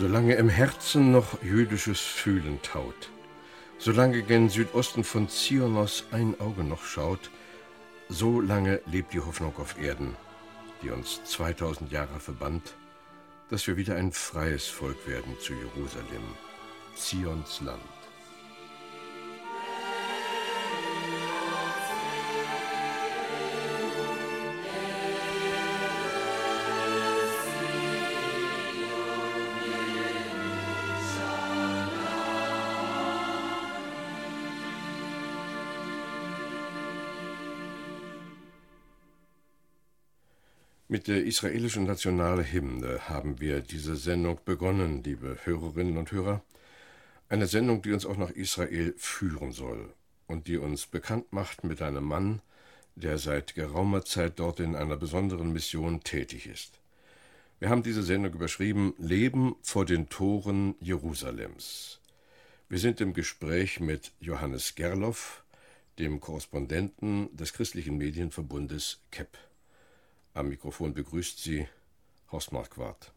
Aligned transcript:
Solange 0.00 0.32
im 0.36 0.48
Herzen 0.48 1.12
noch 1.12 1.42
jüdisches 1.42 2.00
Fühlen 2.00 2.58
taut, 2.62 3.10
solange 3.76 4.22
gen 4.22 4.48
Südosten 4.48 5.04
von 5.04 5.28
Zionos 5.28 6.04
ein 6.10 6.40
Auge 6.40 6.64
noch 6.64 6.82
schaut, 6.82 7.30
so 8.08 8.40
lange 8.40 8.80
lebt 8.86 9.12
die 9.12 9.20
Hoffnung 9.20 9.54
auf 9.58 9.78
Erden, 9.78 10.16
die 10.82 10.88
uns 10.88 11.22
2000 11.24 11.92
Jahre 11.92 12.18
verbannt, 12.18 12.76
dass 13.50 13.66
wir 13.66 13.76
wieder 13.76 13.96
ein 13.96 14.10
freies 14.10 14.68
Volk 14.68 15.06
werden 15.06 15.36
zu 15.38 15.52
Jerusalem, 15.52 16.24
Zions 16.94 17.60
Land. 17.60 17.99
Mit 40.92 41.06
der 41.06 41.24
israelischen 41.24 41.84
Nationalhymne 41.84 43.08
haben 43.08 43.38
wir 43.38 43.60
diese 43.60 43.94
Sendung 43.94 44.40
begonnen, 44.44 45.04
liebe 45.04 45.38
Hörerinnen 45.44 45.96
und 45.96 46.10
Hörer. 46.10 46.42
Eine 47.28 47.46
Sendung, 47.46 47.80
die 47.80 47.92
uns 47.92 48.04
auch 48.04 48.16
nach 48.16 48.30
Israel 48.30 48.92
führen 48.96 49.52
soll 49.52 49.94
und 50.26 50.48
die 50.48 50.56
uns 50.56 50.86
bekannt 50.86 51.32
macht 51.32 51.62
mit 51.62 51.80
einem 51.80 52.02
Mann, 52.02 52.42
der 52.96 53.18
seit 53.18 53.54
geraumer 53.54 54.04
Zeit 54.04 54.40
dort 54.40 54.58
in 54.58 54.74
einer 54.74 54.96
besonderen 54.96 55.52
Mission 55.52 56.00
tätig 56.02 56.48
ist. 56.48 56.80
Wir 57.60 57.68
haben 57.68 57.84
diese 57.84 58.02
Sendung 58.02 58.34
überschrieben 58.34 58.94
Leben 58.98 59.54
vor 59.62 59.84
den 59.84 60.08
Toren 60.08 60.74
Jerusalems. 60.80 62.00
Wir 62.68 62.80
sind 62.80 63.00
im 63.00 63.14
Gespräch 63.14 63.78
mit 63.78 64.10
Johannes 64.18 64.74
Gerloff, 64.74 65.44
dem 66.00 66.18
Korrespondenten 66.18 67.28
des 67.36 67.52
christlichen 67.52 67.96
Medienverbundes 67.96 68.98
KEP. 69.12 69.38
Am 70.32 70.48
Mikrofon 70.48 70.94
begrüßt 70.94 71.40
Sie 71.40 71.66
Horst 72.30 72.52
Marquardt. 72.52 73.12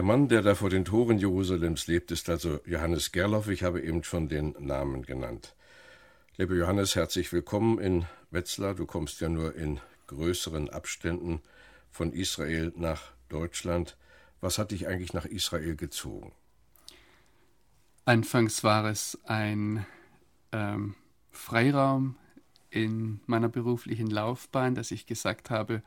Der 0.00 0.06
Mann, 0.06 0.28
der 0.28 0.40
da 0.40 0.54
vor 0.54 0.70
den 0.70 0.86
Toren 0.86 1.18
Jerusalems 1.18 1.86
lebt, 1.86 2.10
ist 2.10 2.30
also 2.30 2.58
Johannes 2.64 3.12
Gerloff. 3.12 3.48
Ich 3.48 3.62
habe 3.62 3.82
eben 3.82 4.02
schon 4.02 4.30
den 4.30 4.56
Namen 4.58 5.02
genannt. 5.02 5.54
Lieber 6.38 6.54
Johannes, 6.54 6.96
herzlich 6.96 7.30
willkommen 7.34 7.78
in 7.78 8.06
Wetzlar. 8.30 8.74
Du 8.74 8.86
kommst 8.86 9.20
ja 9.20 9.28
nur 9.28 9.54
in 9.54 9.78
größeren 10.06 10.70
Abständen 10.70 11.42
von 11.90 12.14
Israel 12.14 12.72
nach 12.76 13.12
Deutschland. 13.28 13.98
Was 14.40 14.56
hat 14.56 14.70
dich 14.70 14.86
eigentlich 14.88 15.12
nach 15.12 15.26
Israel 15.26 15.76
gezogen? 15.76 16.32
Anfangs 18.06 18.64
war 18.64 18.86
es 18.86 19.18
ein 19.24 19.84
ähm, 20.52 20.94
Freiraum 21.30 22.16
in 22.70 23.20
meiner 23.26 23.50
beruflichen 23.50 24.08
Laufbahn, 24.08 24.74
dass 24.74 24.92
ich 24.92 25.04
gesagt 25.04 25.50
habe, 25.50 25.82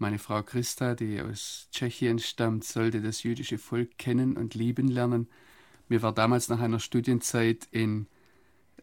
meine 0.00 0.18
Frau 0.18 0.42
Christa, 0.42 0.94
die 0.94 1.20
aus 1.20 1.68
Tschechien 1.72 2.18
stammt, 2.18 2.64
sollte 2.64 3.00
das 3.00 3.22
jüdische 3.22 3.58
Volk 3.58 3.98
kennen 3.98 4.36
und 4.36 4.54
lieben 4.54 4.88
lernen. 4.88 5.28
Mir 5.88 6.02
war 6.02 6.12
damals 6.12 6.48
nach 6.48 6.60
einer 6.60 6.80
Studienzeit 6.80 7.66
in 7.70 8.06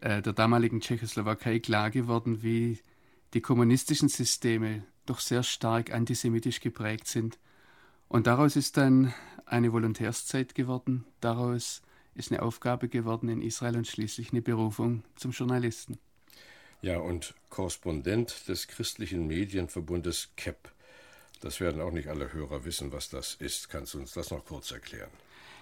äh, 0.00 0.22
der 0.22 0.32
damaligen 0.32 0.80
Tschechoslowakei 0.80 1.60
klar 1.60 1.90
geworden, 1.90 2.42
wie 2.42 2.80
die 3.34 3.40
kommunistischen 3.40 4.08
Systeme 4.08 4.84
doch 5.06 5.20
sehr 5.20 5.42
stark 5.42 5.92
antisemitisch 5.92 6.60
geprägt 6.60 7.06
sind. 7.06 7.38
Und 8.08 8.26
daraus 8.26 8.56
ist 8.56 8.76
dann 8.76 9.14
eine 9.46 9.72
Volontärszeit 9.72 10.54
geworden, 10.54 11.04
daraus 11.20 11.82
ist 12.14 12.32
eine 12.32 12.42
Aufgabe 12.42 12.88
geworden 12.88 13.28
in 13.28 13.42
Israel 13.42 13.76
und 13.76 13.86
schließlich 13.86 14.32
eine 14.32 14.42
Berufung 14.42 15.04
zum 15.16 15.32
Journalisten. 15.32 15.98
Ja, 16.82 16.98
und 16.98 17.34
Korrespondent 17.50 18.48
des 18.48 18.68
christlichen 18.68 19.26
Medienverbundes 19.26 20.30
KEP. 20.36 20.72
Das 21.40 21.60
werden 21.60 21.80
auch 21.80 21.92
nicht 21.92 22.08
alle 22.08 22.32
Hörer 22.32 22.64
wissen, 22.64 22.92
was 22.92 23.08
das 23.08 23.34
ist. 23.34 23.68
Kannst 23.68 23.94
du 23.94 23.98
uns 23.98 24.12
das 24.12 24.30
noch 24.30 24.44
kurz 24.44 24.70
erklären? 24.70 25.10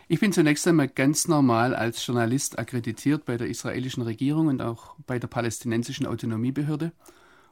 Ich 0.06 0.20
bin 0.20 0.32
zunächst 0.32 0.66
einmal 0.68 0.88
ganz 0.88 1.28
normal 1.28 1.74
als 1.74 2.06
Journalist 2.06 2.58
akkreditiert 2.58 3.24
bei 3.24 3.38
der 3.38 3.48
israelischen 3.48 4.02
Regierung 4.02 4.48
und 4.48 4.60
auch 4.60 4.96
bei 5.06 5.18
der 5.18 5.28
palästinensischen 5.28 6.06
Autonomiebehörde. 6.06 6.92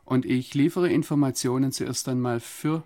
Und 0.05 0.27
ich 0.27 0.53
liefere 0.55 0.91
Informationen 0.91 1.73
zuerst 1.73 2.09
einmal 2.09 2.41
für 2.41 2.85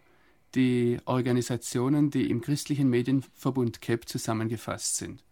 die 0.54 0.98
Organisationen, 1.04 2.10
die 2.10 2.30
im 2.30 2.40
christlichen 2.40 2.88
Medienverbund 2.88 3.80
KEP 3.80 4.08
zusammengefasst 4.08 4.96
sind. 4.96 5.24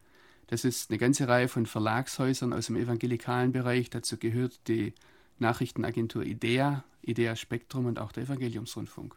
Das 0.48 0.65
ist 0.65 0.91
eine 0.91 0.98
ganze 0.98 1.28
Reihe 1.28 1.48
von 1.48 1.66
Verlagshäusern 1.66 2.53
aus 2.53 2.66
dem 2.66 2.77
evangelikalen 2.77 3.53
Bereich. 3.53 3.89
Dazu 3.89 4.18
gehört 4.18 4.68
die 4.68 4.92
Nachrichtenagentur 5.39 6.24
IDEA, 6.24 6.84
IDEA 7.03 7.36
Spektrum 7.36 7.86
und 7.86 7.98
auch 7.98 8.12
der 8.12 8.24
Evangeliumsrundfunk. 8.24 9.16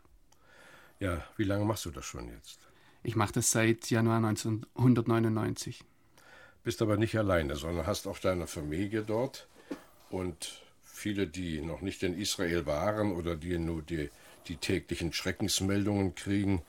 Ja, 0.99 1.23
wie 1.37 1.43
lange 1.43 1.65
machst 1.65 1.85
du 1.85 1.91
das 1.91 2.05
schon 2.05 2.29
jetzt? 2.29 2.59
Ich 3.03 3.15
mache 3.15 3.33
das 3.33 3.51
seit 3.51 3.89
Januar 3.89 4.17
1999. 4.17 5.83
Bist 6.63 6.81
aber 6.81 6.97
nicht 6.97 7.17
alleine, 7.17 7.55
sondern 7.55 7.87
hast 7.87 8.07
auch 8.07 8.19
deine 8.19 8.47
Familie 8.47 9.03
dort 9.03 9.47
und 10.09 10.61
viele, 10.83 11.27
die 11.27 11.61
noch 11.61 11.81
nicht 11.81 12.03
in 12.03 12.17
Israel 12.17 12.65
waren 12.65 13.13
oder 13.13 13.35
die 13.35 13.57
nur 13.57 13.81
die, 13.81 14.09
die 14.47 14.57
täglichen 14.57 15.13
Schreckensmeldungen 15.13 16.15
kriegen, 16.15 16.63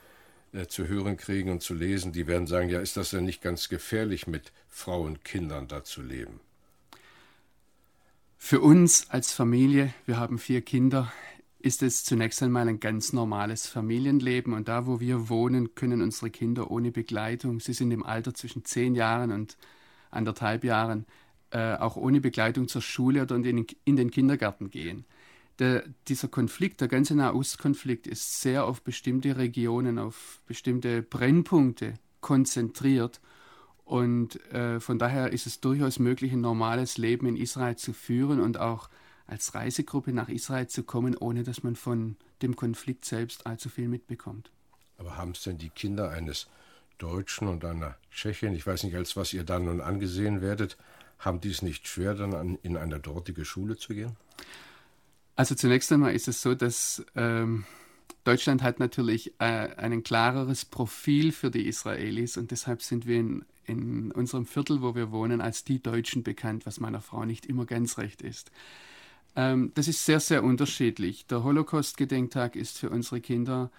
äh, 0.53 0.67
zu 0.67 0.87
hören 0.87 1.17
kriegen 1.17 1.51
und 1.51 1.63
zu 1.63 1.75
lesen, 1.75 2.13
die 2.13 2.27
werden 2.27 2.47
sagen, 2.47 2.69
ja, 2.69 2.81
ist 2.81 2.97
das 2.97 3.11
denn 3.11 3.25
nicht 3.25 3.43
ganz 3.43 3.69
gefährlich, 3.69 4.27
mit 4.27 4.53
Frauen 4.69 5.09
und 5.09 5.25
Kindern 5.25 5.67
da 5.67 5.83
zu 5.83 6.03
leben? 6.03 6.41
Für 8.37 8.61
uns 8.61 9.11
als 9.11 9.33
Familie, 9.33 9.93
wir 10.07 10.19
haben 10.19 10.39
vier 10.39 10.63
Kinder, 10.63 11.13
ist 11.59 11.83
es 11.83 12.05
zunächst 12.05 12.43
einmal 12.43 12.69
ein 12.69 12.81
ganz 12.81 13.13
normales 13.13 13.67
Familienleben 13.67 14.53
und 14.53 14.69
da, 14.69 14.87
wo 14.87 15.01
wir 15.01 15.29
wohnen, 15.29 15.75
können 15.75 16.03
unsere 16.03 16.31
Kinder 16.31 16.71
ohne 16.71 16.93
Begleitung, 16.93 17.59
sie 17.61 17.73
sind 17.73 17.91
im 17.91 18.05
Alter 18.05 18.33
zwischen 18.33 18.65
zehn 18.65 18.95
Jahren 18.95 19.33
und 19.33 19.57
anderthalb 20.11 20.65
Jahren, 20.65 21.05
äh, 21.51 21.75
auch 21.75 21.97
ohne 21.97 22.21
Begleitung 22.21 22.69
zur 22.69 22.83
Schule 22.83 23.23
oder 23.23 23.37
in 23.37 23.43
den, 23.43 23.67
in 23.85 23.97
den 23.97 24.11
Kindergarten 24.11 24.71
gehen. 24.71 25.05
Der, 25.59 25.83
dieser 26.07 26.29
Konflikt, 26.29 26.81
der 26.81 26.89
ganze 26.89 27.17
Nahostkonflikt, 27.17 28.07
ist 28.07 28.41
sehr 28.41 28.65
auf 28.65 28.83
bestimmte 28.83 29.37
Regionen, 29.37 29.99
auf 29.99 30.41
bestimmte 30.47 31.03
Brennpunkte 31.03 31.95
konzentriert. 32.21 33.21
Und 33.85 34.41
äh, 34.53 34.79
von 34.79 35.01
daher 35.01 35.33
ist 35.33 35.47
es 35.47 35.61
durchaus 35.61 35.99
möglich, 35.99 36.33
ein 36.33 36.43
normales 36.43 36.99
Leben 36.99 37.27
in 37.27 37.37
Israel 37.37 37.75
zu 37.75 37.93
führen 37.93 38.39
und 38.41 38.61
auch 38.61 38.89
als 39.29 39.55
Reisegruppe 39.55 40.13
nach 40.13 40.29
Israel 40.29 40.67
zu 40.67 40.83
kommen, 40.83 41.17
ohne 41.17 41.45
dass 41.45 41.63
man 41.63 41.77
von 41.77 42.17
dem 42.43 42.57
Konflikt 42.57 43.05
selbst 43.05 43.47
allzu 43.47 43.69
viel 43.69 43.87
mitbekommt. 43.87 44.51
Aber 44.97 45.17
haben 45.17 45.33
es 45.33 45.43
denn 45.43 45.59
die 45.59 45.71
Kinder 45.71 46.11
eines 46.11 46.49
Deutschen 46.97 47.47
und 47.47 47.65
einer 47.65 47.97
Tschechin, 48.11 48.55
ich 48.55 48.67
weiß 48.67 48.83
nicht, 48.83 48.97
als 48.97 49.17
was 49.17 49.33
ihr 49.33 49.45
dann 49.45 49.67
nun 49.67 49.81
angesehen 49.81 50.41
werdet, 50.41 50.77
haben 51.19 51.41
die 51.41 51.51
es 51.51 51.63
nicht 51.63 51.87
schwer, 51.87 52.15
dann 52.15 52.35
an, 52.35 52.59
in 52.63 52.77
eine 52.77 52.99
dortige 52.99 53.45
Schule 53.45 53.77
zu 53.77 53.95
gehen? 53.95 54.17
Also 55.37 55.55
zunächst 55.55 55.93
einmal 55.93 56.15
ist 56.15 56.27
es 56.27 56.43
so, 56.43 56.55
dass 56.55 57.05
ähm, 57.15 57.65
Deutschland 58.25 58.63
hat 58.63 58.81
natürlich 58.81 59.35
äh, 59.39 59.69
ein 59.77 60.03
klareres 60.03 60.65
Profil 60.65 61.33
für 61.33 61.51
die 61.51 61.67
Israelis 61.69 62.37
und 62.37 62.51
deshalb 62.51 62.83
sind 62.83 63.07
wir 63.07 63.21
in, 63.21 63.45
in 63.67 64.11
unserem 64.13 64.47
Viertel, 64.47 64.83
wo 64.83 64.95
wir 64.95 65.13
wohnen, 65.13 65.41
als 65.41 65.65
die 65.65 65.83
Deutschen 65.83 66.23
bekannt, 66.23 66.67
was 66.67 66.81
meiner 66.81 67.01
Frau 67.01 67.25
nicht 67.25 67.47
immer 67.47 67.67
ganz 67.67 67.99
recht 67.99 68.23
ist. 68.23 68.51
Ähm, 69.39 69.71
das 69.77 69.87
ist 69.87 70.05
sehr, 70.05 70.19
sehr 70.19 70.43
unterschiedlich. 70.43 71.29
Der 71.29 71.45
Holocaust-Gedenktag 71.45 72.57
ist 72.57 72.77
für 72.77 72.91
unsere 72.91 73.21
Kinder 73.21 73.71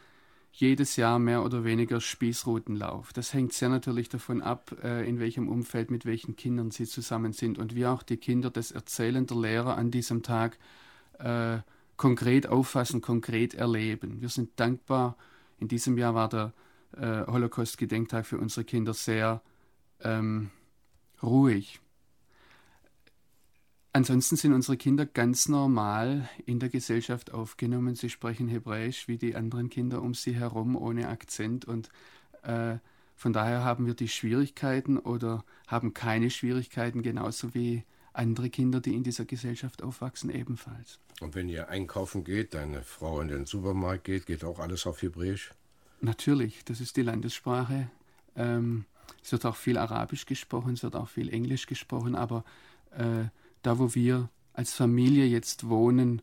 jedes 0.54 0.96
Jahr 0.96 1.20
mehr 1.20 1.44
oder 1.44 1.66
weniger 1.66 2.00
Spießrutenlauf. 2.00 3.12
Das 3.12 3.34
hängt 3.34 3.52
sehr 3.52 3.68
natürlich 3.68 4.08
davon 4.08 4.42
ab, 4.42 4.74
äh, 4.82 5.08
in 5.08 5.20
welchem 5.20 5.50
Umfeld 5.50 5.92
mit 5.92 6.06
welchen 6.06 6.38
Kindern 6.38 6.72
sie 6.72 6.86
zusammen 6.86 7.34
sind 7.34 7.58
und 7.58 7.76
wie 7.76 7.86
auch 7.86 8.04
die 8.04 8.16
Kinder 8.16 8.50
das 8.50 8.72
Erzählen 8.72 9.28
der 9.28 9.36
Lehrer 9.36 9.78
an 9.78 9.92
diesem 9.92 10.24
Tag 10.24 10.58
äh, 11.20 11.58
konkret 11.98 12.48
auffassen, 12.48 13.02
konkret 13.02 13.54
erleben. 13.54 14.22
Wir 14.22 14.30
sind 14.30 14.58
dankbar. 14.62 15.18
In 15.58 15.68
diesem 15.68 15.98
Jahr 15.98 16.16
war 16.16 16.30
der 16.30 16.54
äh, 16.96 17.30
Holocaust-Gedenktag 17.30 18.26
für 18.26 18.38
unsere 18.38 18.64
Kinder 18.64 18.94
sehr 18.94 19.42
ähm, 20.02 20.52
ruhig 21.22 21.82
ansonsten 24.00 24.38
sind 24.38 24.54
unsere 24.54 24.78
Kinder 24.78 25.06
ganz 25.06 25.50
normal 25.50 26.30
in 26.46 26.60
der 26.60 26.70
Gesellschaft 26.70 27.34
aufgenommen. 27.34 27.96
Sie 27.96 28.10
sprechen 28.10 28.48
Hebräisch 28.48 29.10
wie 29.10 29.18
die 29.18 29.36
anderen 29.36 29.70
Kinder 29.70 30.02
um 30.02 30.14
sie 30.14 30.34
herum, 30.34 30.78
ohne 30.78 31.10
Akzent. 31.10 31.66
Und 31.66 31.90
äh, 32.44 32.78
von 33.18 33.34
daher 33.34 33.66
haben 33.66 33.88
wir 33.88 33.96
die 33.96 34.08
Schwierigkeiten 34.08 34.98
oder 34.98 35.44
haben 35.68 35.94
keine 35.94 36.30
Schwierigkeiten, 36.30 37.02
genauso 37.02 37.54
wie 37.54 37.84
andere 38.14 38.50
Kinder, 38.50 38.80
die 38.80 38.96
in 38.96 39.04
dieser 39.04 39.26
Gesellschaft 39.26 39.84
aufwachsen, 39.84 40.30
ebenfalls. 40.30 41.00
Und 41.20 41.36
wenn 41.36 41.50
ihr 41.50 41.68
einkaufen 41.68 42.24
geht, 42.24 42.54
deine 42.54 42.84
Frau 42.84 43.20
in 43.20 43.28
den 43.28 43.46
Supermarkt 43.46 44.06
geht, 44.06 44.28
geht 44.28 44.46
auch 44.46 44.60
alles 44.60 44.88
auf 44.88 45.02
Hebräisch? 45.02 45.52
Natürlich, 46.00 46.64
das 46.64 46.80
ist 46.80 46.96
die 46.96 47.02
Landessprache. 47.02 47.92
Ähm, 48.38 48.86
es 49.22 49.34
wird 49.34 49.46
auch 49.46 49.58
viel 49.58 49.78
Arabisch 49.78 50.26
gesprochen, 50.26 50.76
es 50.76 50.84
wird 50.84 50.96
auch 50.96 51.10
viel 51.10 51.28
Englisch 51.28 51.66
gesprochen, 51.66 52.16
aber 52.16 52.46
äh, 52.92 53.26
da, 53.62 53.80
wo 53.80 53.94
wir 53.96 54.30
als 54.54 54.74
Familie 54.74 55.26
jetzt 55.26 55.70
wohnen, 55.70 56.22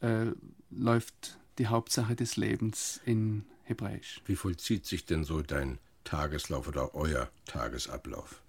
äh, 0.00 0.26
läuft 0.70 1.38
die 1.58 1.66
Hauptsache 1.66 2.14
des 2.14 2.36
Lebens 2.36 3.00
in 3.04 3.44
Hebräisch. 3.64 4.22
Wie 4.26 4.36
vollzieht 4.36 4.86
sich 4.86 5.04
denn 5.04 5.24
so 5.24 5.42
dein 5.42 5.78
Tageslauf 6.04 6.68
oder 6.68 6.94
euer 6.94 7.28
Tagesablauf? 7.46 8.40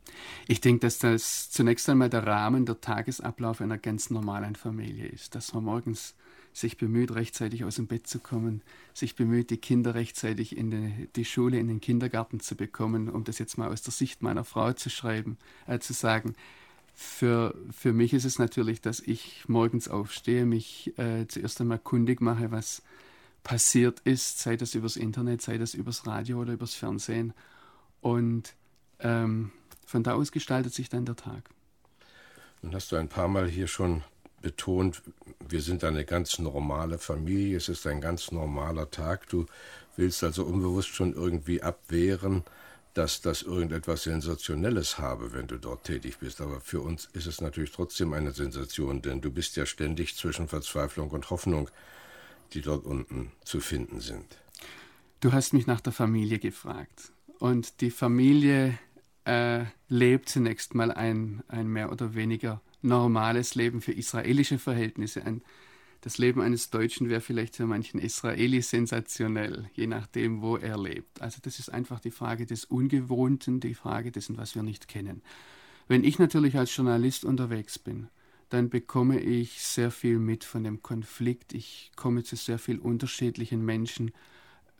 Ich 0.47 0.61
denke, 0.61 0.81
dass 0.81 0.99
das 0.99 1.49
zunächst 1.49 1.89
einmal 1.89 2.09
der 2.09 2.25
Rahmen, 2.25 2.65
der 2.65 2.81
Tagesablauf 2.81 3.61
einer 3.61 3.77
ganz 3.77 4.09
normalen 4.09 4.55
Familie 4.55 5.07
ist. 5.07 5.35
Dass 5.35 5.53
man 5.53 5.65
morgens 5.65 6.15
sich 6.53 6.77
bemüht, 6.77 7.13
rechtzeitig 7.13 7.63
aus 7.63 7.75
dem 7.75 7.87
Bett 7.87 8.07
zu 8.07 8.19
kommen, 8.19 8.61
sich 8.93 9.15
bemüht, 9.15 9.49
die 9.49 9.57
Kinder 9.57 9.93
rechtzeitig 9.95 10.57
in 10.57 10.71
die, 10.71 11.09
die 11.15 11.25
Schule, 11.25 11.59
in 11.59 11.67
den 11.67 11.81
Kindergarten 11.81 12.39
zu 12.39 12.55
bekommen, 12.55 13.09
um 13.09 13.23
das 13.23 13.39
jetzt 13.39 13.57
mal 13.57 13.69
aus 13.69 13.81
der 13.81 13.93
Sicht 13.93 14.21
meiner 14.21 14.43
Frau 14.43 14.73
zu 14.73 14.89
schreiben, 14.89 15.37
äh, 15.67 15.79
zu 15.79 15.93
sagen. 15.93 16.35
Für, 17.01 17.55
für 17.71 17.93
mich 17.93 18.13
ist 18.13 18.25
es 18.25 18.39
natürlich, 18.39 18.81
dass 18.81 18.99
ich 18.99 19.47
morgens 19.47 19.87
aufstehe, 19.87 20.45
mich 20.45 20.99
äh, 20.99 21.25
zuerst 21.29 21.61
einmal 21.61 21.79
kundig 21.79 22.19
mache, 22.19 22.51
was 22.51 22.81
passiert 23.41 24.01
ist, 24.01 24.39
sei 24.39 24.57
das 24.57 24.75
übers 24.75 24.97
Internet, 24.97 25.41
sei 25.41 25.57
das 25.57 25.75
übers 25.75 26.05
Radio 26.05 26.41
oder 26.41 26.51
übers 26.51 26.73
Fernsehen. 26.75 27.33
Und 28.01 28.53
ähm, 28.99 29.53
von 29.85 30.03
da 30.03 30.15
aus 30.15 30.33
gestaltet 30.33 30.73
sich 30.73 30.89
dann 30.89 31.05
der 31.05 31.15
Tag. 31.15 31.49
Nun 32.61 32.75
hast 32.75 32.91
du 32.91 32.97
ein 32.97 33.07
paar 33.07 33.29
Mal 33.29 33.47
hier 33.47 33.67
schon 33.67 34.03
betont, 34.41 35.01
wir 35.47 35.61
sind 35.61 35.85
eine 35.85 36.03
ganz 36.03 36.37
normale 36.37 36.97
Familie, 36.97 37.55
es 37.55 37.69
ist 37.69 37.87
ein 37.87 38.01
ganz 38.01 38.33
normaler 38.33 38.91
Tag. 38.91 39.29
Du 39.29 39.45
willst 39.95 40.21
also 40.21 40.43
unbewusst 40.43 40.89
schon 40.89 41.13
irgendwie 41.13 41.63
abwehren, 41.63 42.43
dass 42.93 43.21
das 43.21 43.43
irgendetwas 43.43 44.03
Sensationelles 44.03 44.97
habe, 44.97 45.33
wenn 45.33 45.47
du 45.47 45.57
dort 45.57 45.83
tätig 45.83 46.17
bist. 46.19 46.41
Aber 46.41 46.59
für 46.59 46.81
uns 46.81 47.07
ist 47.13 47.27
es 47.27 47.41
natürlich 47.41 47.71
trotzdem 47.71 48.13
eine 48.13 48.31
Sensation, 48.31 49.01
denn 49.01 49.21
du 49.21 49.31
bist 49.31 49.55
ja 49.55 49.65
ständig 49.65 50.15
zwischen 50.15 50.47
Verzweiflung 50.47 51.09
und 51.11 51.29
Hoffnung, 51.29 51.69
die 52.53 52.61
dort 52.61 52.85
unten 52.85 53.31
zu 53.43 53.59
finden 53.59 53.99
sind. 54.01 54.25
Du 55.19 55.33
hast 55.33 55.53
mich 55.53 55.67
nach 55.67 55.81
der 55.81 55.93
Familie 55.93 56.39
gefragt. 56.39 57.11
Und 57.39 57.81
die 57.81 57.91
Familie 57.91 58.77
äh, 59.25 59.65
lebt 59.87 60.29
zunächst 60.29 60.75
mal 60.75 60.91
ein, 60.91 61.43
ein 61.47 61.67
mehr 61.67 61.91
oder 61.91 62.15
weniger 62.15 62.61
normales 62.81 63.55
Leben 63.55 63.81
für 63.81 63.91
israelische 63.91 64.59
Verhältnisse. 64.59 65.23
Ein, 65.23 65.41
das 66.01 66.17
Leben 66.17 66.41
eines 66.41 66.69
Deutschen 66.69 67.09
wäre 67.09 67.21
vielleicht 67.21 67.57
für 67.57 67.65
manchen 67.65 67.99
Israelis 67.99 68.69
sensationell, 68.69 69.69
je 69.73 69.87
nachdem, 69.87 70.41
wo 70.41 70.55
er 70.55 70.77
lebt. 70.77 71.21
Also 71.21 71.39
das 71.41 71.59
ist 71.59 71.69
einfach 71.69 71.99
die 71.99 72.11
Frage 72.11 72.45
des 72.45 72.65
Ungewohnten, 72.65 73.59
die 73.59 73.73
Frage 73.73 74.11
dessen, 74.11 74.37
was 74.37 74.55
wir 74.55 74.63
nicht 74.63 74.87
kennen. 74.87 75.21
Wenn 75.87 76.03
ich 76.03 76.19
natürlich 76.19 76.57
als 76.57 76.75
Journalist 76.75 77.25
unterwegs 77.25 77.79
bin, 77.79 78.07
dann 78.49 78.69
bekomme 78.69 79.19
ich 79.19 79.61
sehr 79.61 79.91
viel 79.91 80.19
mit 80.19 80.43
von 80.43 80.63
dem 80.63 80.81
Konflikt. 80.81 81.53
Ich 81.53 81.91
komme 81.95 82.23
zu 82.23 82.35
sehr 82.35 82.59
viel 82.59 82.79
unterschiedlichen 82.79 83.63
Menschen. 83.63 84.11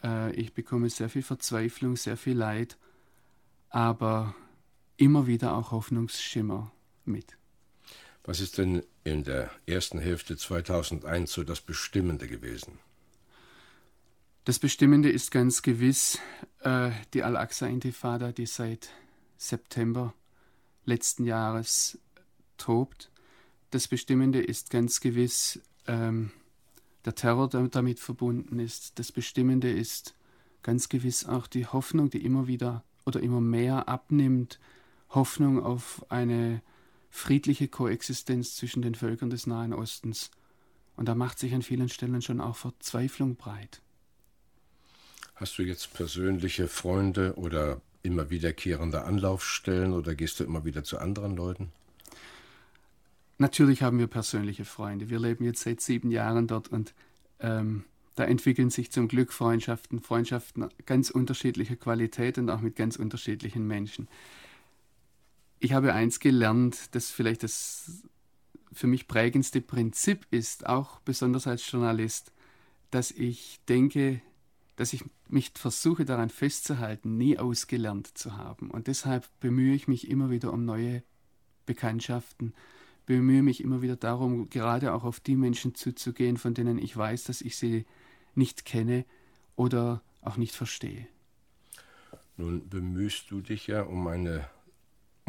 Äh, 0.03 0.33
ich 0.35 0.53
bekomme 0.53 0.89
sehr 0.89 1.09
viel 1.09 1.21
Verzweiflung, 1.21 1.95
sehr 1.95 2.17
viel 2.17 2.37
Leid, 2.37 2.77
aber 3.69 4.35
immer 4.97 5.27
wieder 5.27 5.55
auch 5.55 5.71
Hoffnungsschimmer 5.71 6.71
mit. 7.05 7.38
Was 8.29 8.41
ist 8.41 8.59
denn 8.59 8.83
in 9.03 9.23
der 9.23 9.49
ersten 9.65 9.97
Hälfte 9.97 10.37
2001 10.37 11.33
so 11.33 11.43
das 11.43 11.61
Bestimmende 11.61 12.27
gewesen? 12.27 12.77
Das 14.45 14.59
Bestimmende 14.59 15.09
ist 15.09 15.31
ganz 15.31 15.63
gewiss 15.63 16.19
äh, 16.59 16.91
die 17.15 17.23
Al-Aqsa-Intifada, 17.23 18.31
die 18.31 18.45
seit 18.45 18.91
September 19.39 20.13
letzten 20.85 21.25
Jahres 21.25 21.97
tobt. 22.59 23.09
Das 23.71 23.87
Bestimmende 23.87 24.43
ist 24.43 24.69
ganz 24.69 24.99
gewiss 24.99 25.59
ähm, 25.87 26.29
der 27.05 27.15
Terror, 27.15 27.49
der 27.49 27.67
damit 27.67 27.99
verbunden 27.99 28.59
ist. 28.59 28.99
Das 28.99 29.11
Bestimmende 29.11 29.71
ist 29.71 30.13
ganz 30.61 30.87
gewiss 30.87 31.25
auch 31.25 31.47
die 31.47 31.65
Hoffnung, 31.65 32.11
die 32.11 32.23
immer 32.23 32.45
wieder 32.45 32.83
oder 33.07 33.21
immer 33.21 33.41
mehr 33.41 33.89
abnimmt. 33.89 34.59
Hoffnung 35.09 35.63
auf 35.63 36.05
eine 36.09 36.61
friedliche 37.09 37.67
Koexistenz 37.67 38.55
zwischen 38.55 38.81
den 38.81 38.95
Völkern 38.95 39.29
des 39.29 39.47
Nahen 39.47 39.73
Ostens. 39.73 40.31
Und 40.95 41.07
da 41.07 41.15
macht 41.15 41.39
sich 41.39 41.53
an 41.53 41.61
vielen 41.61 41.89
Stellen 41.89 42.21
schon 42.21 42.41
auch 42.41 42.55
Verzweiflung 42.55 43.35
breit. 43.35 43.81
Hast 45.35 45.57
du 45.57 45.63
jetzt 45.63 45.93
persönliche 45.93 46.67
Freunde 46.67 47.35
oder 47.35 47.81
immer 48.03 48.29
wiederkehrende 48.29 49.03
Anlaufstellen 49.03 49.93
oder 49.93 50.15
gehst 50.15 50.39
du 50.39 50.43
immer 50.43 50.65
wieder 50.65 50.83
zu 50.83 50.99
anderen 50.99 51.35
Leuten? 51.35 51.71
Natürlich 53.37 53.81
haben 53.83 53.99
wir 53.99 54.07
persönliche 54.07 54.65
Freunde. 54.65 55.09
Wir 55.09 55.19
leben 55.19 55.45
jetzt 55.45 55.61
seit 55.61 55.79
sieben 55.79 56.11
Jahren 56.11 56.47
dort 56.47 56.67
und 56.67 56.93
ähm, 57.39 57.85
da 58.15 58.25
entwickeln 58.25 58.69
sich 58.69 58.91
zum 58.91 59.07
Glück 59.07 59.31
Freundschaften, 59.31 60.01
Freundschaften 60.01 60.67
ganz 60.85 61.09
unterschiedlicher 61.09 61.77
Qualität 61.77 62.37
und 62.37 62.49
auch 62.49 62.59
mit 62.59 62.75
ganz 62.75 62.97
unterschiedlichen 62.97 63.65
Menschen 63.65 64.09
ich 65.59 65.73
habe 65.73 65.93
eins 65.93 66.19
gelernt, 66.19 66.95
das 66.95 67.11
vielleicht 67.11 67.43
das 67.43 68.03
für 68.71 68.87
mich 68.87 69.07
prägendste 69.07 69.61
Prinzip 69.61 70.25
ist, 70.31 70.67
auch 70.67 70.99
besonders 71.01 71.47
als 71.47 71.69
Journalist, 71.69 72.31
dass 72.91 73.11
ich 73.11 73.59
denke, 73.67 74.21
dass 74.75 74.93
ich 74.93 75.03
mich 75.27 75.51
versuche 75.55 76.05
daran 76.05 76.29
festzuhalten, 76.29 77.17
nie 77.17 77.37
ausgelernt 77.37 78.17
zu 78.17 78.37
haben. 78.37 78.71
Und 78.71 78.87
deshalb 78.87 79.27
bemühe 79.39 79.75
ich 79.75 79.87
mich 79.87 80.09
immer 80.09 80.29
wieder 80.29 80.53
um 80.53 80.65
neue 80.65 81.03
Bekanntschaften, 81.65 82.53
bemühe 83.05 83.43
mich 83.43 83.61
immer 83.61 83.81
wieder 83.81 83.95
darum, 83.95 84.49
gerade 84.49 84.93
auch 84.93 85.03
auf 85.03 85.19
die 85.19 85.35
Menschen 85.35 85.75
zuzugehen, 85.75 86.37
von 86.37 86.53
denen 86.53 86.77
ich 86.77 86.95
weiß, 86.95 87.25
dass 87.25 87.41
ich 87.41 87.57
sie 87.57 87.85
nicht 88.35 88.65
kenne 88.65 89.05
oder 89.55 90.01
auch 90.21 90.37
nicht 90.37 90.55
verstehe. 90.55 91.07
Nun 92.37 92.69
bemühst 92.69 93.29
du 93.31 93.41
dich 93.41 93.67
ja 93.67 93.81
um 93.81 94.07
eine 94.07 94.47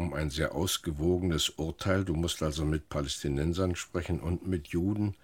um 0.01 0.13
ein 0.13 0.29
sehr 0.29 0.55
ausgewogenes 0.55 1.49
Urteil. 1.49 2.03
Du 2.03 2.13
musst 2.15 2.41
also 2.41 2.65
mit 2.65 2.89
Palästinensern 2.89 3.75
sprechen 3.75 4.19
und 4.19 4.47
mit 4.47 4.69
Juden. 4.69 5.15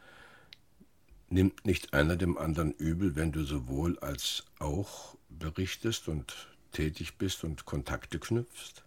Nimmt 1.30 1.66
nicht 1.66 1.94
einer 1.94 2.16
dem 2.16 2.38
anderen 2.38 2.72
übel, 2.72 3.16
wenn 3.16 3.32
du 3.32 3.44
sowohl 3.44 4.00
als 4.00 4.46
auch 4.60 5.16
berichtest 5.30 6.08
und 6.08 6.48
tätig 6.72 7.18
bist 7.18 7.44
und 7.44 7.66
Kontakte 7.66 8.20
knüpfst? 8.20 8.84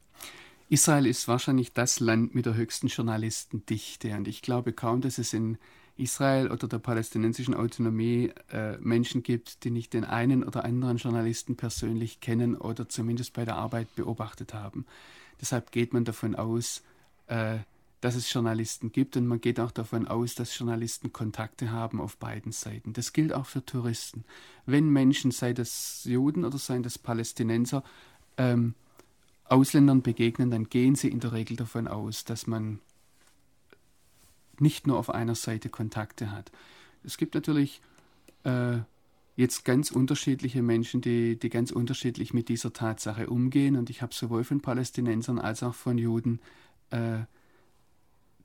Israel 0.68 1.06
ist 1.06 1.26
wahrscheinlich 1.26 1.72
das 1.72 1.98
Land 1.98 2.34
mit 2.34 2.46
der 2.46 2.54
höchsten 2.54 2.86
Journalistendichte 2.86 4.14
und 4.14 4.28
ich 4.28 4.40
glaube 4.40 4.72
kaum, 4.72 5.00
dass 5.00 5.18
es 5.18 5.32
in 5.32 5.58
Israel 5.96 6.50
oder 6.50 6.68
der 6.68 6.78
palästinensischen 6.78 7.54
Autonomie 7.54 8.32
äh, 8.52 8.78
Menschen 8.78 9.22
gibt, 9.22 9.64
die 9.64 9.70
nicht 9.70 9.92
den 9.92 10.04
einen 10.04 10.44
oder 10.44 10.64
anderen 10.64 10.96
Journalisten 10.96 11.56
persönlich 11.56 12.20
kennen 12.20 12.56
oder 12.56 12.88
zumindest 12.88 13.34
bei 13.34 13.44
der 13.44 13.56
Arbeit 13.56 13.94
beobachtet 13.96 14.54
haben. 14.54 14.86
Deshalb 15.40 15.72
geht 15.72 15.92
man 15.92 16.04
davon 16.04 16.34
aus, 16.34 16.82
äh, 17.26 17.58
dass 18.00 18.14
es 18.14 18.32
Journalisten 18.32 18.92
gibt 18.92 19.16
und 19.16 19.26
man 19.26 19.40
geht 19.40 19.60
auch 19.60 19.70
davon 19.70 20.08
aus, 20.08 20.34
dass 20.34 20.58
Journalisten 20.58 21.12
Kontakte 21.12 21.70
haben 21.70 22.00
auf 22.00 22.16
beiden 22.16 22.52
Seiten. 22.52 22.92
Das 22.92 23.12
gilt 23.12 23.32
auch 23.32 23.46
für 23.46 23.64
Touristen. 23.64 24.24
Wenn 24.64 24.88
Menschen, 24.88 25.30
sei 25.30 25.52
das 25.52 26.04
Juden 26.04 26.44
oder 26.44 26.58
seien 26.58 26.82
das 26.82 26.98
Palästinenser, 26.98 27.84
ähm, 28.38 28.74
Ausländern 29.44 30.02
begegnen, 30.02 30.50
dann 30.50 30.68
gehen 30.68 30.94
sie 30.94 31.08
in 31.08 31.20
der 31.20 31.32
Regel 31.32 31.56
davon 31.56 31.88
aus, 31.88 32.24
dass 32.24 32.46
man 32.46 32.78
nicht 34.58 34.86
nur 34.86 34.98
auf 34.98 35.10
einer 35.10 35.34
Seite 35.34 35.68
Kontakte 35.68 36.30
hat. 36.30 36.52
Es 37.02 37.16
gibt 37.16 37.34
natürlich 37.34 37.80
äh, 38.44 38.78
jetzt 39.40 39.64
ganz 39.64 39.90
unterschiedliche 39.90 40.62
Menschen, 40.62 41.00
die, 41.00 41.38
die 41.38 41.48
ganz 41.48 41.70
unterschiedlich 41.70 42.34
mit 42.34 42.48
dieser 42.48 42.72
Tatsache 42.72 43.28
umgehen. 43.28 43.76
Und 43.76 43.90
ich 43.90 44.02
habe 44.02 44.14
sowohl 44.14 44.44
von 44.44 44.60
Palästinensern 44.60 45.38
als 45.38 45.62
auch 45.62 45.74
von 45.74 45.96
Juden 45.98 46.40
äh, 46.90 47.20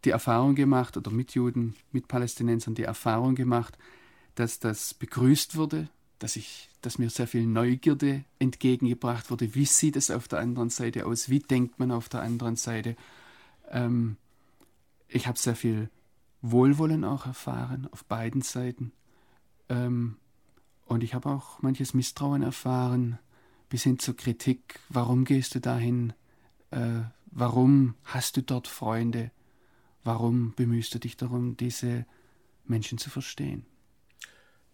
die 0.06 0.12
Erfahrung 0.12 0.56
gemacht, 0.56 0.96
oder 0.96 1.12
mit 1.12 1.34
Juden, 1.34 1.76
mit 1.92 2.08
Palästinensern 2.08 2.76
die 2.76 2.84
Erfahrung 2.84 3.36
gemacht, 3.36 3.78
dass 4.36 4.60
das 4.60 4.94
begrüßt 4.94 5.58
wurde, 5.58 5.90
dass, 6.20 6.38
ich, 6.38 6.70
dass 6.82 6.98
mir 6.98 7.10
sehr 7.10 7.28
viel 7.28 7.46
Neugierde 7.46 8.24
entgegengebracht 8.40 9.32
wurde. 9.32 9.54
Wie 9.54 9.66
sieht 9.66 9.98
es 9.98 10.12
auf 10.12 10.28
der 10.28 10.40
anderen 10.40 10.70
Seite 10.70 11.06
aus? 11.06 11.30
Wie 11.30 11.40
denkt 11.40 11.78
man 11.78 11.92
auf 11.92 12.08
der 12.08 12.22
anderen 12.22 12.56
Seite? 12.56 12.96
Ähm, 13.70 14.16
ich 15.10 15.28
habe 15.28 15.38
sehr 15.38 15.56
viel 15.56 15.90
Wohlwollen 16.42 17.04
auch 17.04 17.26
erfahren 17.26 17.90
auf 17.92 18.06
beiden 18.06 18.42
Seiten. 18.42 18.92
Ähm, 19.68 20.18
und 20.86 21.04
ich 21.04 21.14
habe 21.14 21.30
auch 21.30 21.62
manches 21.62 21.94
Misstrauen 21.94 22.44
erfahren, 22.44 23.20
bis 23.70 23.84
hin 23.84 24.00
zur 24.00 24.16
Kritik. 24.16 24.80
Warum 24.90 25.26
gehst 25.26 25.56
du 25.56 25.60
dahin? 25.60 26.14
Äh, 26.72 27.02
warum 27.26 27.96
hast 28.04 28.38
du 28.38 28.42
dort 28.42 28.68
Freunde? 28.68 29.32
Warum 30.04 30.54
bemühst 30.56 30.94
du 30.94 31.00
dich 31.00 31.18
darum, 31.18 31.58
diese 31.58 32.06
Menschen 32.66 32.98
zu 32.98 33.10
verstehen? 33.10 33.66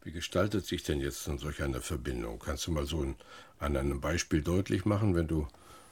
Wie 0.04 0.12
gestaltet 0.12 0.66
sich 0.66 0.84
denn 0.84 1.00
jetzt 1.00 1.28
dann 1.28 1.38
solch 1.38 1.62
eine 1.62 1.80
Verbindung? 1.80 2.40
Kannst 2.40 2.68
du 2.68 2.72
mal 2.72 2.86
so 2.86 3.02
ein, 3.02 3.16
an 3.60 3.78
einem 3.78 4.02
Beispiel 4.02 4.42
deutlich 4.42 4.84
machen, 4.84 5.16
wenn 5.16 5.28
du 5.28 5.48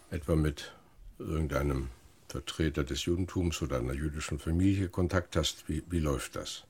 etwa 0.09 0.35
mit 0.35 0.73
irgendeinem 1.19 1.89
Vertreter 2.27 2.83
des 2.83 3.05
Judentums 3.05 3.61
oder 3.61 3.77
einer 3.77 3.93
jüdischen 3.93 4.39
Familie 4.39 4.89
Kontakt 4.89 5.35
hast? 5.35 5.69
Wie, 5.69 5.83
wie 5.89 5.99
läuft 5.99 6.35
das? 6.35 6.65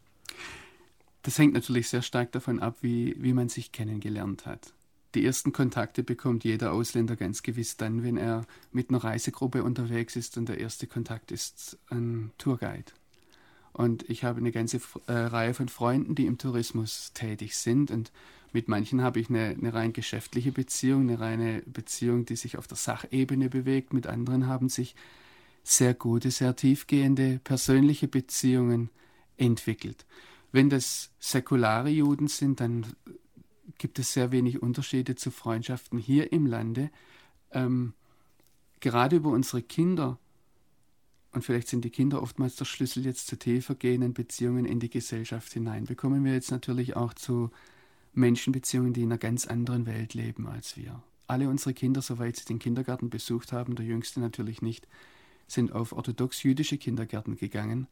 Das 1.24 1.38
hängt 1.38 1.54
natürlich 1.54 1.90
sehr 1.90 2.02
stark 2.02 2.32
davon 2.32 2.60
ab, 2.60 2.78
wie, 2.82 3.16
wie 3.18 3.34
man 3.34 3.50
sich 3.50 3.72
kennengelernt 3.72 4.46
hat. 4.46 4.74
Die 5.16 5.26
ersten 5.26 5.52
Kontakte 5.52 6.04
bekommt 6.04 6.44
jeder 6.44 6.72
Ausländer 6.72 7.16
ganz 7.16 7.42
gewiss 7.42 7.78
dann, 7.78 8.04
wenn 8.04 8.16
er 8.16 8.46
mit 8.72 8.90
einer 8.90 9.04
Reisegruppe 9.04 9.64
unterwegs 9.64 10.16
ist 10.16 10.38
und 10.38 10.48
der 10.48 10.60
erste 10.60 10.86
Kontakt 10.86 11.32
ist 11.32 11.80
ein 11.90 12.32
Tourguide. 12.38 12.92
Und 13.74 14.08
ich 14.10 14.24
habe 14.24 14.40
eine 14.40 14.52
ganze 14.52 14.82
äh, 15.08 15.14
Reihe 15.14 15.54
von 15.54 15.70
Freunden, 15.70 16.14
die 16.14 16.26
im 16.26 16.38
Tourismus 16.38 17.12
tätig 17.14 17.58
sind. 17.58 17.92
Und 17.92 18.12
mit 18.52 18.68
manchen 18.68 19.02
habe 19.02 19.20
ich 19.20 19.30
eine, 19.30 19.50
eine 19.50 19.74
rein 19.74 19.94
geschäftliche 19.94 20.52
Beziehung, 20.52 21.04
eine 21.04 21.20
reine 21.20 21.64
Beziehung, 21.66 22.26
die 22.26 22.36
sich 22.36 22.58
auf 22.58 22.68
der 22.68 22.78
Sachebene 22.78 23.50
bewegt. 23.50 23.94
Mit 23.94 24.06
anderen 24.06 24.48
haben 24.48 24.70
sich 24.70 24.96
sehr 25.64 25.94
gute, 25.94 26.30
sehr 26.30 26.56
tiefgehende 26.56 27.40
persönliche 27.44 28.08
Beziehungen 28.08 28.90
entwickelt. 29.38 30.06
Wenn 30.52 30.70
das 30.70 31.12
säkulare 31.20 31.90
Juden 31.90 32.28
sind, 32.28 32.60
dann 32.60 32.86
gibt 33.78 34.00
es 34.00 34.14
sehr 34.14 34.32
wenig 34.32 34.62
Unterschiede 34.62 35.16
zu 35.16 35.32
Freundschaften 35.32 36.00
hier 36.00 36.32
im 36.32 36.46
Lande. 36.46 36.90
Ähm, 37.52 37.94
gerade 38.80 39.18
über 39.18 39.30
unsere 39.30 39.62
Kinder, 39.62 40.18
und 41.32 41.44
vielleicht 41.44 41.68
sind 41.68 41.86
die 41.86 41.92
Kinder 41.92 42.22
oftmals 42.22 42.56
der 42.56 42.66
Schlüssel 42.66 43.06
jetzt 43.06 43.28
zu 43.28 43.38
tiefer 43.38 43.76
gehenden 43.76 44.14
Beziehungen 44.14 44.66
in 44.66 44.80
die 44.80 44.90
Gesellschaft 44.90 45.54
hinein, 45.54 45.86
bekommen 45.86 46.26
wir 46.26 46.34
jetzt 46.34 46.52
natürlich 46.52 46.96
auch 46.96 47.14
zu 47.14 47.52
Menschenbeziehungen, 48.14 48.94
die 48.94 49.04
in 49.04 49.12
einer 49.12 49.20
ganz 49.20 49.46
anderen 49.46 49.86
Welt 49.86 50.14
leben 50.16 50.48
als 50.48 50.76
wir. 50.76 51.02
Alle 51.28 51.48
unsere 51.48 51.76
Kinder, 51.76 52.02
soweit 52.02 52.38
sie 52.38 52.46
den 52.46 52.58
Kindergarten 52.58 53.12
besucht 53.12 53.54
haben, 53.54 53.76
der 53.76 53.86
jüngste 53.86 54.20
natürlich 54.20 54.64
nicht, 54.64 54.88
sind 55.48 55.72
auf 55.72 55.94
orthodox-jüdische 55.94 56.80
Kindergärten 56.80 57.38
gegangen 57.38 57.88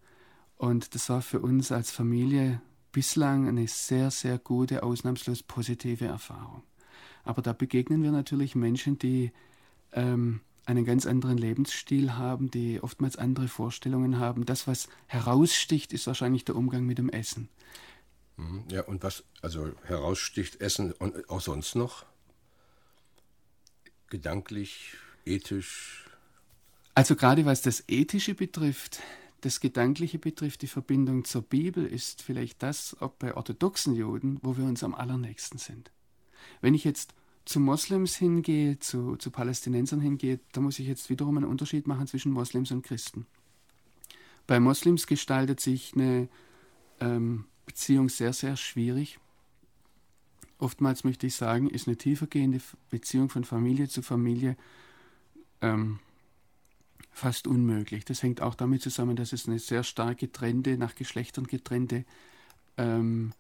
und 0.58 0.96
das 0.96 1.10
war 1.10 1.22
für 1.22 1.40
uns 1.40 1.72
als 1.72 1.92
Familie 1.92 2.62
bislang 2.92 3.48
eine 3.48 3.68
sehr, 3.68 4.10
sehr 4.12 4.40
gute, 4.40 4.84
ausnahmslos 4.84 5.44
positive 5.44 6.06
Erfahrung. 6.06 6.64
Aber 7.24 7.42
da 7.42 7.54
begegnen 7.54 8.04
wir 8.04 8.12
natürlich 8.12 8.56
Menschen, 8.56 8.98
die 8.98 9.32
ähm, 9.92 10.42
einen 10.66 10.86
ganz 10.86 11.06
anderen 11.06 11.38
Lebensstil 11.38 12.14
haben, 12.16 12.50
die 12.50 12.82
oftmals 12.82 13.16
andere 13.16 13.48
Vorstellungen 13.48 14.20
haben. 14.20 14.46
Das, 14.46 14.68
was 14.68 14.90
heraussticht, 15.08 15.94
ist 15.94 16.08
wahrscheinlich 16.08 16.44
der 16.46 16.56
Umgang 16.56 16.86
mit 16.86 16.98
dem 16.98 17.10
Essen. 17.10 17.50
Mhm. 18.38 18.64
Ja, 18.70 18.82
und 18.84 19.04
was 19.04 19.24
also 19.42 19.72
heraussticht, 19.84 20.60
Essen 20.62 20.92
und 20.94 21.30
auch 21.30 21.42
sonst 21.42 21.76
noch? 21.76 22.06
Gedanklich, 24.10 24.96
ethisch? 25.26 26.06
Also 26.96 27.16
gerade 27.16 27.46
was 27.46 27.62
das 27.62 27.84
Ethische 27.88 28.34
betrifft, 28.34 29.02
das 29.42 29.60
Gedankliche 29.60 30.20
betrifft, 30.20 30.62
die 30.62 30.68
Verbindung 30.68 31.24
zur 31.24 31.44
Bibel 31.44 31.86
ist 31.86 32.22
vielleicht 32.22 32.64
das, 32.64 33.00
auch 33.00 33.12
bei 33.12 33.36
orthodoxen 33.36 33.96
Juden, 33.96 34.40
wo 34.42 34.58
wir 34.58 34.66
uns 34.66 34.84
am 34.84 34.96
allernächsten 34.96 35.60
sind. 35.60 35.92
Wenn 36.62 36.74
ich 36.74 36.84
jetzt 36.84 37.14
zu 37.46 37.60
Moslems 37.60 38.16
hingehe, 38.16 38.80
zu, 38.80 39.16
zu 39.16 39.32
Palästinensern 39.32 40.02
hingehe, 40.02 40.40
da 40.52 40.62
muss 40.62 40.80
ich 40.80 40.88
jetzt 40.88 41.10
wiederum 41.10 41.38
einen 41.38 41.46
Unterschied 41.46 41.88
machen 41.88 42.08
zwischen 42.08 42.32
Moslems 42.32 42.72
und 42.72 42.82
Christen. 42.82 43.26
Bei 44.48 44.60
Moslems 44.60 45.08
gestaltet 45.08 45.60
sich 45.60 45.94
eine 45.94 46.30
ähm, 47.00 47.46
Beziehung 47.66 48.10
sehr, 48.10 48.34
sehr 48.34 48.58
schwierig. 48.58 49.20
Oftmals 50.58 51.04
möchte 51.04 51.28
ich 51.28 51.36
sagen, 51.36 51.70
ist 51.70 51.88
eine 51.88 51.98
tiefergehende 51.98 52.60
Beziehung 52.90 53.30
von 53.30 53.44
Familie 53.44 53.88
zu 53.88 54.02
Familie 54.02 54.58
ähm, 55.62 56.00
fast 57.18 57.48
unmöglich. 57.48 58.06
Das 58.06 58.22
hängt 58.22 58.42
auch 58.42 58.56
damit 58.56 58.82
zusammen, 58.82 59.16
dass 59.16 59.34
es 59.34 59.48
eine 59.48 59.60
sehr 59.60 59.84
stark 59.84 60.20
getrennte, 60.20 60.78
nach 60.78 60.96
Geschlechtern 60.96 61.48
getrennte 61.48 62.06
ähm, 62.78 63.34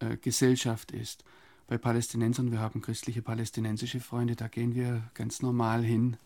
äh, 0.00 0.16
Gesellschaft 0.16 0.90
ist. 0.90 1.24
Bei 1.68 1.78
Palästinensern, 1.78 2.50
wir 2.50 2.58
haben 2.58 2.82
christliche 2.82 3.22
palästinensische 3.22 4.00
Freunde, 4.00 4.34
da 4.34 4.48
gehen 4.48 4.74
wir 4.74 5.08
ganz 5.14 5.40
normal 5.42 5.84
hin, 5.84 6.16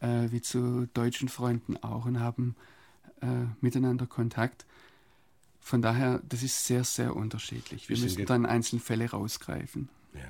äh, 0.00 0.30
wie 0.30 0.40
zu 0.40 0.88
deutschen 0.94 1.28
Freunden 1.28 1.76
auch 1.76 2.06
und 2.06 2.18
haben 2.18 2.56
äh, 3.20 3.26
miteinander 3.60 4.06
Kontakt. 4.06 4.64
Von 5.60 5.82
daher, 5.82 6.22
das 6.26 6.42
ist 6.42 6.64
sehr, 6.64 6.84
sehr 6.84 7.14
unterschiedlich. 7.14 7.90
Wir 7.90 7.98
müssen 7.98 8.24
dann 8.24 8.46
Einzelfälle 8.46 9.10
rausgreifen. 9.10 9.90
Ja. 10.14 10.20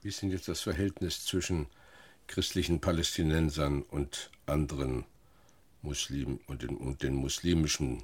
Wie 0.00 0.08
ist 0.08 0.22
denn 0.22 0.30
jetzt 0.30 0.48
das 0.48 0.60
Verhältnis 0.60 1.24
zwischen 1.24 1.66
christlichen 2.26 2.80
Palästinensern 2.80 3.82
und 3.82 4.30
anderen 4.46 5.04
Muslimen 5.84 6.40
und 6.46 6.62
den, 6.62 6.76
und 6.76 7.02
den 7.02 7.14
muslimischen 7.14 8.02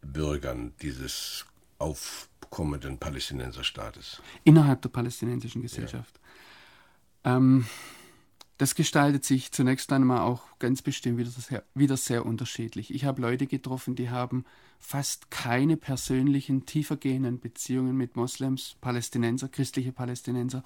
Bürgern 0.00 0.72
dieses 0.80 1.44
aufkommenden 1.78 2.98
Palästinenserstaates. 2.98 4.22
Innerhalb 4.44 4.82
der 4.82 4.88
palästinensischen 4.88 5.62
Gesellschaft. 5.62 6.18
Ja. 7.24 7.36
Ähm, 7.36 7.66
das 8.56 8.74
gestaltet 8.74 9.24
sich 9.24 9.52
zunächst 9.52 9.92
einmal 9.92 10.20
auch 10.20 10.42
ganz 10.58 10.82
bestimmt 10.82 11.18
wieder 11.18 11.30
sehr, 11.30 11.62
wieder 11.74 11.96
sehr 11.96 12.26
unterschiedlich. 12.26 12.92
Ich 12.92 13.04
habe 13.04 13.22
Leute 13.22 13.46
getroffen, 13.46 13.94
die 13.94 14.10
haben 14.10 14.44
fast 14.80 15.30
keine 15.30 15.76
persönlichen, 15.76 16.66
tiefergehenden 16.66 17.38
Beziehungen 17.38 17.96
mit 17.96 18.16
Moslems, 18.16 18.76
Palästinenser, 18.80 19.48
christliche 19.48 19.92
Palästinenser. 19.92 20.64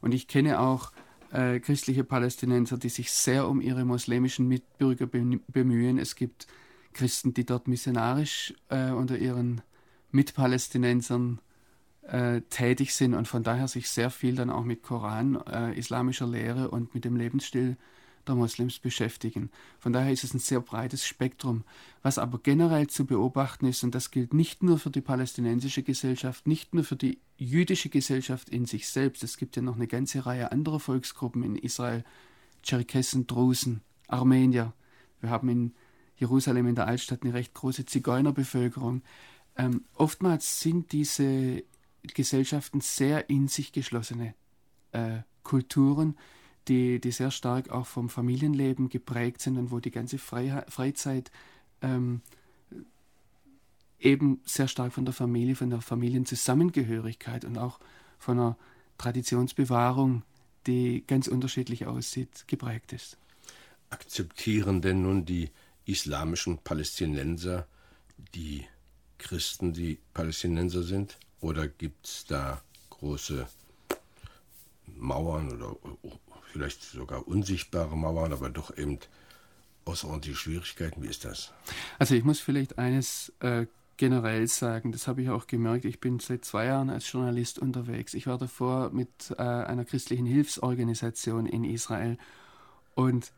Und 0.00 0.12
ich 0.12 0.28
kenne 0.28 0.60
auch 0.60 0.92
äh, 1.32 1.60
christliche 1.60 2.04
Palästinenser, 2.04 2.78
die 2.78 2.88
sich 2.88 3.10
sehr 3.10 3.48
um 3.48 3.60
ihre 3.60 3.84
muslimischen 3.84 4.46
Mitbürger 4.48 5.06
bemühen. 5.06 5.98
Es 5.98 6.14
gibt 6.14 6.46
Christen, 6.92 7.34
die 7.34 7.46
dort 7.46 7.68
missionarisch 7.68 8.54
äh, 8.68 8.90
unter 8.90 9.18
ihren 9.18 9.62
Mitpalästinensern 10.10 11.40
äh, 12.02 12.42
tätig 12.42 12.94
sind 12.94 13.14
und 13.14 13.28
von 13.28 13.42
daher 13.42 13.68
sich 13.68 13.88
sehr 13.88 14.10
viel 14.10 14.34
dann 14.34 14.50
auch 14.50 14.64
mit 14.64 14.82
Koran, 14.82 15.36
äh, 15.46 15.72
islamischer 15.78 16.26
Lehre 16.26 16.70
und 16.70 16.94
mit 16.94 17.04
dem 17.04 17.16
Lebensstil 17.16 17.76
der 18.26 18.34
Moslems 18.34 18.78
beschäftigen. 18.78 19.50
Von 19.78 19.92
daher 19.92 20.12
ist 20.12 20.24
es 20.24 20.34
ein 20.34 20.38
sehr 20.38 20.60
breites 20.60 21.06
Spektrum. 21.06 21.64
Was 22.02 22.18
aber 22.18 22.38
generell 22.38 22.86
zu 22.86 23.06
beobachten 23.06 23.66
ist, 23.66 23.82
und 23.82 23.94
das 23.94 24.10
gilt 24.10 24.34
nicht 24.34 24.62
nur 24.62 24.78
für 24.78 24.90
die 24.90 25.00
palästinensische 25.00 25.82
Gesellschaft, 25.82 26.46
nicht 26.46 26.74
nur 26.74 26.84
für 26.84 26.96
die 26.96 27.18
jüdische 27.36 27.88
Gesellschaft 27.88 28.48
in 28.48 28.66
sich 28.66 28.88
selbst, 28.88 29.22
es 29.22 29.36
gibt 29.36 29.56
ja 29.56 29.62
noch 29.62 29.76
eine 29.76 29.86
ganze 29.86 30.24
Reihe 30.26 30.52
anderer 30.52 30.80
Volksgruppen 30.80 31.42
in 31.42 31.56
Israel, 31.56 32.04
Tscherkessen, 32.62 33.26
Drusen, 33.26 33.80
Armenier. 34.08 34.72
Wir 35.20 35.30
haben 35.30 35.48
in 35.48 35.72
Jerusalem 36.16 36.68
in 36.68 36.74
der 36.74 36.86
Altstadt 36.86 37.22
eine 37.22 37.34
recht 37.34 37.54
große 37.54 37.84
Zigeunerbevölkerung. 37.84 39.02
Ähm, 39.56 39.84
oftmals 39.94 40.60
sind 40.60 40.92
diese 40.92 41.64
Gesellschaften 42.02 42.80
sehr 42.80 43.28
in 43.30 43.48
sich 43.48 43.72
geschlossene 43.72 44.34
äh, 44.92 45.20
Kulturen, 45.42 46.16
die, 46.68 47.00
die 47.00 47.10
sehr 47.10 47.30
stark 47.30 47.70
auch 47.70 47.86
vom 47.86 48.08
Familienleben 48.08 48.88
geprägt 48.88 49.40
sind 49.40 49.58
und 49.58 49.70
wo 49.70 49.80
die 49.80 49.90
ganze 49.90 50.18
Freiheit, 50.18 50.70
Freizeit 50.70 51.30
ähm, 51.80 52.22
eben 53.98 54.40
sehr 54.44 54.68
stark 54.68 54.92
von 54.92 55.04
der 55.04 55.14
Familie, 55.14 55.56
von 55.56 55.70
der 55.70 55.80
Familienzusammengehörigkeit 55.80 57.44
und 57.44 57.58
auch 57.58 57.78
von 58.18 58.38
einer 58.38 58.56
Traditionsbewahrung, 58.98 60.22
die 60.66 61.04
ganz 61.06 61.26
unterschiedlich 61.26 61.86
aussieht, 61.86 62.44
geprägt 62.46 62.92
ist. 62.92 63.16
Akzeptieren 63.90 64.80
denn 64.80 65.02
nun 65.02 65.24
die 65.24 65.50
islamischen 65.84 66.58
Palästinenser 66.58 67.66
die 68.34 68.64
Christen, 69.18 69.72
die 69.72 69.98
Palästinenser 70.14 70.82
sind? 70.82 71.18
Oder 71.40 71.68
gibt 71.68 72.06
es 72.06 72.24
da 72.26 72.62
große 72.90 73.46
Mauern 74.96 75.52
oder 75.52 75.76
vielleicht 76.52 76.82
sogar 76.82 77.26
unsichtbare 77.26 77.96
Mauern, 77.96 78.32
aber 78.32 78.50
doch 78.50 78.76
eben 78.76 78.98
außerordentliche 79.84 80.36
Schwierigkeiten. 80.36 81.02
Wie 81.02 81.08
ist 81.08 81.24
das? 81.24 81.52
Also 81.98 82.14
ich 82.14 82.24
muss 82.24 82.40
vielleicht 82.40 82.78
eines 82.78 83.32
äh, 83.40 83.66
generell 83.96 84.46
sagen, 84.46 84.92
das 84.92 85.06
habe 85.06 85.22
ich 85.22 85.30
auch 85.30 85.46
gemerkt. 85.46 85.84
Ich 85.84 86.00
bin 86.00 86.18
seit 86.18 86.44
zwei 86.44 86.66
Jahren 86.66 86.90
als 86.90 87.10
Journalist 87.10 87.58
unterwegs. 87.58 88.14
Ich 88.14 88.26
war 88.26 88.38
davor 88.38 88.90
mit 88.90 89.34
äh, 89.38 89.42
einer 89.42 89.84
christlichen 89.84 90.26
Hilfsorganisation 90.26 91.46
in 91.46 91.64
Israel 91.64 92.18
und 92.94 93.32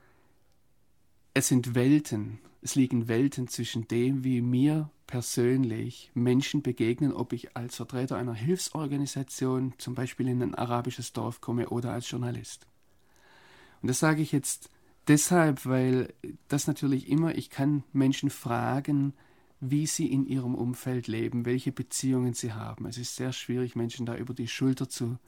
es 1.34 1.48
sind 1.48 1.74
Welten, 1.74 2.38
es 2.62 2.76
liegen 2.76 3.08
Welten 3.08 3.48
zwischen 3.48 3.88
dem, 3.88 4.24
wie 4.24 4.40
mir 4.40 4.90
persönlich 5.06 6.10
Menschen 6.14 6.62
begegnen, 6.62 7.12
ob 7.12 7.32
ich 7.32 7.56
als 7.56 7.76
Vertreter 7.76 8.16
einer 8.16 8.34
Hilfsorganisation 8.34 9.74
zum 9.78 9.94
Beispiel 9.94 10.28
in 10.28 10.42
ein 10.42 10.54
arabisches 10.54 11.12
Dorf 11.12 11.40
komme 11.40 11.68
oder 11.68 11.92
als 11.92 12.10
Journalist. 12.10 12.66
Und 13.84 13.88
das 13.88 13.98
sage 13.98 14.22
ich 14.22 14.32
jetzt 14.32 14.70
deshalb, 15.08 15.66
weil 15.66 16.14
das 16.48 16.66
natürlich 16.66 17.10
immer, 17.10 17.34
ich 17.34 17.50
kann 17.50 17.84
Menschen 17.92 18.30
fragen, 18.30 19.12
wie 19.60 19.86
sie 19.86 20.10
in 20.10 20.24
ihrem 20.24 20.54
Umfeld 20.54 21.06
leben, 21.06 21.44
welche 21.44 21.70
Beziehungen 21.70 22.32
sie 22.32 22.54
haben. 22.54 22.86
Es 22.86 22.96
ist 22.96 23.14
sehr 23.14 23.34
schwierig, 23.34 23.76
Menschen 23.76 24.06
da 24.06 24.16
über 24.16 24.32
die 24.32 24.48
Schulter 24.48 24.88
zu, 24.88 25.18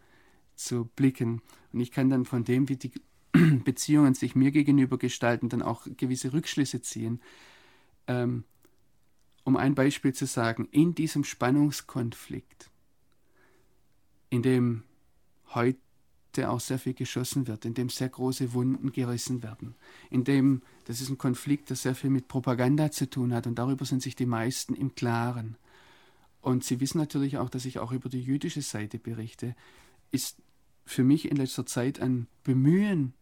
zu 0.54 0.86
blicken. 0.96 1.42
Und 1.74 1.80
ich 1.80 1.90
kann 1.90 2.08
dann 2.08 2.24
von 2.24 2.44
dem, 2.44 2.70
wie 2.70 2.76
die 2.76 2.92
Beziehungen 3.64 4.14
sich 4.14 4.34
mir 4.34 4.52
gegenüber 4.52 4.96
gestalten, 4.96 5.50
dann 5.50 5.60
auch 5.60 5.86
gewisse 5.98 6.32
Rückschlüsse 6.32 6.80
ziehen. 6.80 7.20
Ähm, 8.06 8.44
um 9.44 9.58
ein 9.58 9.74
Beispiel 9.74 10.14
zu 10.14 10.24
sagen, 10.24 10.66
in 10.70 10.94
diesem 10.94 11.24
Spannungskonflikt, 11.24 12.70
in 14.30 14.40
dem 14.40 14.84
heute 15.52 15.76
auch 16.44 16.60
sehr 16.60 16.78
viel 16.78 16.94
geschossen 16.94 17.46
wird, 17.46 17.64
in 17.64 17.74
dem 17.74 17.88
sehr 17.88 18.08
große 18.08 18.52
Wunden 18.52 18.92
gerissen 18.92 19.42
werden, 19.42 19.74
in 20.10 20.24
dem, 20.24 20.62
das 20.84 21.00
ist 21.00 21.08
ein 21.08 21.18
Konflikt, 21.18 21.70
der 21.70 21.76
sehr 21.76 21.94
viel 21.94 22.10
mit 22.10 22.28
Propaganda 22.28 22.90
zu 22.90 23.08
tun 23.08 23.32
hat 23.32 23.46
und 23.46 23.56
darüber 23.58 23.84
sind 23.84 24.02
sich 24.02 24.16
die 24.16 24.26
meisten 24.26 24.74
im 24.74 24.94
Klaren. 24.94 25.56
Und 26.40 26.62
Sie 26.62 26.80
wissen 26.80 26.98
natürlich 26.98 27.38
auch, 27.38 27.50
dass 27.50 27.64
ich 27.64 27.78
auch 27.78 27.92
über 27.92 28.08
die 28.08 28.22
jüdische 28.22 28.62
Seite 28.62 28.98
berichte, 28.98 29.56
ist 30.12 30.36
für 30.84 31.02
mich 31.02 31.28
in 31.30 31.36
letzter 31.36 31.66
Zeit 31.66 32.00
ein 32.00 32.28
Bemühen 32.44 33.14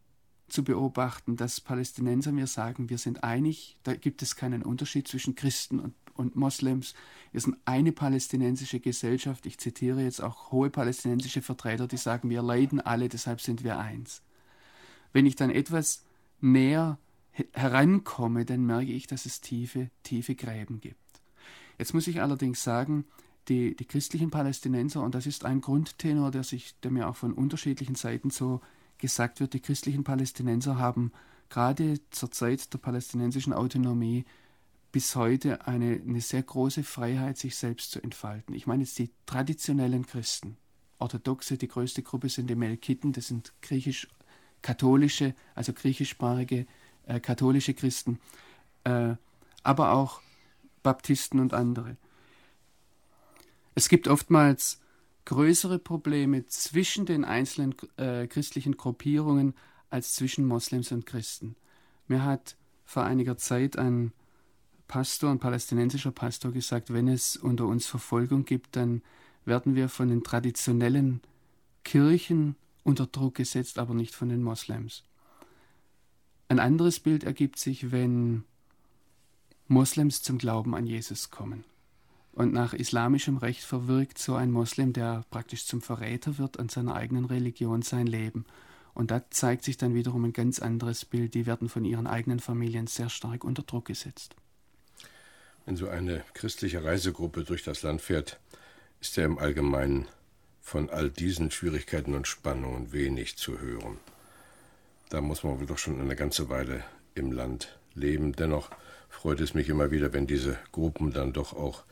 zu 0.47 0.63
beobachten, 0.63 1.35
dass 1.35 1.59
Palästinenser 1.59 2.31
mir 2.31 2.47
sagen, 2.47 2.89
wir 2.89 2.99
sind 2.99 3.23
einig, 3.23 3.77
da 3.83 3.95
gibt 3.95 4.21
es 4.21 4.35
keinen 4.35 4.61
Unterschied 4.61 5.07
zwischen 5.07 5.35
Christen 5.35 5.79
und, 5.79 5.95
und 6.15 6.35
Moslems. 6.35 6.93
Sind 7.33 7.57
eine 7.65 7.91
palästinensische 7.91 8.79
Gesellschaft. 8.79 9.45
Ich 9.45 9.57
zitiere 9.57 10.01
jetzt 10.01 10.21
auch 10.21 10.51
hohe 10.51 10.69
palästinensische 10.69 11.41
Vertreter, 11.41 11.87
die 11.87 11.97
sagen, 11.97 12.29
wir 12.29 12.41
leiden 12.41 12.79
alle, 12.79 13.09
deshalb 13.09 13.41
sind 13.41 13.63
wir 13.63 13.77
eins. 13.77 14.21
Wenn 15.11 15.25
ich 15.25 15.35
dann 15.35 15.49
etwas 15.49 16.03
näher 16.39 16.97
herankomme, 17.53 18.45
dann 18.45 18.65
merke 18.65 18.91
ich, 18.91 19.07
dass 19.07 19.25
es 19.25 19.41
tiefe, 19.41 19.89
tiefe 20.03 20.35
Gräben 20.35 20.79
gibt. 20.79 20.95
Jetzt 21.77 21.93
muss 21.93 22.07
ich 22.07 22.21
allerdings 22.21 22.63
sagen, 22.63 23.05
die, 23.49 23.75
die 23.75 23.85
christlichen 23.85 24.31
Palästinenser, 24.31 25.01
und 25.01 25.13
das 25.13 25.25
ist 25.25 25.45
ein 25.45 25.61
Grundtenor, 25.61 26.31
der, 26.31 26.43
sich, 26.43 26.79
der 26.81 26.91
mir 26.91 27.09
auch 27.09 27.15
von 27.15 27.33
unterschiedlichen 27.33 27.95
Seiten 27.95 28.29
so 28.29 28.61
gesagt 28.97 29.39
wird, 29.39 29.53
die 29.53 29.59
christlichen 29.59 30.03
Palästinenser 30.03 30.77
haben 30.77 31.11
gerade 31.49 31.99
zur 32.09 32.31
Zeit 32.31 32.73
der 32.73 32.79
palästinensischen 32.79 33.53
Autonomie 33.53 34.25
bis 34.95 35.17
heute 35.17 35.67
eine, 35.67 36.01
eine 36.07 36.21
sehr 36.21 36.41
große 36.41 36.81
Freiheit, 36.81 37.37
sich 37.37 37.57
selbst 37.57 37.91
zu 37.91 38.01
entfalten. 38.01 38.55
Ich 38.55 38.65
meine 38.65 38.83
jetzt 38.83 38.97
die 38.97 39.11
traditionellen 39.25 40.05
Christen, 40.05 40.55
Orthodoxe, 40.99 41.57
die 41.57 41.67
größte 41.67 42.01
Gruppe 42.01 42.29
sind 42.29 42.49
die 42.49 42.55
Melkiten, 42.55 43.11
das 43.11 43.27
sind 43.27 43.51
griechisch-katholische, 43.61 45.35
also 45.53 45.73
griechischsprachige 45.73 46.65
äh, 47.07 47.19
katholische 47.19 47.73
Christen, 47.73 48.21
äh, 48.85 49.15
aber 49.63 49.91
auch 49.91 50.21
Baptisten 50.81 51.41
und 51.41 51.53
andere. 51.53 51.97
Es 53.73 53.89
gibt 53.89 54.07
oftmals 54.07 54.79
größere 55.25 55.77
Probleme 55.77 56.45
zwischen 56.45 57.05
den 57.05 57.25
einzelnen 57.25 57.75
äh, 57.97 58.27
christlichen 58.27 58.77
Gruppierungen 58.77 59.55
als 59.89 60.13
zwischen 60.13 60.45
Moslems 60.45 60.93
und 60.93 61.05
Christen. 61.05 61.57
Mir 62.07 62.23
hat 62.23 62.55
vor 62.85 63.03
einiger 63.03 63.37
Zeit 63.37 63.77
ein 63.77 64.13
Pastor, 64.87 65.31
ein 65.31 65.39
palästinensischer 65.39 66.11
Pastor 66.11 66.51
gesagt, 66.51 66.93
wenn 66.93 67.07
es 67.07 67.37
unter 67.37 67.65
uns 67.65 67.87
Verfolgung 67.87 68.45
gibt, 68.45 68.75
dann 68.75 69.01
werden 69.45 69.75
wir 69.75 69.89
von 69.89 70.09
den 70.09 70.23
traditionellen 70.23 71.21
Kirchen 71.83 72.55
unter 72.83 73.07
Druck 73.07 73.35
gesetzt, 73.35 73.79
aber 73.79 73.93
nicht 73.93 74.13
von 74.13 74.29
den 74.29 74.43
Moslems. 74.43 75.03
Ein 76.47 76.59
anderes 76.59 76.99
Bild 76.99 77.23
ergibt 77.23 77.57
sich, 77.57 77.91
wenn 77.91 78.43
Moslems 79.67 80.21
zum 80.21 80.37
Glauben 80.37 80.75
an 80.75 80.85
Jesus 80.85 81.31
kommen. 81.31 81.63
Und 82.31 82.53
nach 82.53 82.73
islamischem 82.73 83.37
Recht 83.37 83.63
verwirkt 83.63 84.19
so 84.19 84.35
ein 84.35 84.51
Moslem, 84.51 84.93
der 84.93 85.23
praktisch 85.31 85.65
zum 85.65 85.81
Verräter 85.81 86.37
wird 86.37 86.59
an 86.59 86.69
seiner 86.69 86.95
eigenen 86.95 87.25
Religion, 87.25 87.81
sein 87.81 88.07
Leben. 88.07 88.45
Und 88.93 89.09
da 89.09 89.29
zeigt 89.31 89.63
sich 89.63 89.77
dann 89.77 89.95
wiederum 89.95 90.25
ein 90.25 90.33
ganz 90.33 90.59
anderes 90.59 91.05
Bild. 91.05 91.33
Die 91.33 91.45
werden 91.45 91.69
von 91.69 91.85
ihren 91.85 92.07
eigenen 92.07 92.39
Familien 92.39 92.87
sehr 92.87 93.09
stark 93.09 93.43
unter 93.43 93.63
Druck 93.63 93.85
gesetzt. 93.85 94.35
Wenn 95.65 95.77
so 95.77 95.89
eine 95.89 96.23
christliche 96.35 96.83
Reisegruppe 96.83 97.43
durch 97.43 97.63
das 97.63 97.81
Land 97.81 98.01
fährt, 98.01 98.39
ist 99.01 99.17
ja 99.17 99.25
im 99.25 99.39
Allgemeinen 99.39 100.07
von 100.61 100.91
all 100.91 101.09
diesen 101.09 101.49
Schwierigkeiten 101.49 102.13
und 102.13 102.27
Spannungen 102.27 102.91
wenig 102.91 103.37
zu 103.37 103.59
hören. 103.59 103.97
Da 105.09 105.21
muss 105.21 105.43
man 105.43 105.59
wohl 105.59 105.65
doch 105.65 105.79
schon 105.79 105.99
eine 105.99 106.15
ganze 106.15 106.49
Weile 106.49 106.83
im 107.15 107.31
Land 107.31 107.79
leben. 107.95 108.33
Dennoch 108.33 108.69
freut 109.09 109.39
es 109.39 109.55
mich 109.55 109.69
immer 109.69 109.89
wieder, 109.89 110.13
wenn 110.13 110.27
diese 110.27 110.57
Gruppen 110.71 111.13
dann 111.13 111.33
doch 111.33 111.53
auch 111.53 111.83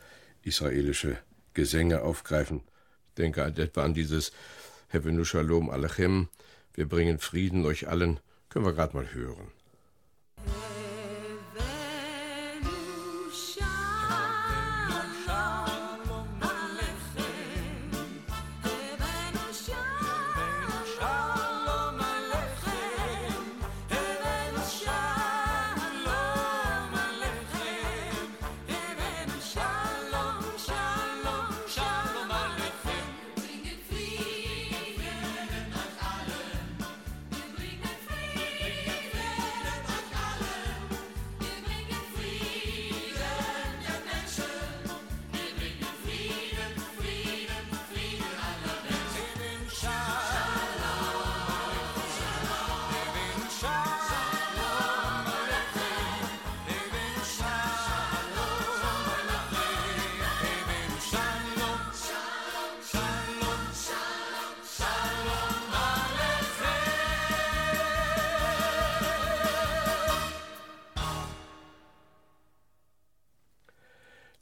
israelische 0.42 1.18
Gesänge 1.52 2.02
aufgreifen. 2.02 2.62
Ich 3.08 3.14
denke 3.14 3.42
etwa 3.42 3.84
an 3.84 3.94
dieses 3.94 4.32
Hevenu 4.88 5.24
Shalom 5.24 5.70
Alechem, 5.70 6.28
wir 6.74 6.88
bringen 6.88 7.18
Frieden 7.18 7.64
euch 7.64 7.88
allen, 7.88 8.20
können 8.50 8.66
wir 8.66 8.72
gerade 8.72 8.96
mal 8.96 9.12
hören. 9.12 9.50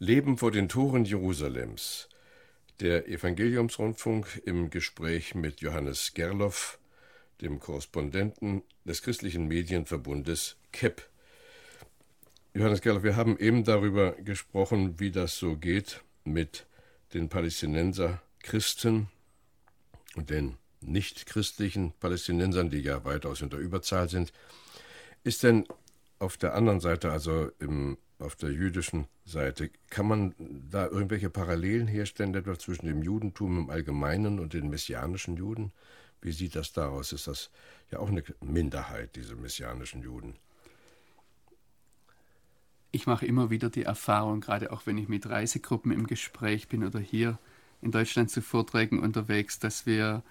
Leben 0.03 0.37
vor 0.37 0.51
den 0.51 0.69
Toren 0.69 1.05
Jerusalems. 1.05 2.09
Der 2.81 3.07
Evangeliumsrundfunk 3.07 4.43
im 4.45 4.69
Gespräch 4.69 5.37
mit 5.37 5.61
Johannes 5.61 6.13
Gerloff, 6.13 6.81
dem 7.41 7.61
Korrespondenten 7.61 8.65
des 8.85 9.03
christlichen 9.03 9.47
Medienverbundes 9.47 10.57
KEP. 10.73 11.09
Johannes 12.53 12.81
Gerloff, 12.81 13.05
wir 13.05 13.15
haben 13.15 13.39
eben 13.39 13.63
darüber 13.63 14.11
gesprochen, 14.17 14.99
wie 14.99 15.13
das 15.13 15.39
so 15.39 15.57
geht 15.57 16.03
mit 16.25 16.67
den 17.15 17.29
Palästinenser 17.29 18.21
Christen 18.41 19.07
und 20.17 20.31
den 20.31 20.57
nicht-christlichen 20.81 21.93
Palästinensern, 22.01 22.71
die 22.71 22.81
ja 22.81 23.05
weitaus 23.05 23.41
in 23.41 23.51
der 23.51 23.61
Überzahl 23.61 24.09
sind. 24.09 24.33
Ist 25.23 25.45
denn 25.45 25.65
auf 26.19 26.37
der 26.37 26.55
anderen 26.55 26.81
Seite, 26.81 27.13
also 27.13 27.53
im 27.61 27.99
auf 28.23 28.37
der 28.37 28.53
jüdischen 28.53 29.07
Seite. 29.25 29.71
Kann 29.91 30.07
man 30.07 30.35
da 30.39 30.87
irgendwelche 30.87 31.31
Parallelen 31.31 31.87
herstellen, 31.87 32.35
etwa 32.35 32.59
zwischen 32.59 32.87
dem 32.87 33.03
Judentum 33.03 33.59
im 33.59 33.71
Allgemeinen 33.71 34.39
und 34.39 34.55
den 34.55 34.71
messianischen 34.71 35.37
Juden? 35.37 35.73
Wie 36.21 36.33
sieht 36.33 36.55
das 36.55 36.73
da 36.73 36.89
aus? 36.89 37.13
Ist 37.13 37.27
das 37.27 37.51
ja 37.91 37.99
auch 37.99 38.09
eine 38.09 38.23
Minderheit, 38.41 39.17
diese 39.17 39.35
messianischen 39.35 40.03
Juden? 40.03 40.37
Ich 42.93 43.07
mache 43.07 43.27
immer 43.27 43.51
wieder 43.51 43.71
die 43.71 43.85
Erfahrung, 43.85 44.41
gerade 44.41 44.71
auch 44.71 44.87
wenn 44.87 44.99
ich 44.99 45.09
mit 45.09 45.29
Reisegruppen 45.29 45.93
im 45.93 46.07
Gespräch 46.07 46.69
bin 46.69 46.85
oder 46.85 47.01
hier 47.01 47.39
in 47.81 47.91
Deutschland 47.91 48.31
zu 48.31 48.43
Vorträgen 48.43 49.01
unterwegs, 49.01 49.59
dass 49.59 49.87
wir 49.87 50.23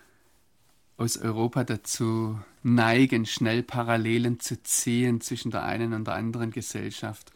aus 0.98 1.18
Europa 1.18 1.64
dazu 1.64 2.40
neigen, 2.62 3.26
schnell 3.26 3.64
Parallelen 3.64 4.40
zu 4.40 4.62
ziehen 4.62 5.20
zwischen 5.20 5.50
der 5.50 5.64
einen 5.64 5.94
und 5.94 6.06
der 6.06 6.14
anderen 6.14 6.52
Gesellschaft. 6.52 7.32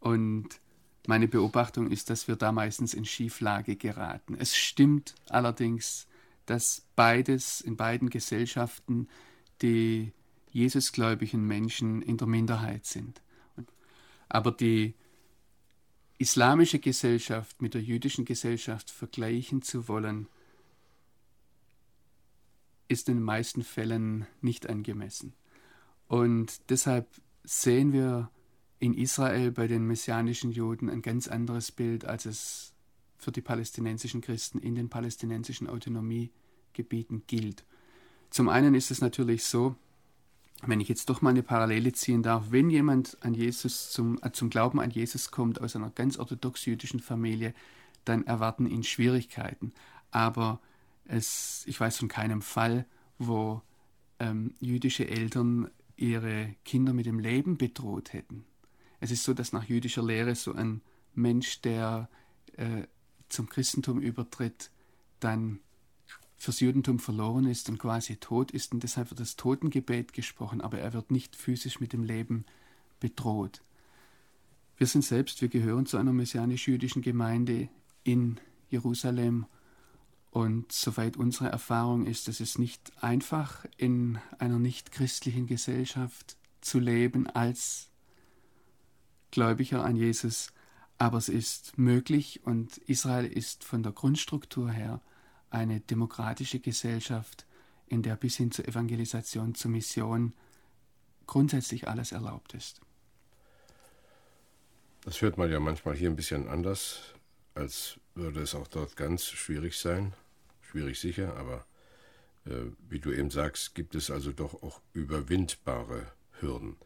Und 0.00 0.60
meine 1.06 1.28
Beobachtung 1.28 1.90
ist, 1.90 2.10
dass 2.10 2.28
wir 2.28 2.36
da 2.36 2.52
meistens 2.52 2.94
in 2.94 3.04
Schieflage 3.04 3.76
geraten. 3.76 4.36
Es 4.38 4.56
stimmt 4.56 5.14
allerdings, 5.28 6.06
dass 6.46 6.86
beides 6.96 7.60
in 7.60 7.76
beiden 7.76 8.10
Gesellschaften 8.10 9.08
die 9.62 10.12
Jesusgläubigen 10.50 11.46
Menschen 11.46 12.02
in 12.02 12.16
der 12.16 12.26
Minderheit 12.26 12.86
sind. 12.86 13.22
Aber 14.28 14.52
die 14.52 14.94
islamische 16.18 16.78
Gesellschaft 16.78 17.62
mit 17.62 17.74
der 17.74 17.82
jüdischen 17.82 18.24
Gesellschaft 18.24 18.90
vergleichen 18.90 19.62
zu 19.62 19.88
wollen, 19.88 20.28
ist 22.88 23.08
in 23.08 23.16
den 23.16 23.24
meisten 23.24 23.62
Fällen 23.62 24.26
nicht 24.40 24.68
angemessen. 24.68 25.34
Und 26.06 26.70
deshalb 26.70 27.06
sehen 27.44 27.92
wir 27.92 28.30
in 28.78 28.94
Israel 28.94 29.50
bei 29.50 29.66
den 29.66 29.86
messianischen 29.86 30.50
Juden 30.50 30.88
ein 30.88 31.02
ganz 31.02 31.28
anderes 31.28 31.72
Bild, 31.72 32.04
als 32.04 32.26
es 32.26 32.72
für 33.16 33.32
die 33.32 33.40
palästinensischen 33.40 34.20
Christen 34.20 34.58
in 34.58 34.74
den 34.74 34.88
palästinensischen 34.88 35.68
Autonomiegebieten 35.68 37.24
gilt. 37.26 37.64
Zum 38.30 38.48
einen 38.48 38.74
ist 38.74 38.90
es 38.90 39.00
natürlich 39.00 39.44
so, 39.44 39.74
wenn 40.62 40.80
ich 40.80 40.88
jetzt 40.88 41.08
doch 41.08 41.22
mal 41.22 41.30
eine 41.30 41.42
Parallele 41.42 41.92
ziehen 41.92 42.22
darf, 42.22 42.50
wenn 42.50 42.70
jemand 42.70 43.16
an 43.20 43.34
Jesus 43.34 43.90
zum, 43.90 44.18
äh, 44.22 44.32
zum 44.32 44.50
Glauben 44.50 44.80
an 44.80 44.90
Jesus 44.90 45.30
kommt 45.30 45.60
aus 45.60 45.76
einer 45.76 45.90
ganz 45.90 46.18
orthodox-jüdischen 46.18 47.00
Familie, 47.00 47.54
dann 48.04 48.26
erwarten 48.26 48.66
ihn 48.66 48.82
Schwierigkeiten. 48.82 49.72
Aber 50.10 50.60
es, 51.04 51.62
ich 51.66 51.78
weiß 51.78 51.98
von 51.98 52.08
keinem 52.08 52.42
Fall, 52.42 52.86
wo 53.18 53.62
ähm, 54.18 54.54
jüdische 54.60 55.08
Eltern 55.08 55.70
ihre 55.96 56.54
Kinder 56.64 56.92
mit 56.92 57.06
dem 57.06 57.18
Leben 57.18 57.56
bedroht 57.56 58.12
hätten. 58.12 58.44
Es 59.00 59.10
ist 59.10 59.24
so, 59.24 59.34
dass 59.34 59.52
nach 59.52 59.64
jüdischer 59.64 60.02
Lehre 60.02 60.34
so 60.34 60.52
ein 60.52 60.80
Mensch, 61.14 61.60
der 61.60 62.08
äh, 62.56 62.84
zum 63.28 63.48
Christentum 63.48 64.00
übertritt, 64.00 64.70
dann 65.20 65.60
fürs 66.36 66.60
Judentum 66.60 66.98
verloren 67.00 67.46
ist 67.46 67.68
und 67.68 67.78
quasi 67.78 68.16
tot 68.16 68.52
ist 68.52 68.72
und 68.72 68.82
deshalb 68.82 69.10
wird 69.10 69.20
das 69.20 69.36
Totengebet 69.36 70.12
gesprochen, 70.12 70.60
aber 70.60 70.78
er 70.78 70.92
wird 70.92 71.10
nicht 71.10 71.34
physisch 71.34 71.80
mit 71.80 71.92
dem 71.92 72.04
Leben 72.04 72.44
bedroht. 73.00 73.62
Wir 74.76 74.86
sind 74.86 75.04
selbst, 75.04 75.42
wir 75.42 75.48
gehören 75.48 75.86
zu 75.86 75.96
einer 75.96 76.12
messianisch-jüdischen 76.12 77.02
Gemeinde 77.02 77.68
in 78.04 78.38
Jerusalem 78.70 79.46
und 80.30 80.70
soweit 80.70 81.16
unsere 81.16 81.48
Erfahrung 81.48 82.06
ist, 82.06 82.28
es 82.28 82.40
ist 82.40 82.58
nicht 82.60 82.92
einfach 83.02 83.66
in 83.76 84.18
einer 84.38 84.60
nicht 84.60 84.92
christlichen 84.92 85.46
Gesellschaft 85.46 86.36
zu 86.60 86.78
leben 86.78 87.26
als 87.26 87.87
Gläubiger 89.30 89.84
an 89.84 89.96
Jesus, 89.96 90.52
aber 90.98 91.18
es 91.18 91.28
ist 91.28 91.78
möglich 91.78 92.40
und 92.44 92.78
Israel 92.78 93.26
ist 93.26 93.64
von 93.64 93.82
der 93.82 93.92
Grundstruktur 93.92 94.70
her 94.70 95.00
eine 95.50 95.80
demokratische 95.80 96.60
Gesellschaft, 96.60 97.46
in 97.86 98.02
der 98.02 98.16
bis 98.16 98.36
hin 98.36 98.50
zur 98.50 98.66
Evangelisation, 98.68 99.54
zur 99.54 99.70
Mission 99.70 100.32
grundsätzlich 101.26 101.88
alles 101.88 102.12
erlaubt 102.12 102.54
ist. 102.54 102.80
Das 105.04 105.22
hört 105.22 105.38
man 105.38 105.50
ja 105.50 105.60
manchmal 105.60 105.96
hier 105.96 106.10
ein 106.10 106.16
bisschen 106.16 106.48
anders, 106.48 107.14
als 107.54 107.98
würde 108.14 108.40
es 108.40 108.54
auch 108.54 108.66
dort 108.66 108.96
ganz 108.96 109.24
schwierig 109.24 109.78
sein. 109.78 110.12
Schwierig 110.60 111.00
sicher, 111.00 111.36
aber 111.36 111.64
äh, 112.44 112.72
wie 112.88 112.98
du 112.98 113.12
eben 113.12 113.30
sagst, 113.30 113.74
gibt 113.74 113.94
es 113.94 114.10
also 114.10 114.32
doch 114.32 114.62
auch 114.62 114.80
überwindbare 114.92 116.12
Hürden. 116.40 116.76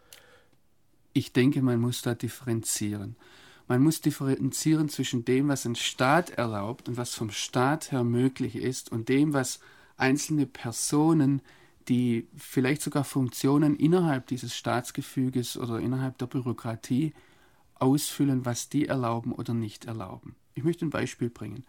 Ich 1.13 1.33
denke, 1.33 1.63
man 1.63 1.81
muss 1.81 2.03
da 2.03 2.15
differenzieren. 2.15 3.17
Man 3.69 3.83
muss 3.83 4.01
differenzieren 4.01 4.89
zwischen 4.89 5.25
dem, 5.25 5.49
was 5.49 5.65
ein 5.65 5.77
Staat 5.77 6.31
erlaubt 6.31 6.89
und 6.89 6.97
was 6.97 7.15
vom 7.15 7.31
Staat 7.31 7.93
her 7.93 8.05
möglich 8.05 8.57
ist 8.57 8.91
und 8.91 9.09
dem, 9.09 9.33
was 9.33 9.61
einzelne 9.97 10.47
Personen, 10.47 11.43
die 11.89 12.27
vielleicht 12.37 12.83
sogar 12.83 13.05
Funktionen 13.05 13.77
innerhalb 13.77 14.27
dieses 14.27 14.57
Staatsgefüges 14.57 15.57
oder 15.57 15.81
innerhalb 15.81 16.19
der 16.19 16.27
Bürokratie 16.27 17.13
ausfüllen, 17.75 18.45
was 18.45 18.69
die 18.69 18.87
erlauben 18.87 19.33
oder 19.33 19.55
nicht 19.55 19.87
erlauben. 19.87 20.37
Ich 20.55 20.65
möchte 20.65 20.87
ein 20.87 20.91
Beispiel 20.91 21.31
bringen. 21.31 21.65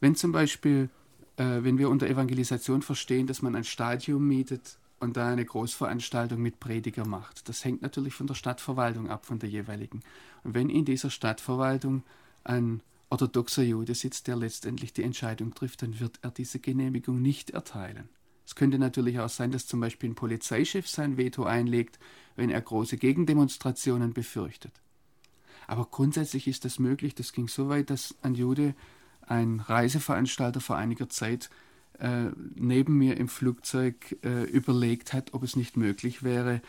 Wenn 0.00 0.14
zum 0.14 0.32
Beispiel, 0.32 0.88
äh, 1.36 1.62
wenn 1.62 1.78
wir 1.78 1.88
unter 1.88 2.06
Evangelisation 2.06 2.82
verstehen, 2.82 3.26
dass 3.26 3.42
man 3.42 3.56
ein 3.56 3.64
Stadium 3.64 4.26
mietet 4.26 4.78
und 5.00 5.16
da 5.16 5.28
eine 5.28 5.44
Großveranstaltung 5.44 6.40
mit 6.40 6.60
Prediger 6.60 7.06
macht. 7.06 7.48
Das 7.48 7.64
hängt 7.64 7.82
natürlich 7.82 8.14
von 8.14 8.26
der 8.26 8.34
Stadtverwaltung 8.34 9.08
ab, 9.08 9.26
von 9.26 9.38
der 9.38 9.48
jeweiligen. 9.48 10.02
Und 10.44 10.54
wenn 10.54 10.70
in 10.70 10.84
dieser 10.84 11.10
Stadtverwaltung 11.10 12.02
ein 12.44 12.82
orthodoxer 13.10 13.62
Jude 13.62 13.94
sitzt, 13.94 14.26
der 14.26 14.36
letztendlich 14.36 14.92
die 14.92 15.02
Entscheidung 15.02 15.54
trifft, 15.54 15.82
dann 15.82 15.98
wird 16.00 16.18
er 16.22 16.30
diese 16.30 16.58
Genehmigung 16.58 17.22
nicht 17.22 17.50
erteilen. 17.50 18.08
Es 18.46 18.54
könnte 18.54 18.78
natürlich 18.78 19.20
auch 19.20 19.28
sein, 19.28 19.50
dass 19.50 19.66
zum 19.66 19.80
Beispiel 19.80 20.10
ein 20.10 20.14
Polizeichef 20.14 20.88
sein 20.88 21.16
Veto 21.16 21.44
einlegt, 21.44 21.98
wenn 22.34 22.50
er 22.50 22.60
große 22.60 22.96
Gegendemonstrationen 22.96 24.14
befürchtet. 24.14 24.72
Aber 25.66 25.84
grundsätzlich 25.84 26.48
ist 26.48 26.64
das 26.64 26.78
möglich. 26.78 27.14
Das 27.14 27.32
ging 27.32 27.46
so 27.46 27.68
weit, 27.68 27.90
dass 27.90 28.14
ein 28.22 28.34
Jude, 28.34 28.74
ein 29.20 29.60
Reiseveranstalter 29.60 30.60
vor 30.60 30.76
einiger 30.76 31.10
Zeit, 31.10 31.50
äh, 31.98 32.30
neben 32.54 32.96
mir 32.96 33.16
im 33.16 33.28
Flugzeug 33.28 34.16
äh, 34.22 34.44
überlegt 34.44 35.12
hat, 35.12 35.34
ob 35.34 35.42
es 35.42 35.56
nicht 35.56 35.76
möglich 35.76 36.22
wäre, 36.22 36.60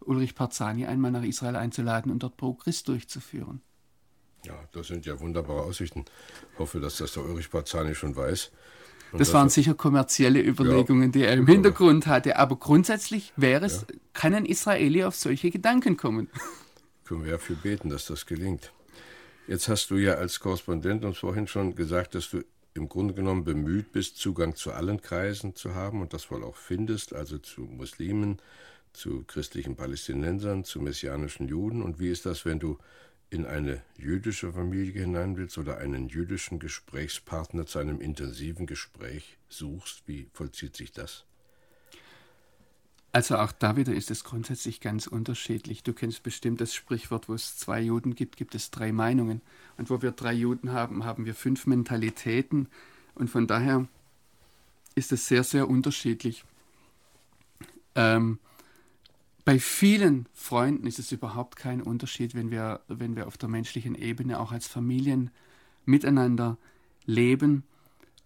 Ulrich 0.00 0.34
Parzani 0.34 0.86
einmal 0.86 1.10
nach 1.10 1.24
Israel 1.24 1.56
einzuladen 1.56 2.12
und 2.12 2.22
dort 2.22 2.36
Pro 2.36 2.54
Christ 2.54 2.88
durchzuführen. 2.88 3.60
Ja, 4.44 4.54
das 4.72 4.86
sind 4.86 5.04
ja 5.04 5.18
wunderbare 5.20 5.62
Aussichten. 5.62 6.04
Ich 6.52 6.58
hoffe, 6.58 6.80
dass 6.80 6.98
das 6.98 7.12
der 7.12 7.24
Ulrich 7.24 7.50
Parzani 7.50 7.94
schon 7.94 8.14
weiß. 8.14 8.52
Und 9.10 9.20
das 9.20 9.32
waren 9.32 9.48
sicher 9.48 9.74
kommerzielle 9.74 10.40
Überlegungen, 10.40 11.04
ja, 11.04 11.12
die 11.12 11.22
er 11.22 11.34
im 11.34 11.46
Hintergrund 11.46 12.06
hatte. 12.06 12.36
Aber 12.36 12.56
grundsätzlich 12.56 13.32
wäre 13.36 13.64
es, 13.64 13.86
ja. 13.88 13.96
kann 14.12 14.34
ein 14.34 14.44
Israeli 14.44 15.04
auf 15.04 15.14
solche 15.14 15.50
Gedanken 15.50 15.96
kommen. 15.96 16.28
Können 17.04 17.24
wir 17.24 17.32
ja 17.32 17.38
für 17.38 17.54
beten, 17.54 17.88
dass 17.88 18.04
das 18.04 18.26
gelingt. 18.26 18.72
Jetzt 19.46 19.68
hast 19.68 19.90
du 19.90 19.96
ja 19.96 20.14
als 20.14 20.40
Korrespondent 20.40 21.06
uns 21.06 21.18
vorhin 21.18 21.46
schon 21.46 21.74
gesagt, 21.74 22.14
dass 22.14 22.28
du 22.28 22.44
im 22.78 22.88
Grunde 22.88 23.12
genommen 23.12 23.44
bemüht 23.44 23.92
bist, 23.92 24.16
Zugang 24.16 24.54
zu 24.56 24.72
allen 24.72 25.02
Kreisen 25.02 25.54
zu 25.54 25.74
haben 25.74 26.00
und 26.00 26.14
das 26.14 26.30
wohl 26.30 26.42
auch 26.42 26.56
findest, 26.56 27.12
also 27.12 27.38
zu 27.38 27.62
Muslimen, 27.62 28.40
zu 28.92 29.24
christlichen 29.24 29.76
Palästinensern, 29.76 30.64
zu 30.64 30.80
messianischen 30.80 31.48
Juden. 31.48 31.82
Und 31.82 32.00
wie 32.00 32.08
ist 32.08 32.24
das, 32.24 32.44
wenn 32.44 32.58
du 32.58 32.78
in 33.30 33.44
eine 33.44 33.82
jüdische 33.98 34.52
Familie 34.52 35.02
hinein 35.02 35.36
willst 35.36 35.58
oder 35.58 35.78
einen 35.78 36.08
jüdischen 36.08 36.58
Gesprächspartner 36.58 37.66
zu 37.66 37.78
einem 37.78 38.00
intensiven 38.00 38.66
Gespräch 38.66 39.36
suchst? 39.48 40.04
Wie 40.06 40.30
vollzieht 40.32 40.76
sich 40.76 40.92
das? 40.92 41.27
Also 43.10 43.38
auch 43.38 43.52
da 43.52 43.76
wieder 43.76 43.94
ist 43.94 44.10
es 44.10 44.22
grundsätzlich 44.22 44.80
ganz 44.80 45.06
unterschiedlich. 45.06 45.82
Du 45.82 45.94
kennst 45.94 46.22
bestimmt 46.22 46.60
das 46.60 46.74
Sprichwort, 46.74 47.28
wo 47.28 47.34
es 47.34 47.56
zwei 47.56 47.80
Juden 47.80 48.14
gibt, 48.14 48.36
gibt 48.36 48.54
es 48.54 48.70
drei 48.70 48.92
Meinungen. 48.92 49.40
Und 49.78 49.88
wo 49.88 50.02
wir 50.02 50.12
drei 50.12 50.34
Juden 50.34 50.72
haben, 50.72 51.04
haben 51.04 51.24
wir 51.24 51.34
fünf 51.34 51.66
Mentalitäten. 51.66 52.68
Und 53.14 53.30
von 53.30 53.46
daher 53.46 53.88
ist 54.94 55.12
es 55.12 55.26
sehr, 55.26 55.42
sehr 55.42 55.68
unterschiedlich. 55.68 56.44
Ähm, 57.94 58.38
bei 59.44 59.58
vielen 59.58 60.26
Freunden 60.34 60.86
ist 60.86 60.98
es 60.98 61.10
überhaupt 61.10 61.56
kein 61.56 61.80
Unterschied, 61.80 62.34
wenn 62.34 62.50
wir, 62.50 62.80
wenn 62.88 63.16
wir 63.16 63.26
auf 63.26 63.38
der 63.38 63.48
menschlichen 63.48 63.94
Ebene 63.94 64.38
auch 64.38 64.52
als 64.52 64.66
Familien 64.66 65.30
miteinander 65.86 66.58
leben 67.06 67.64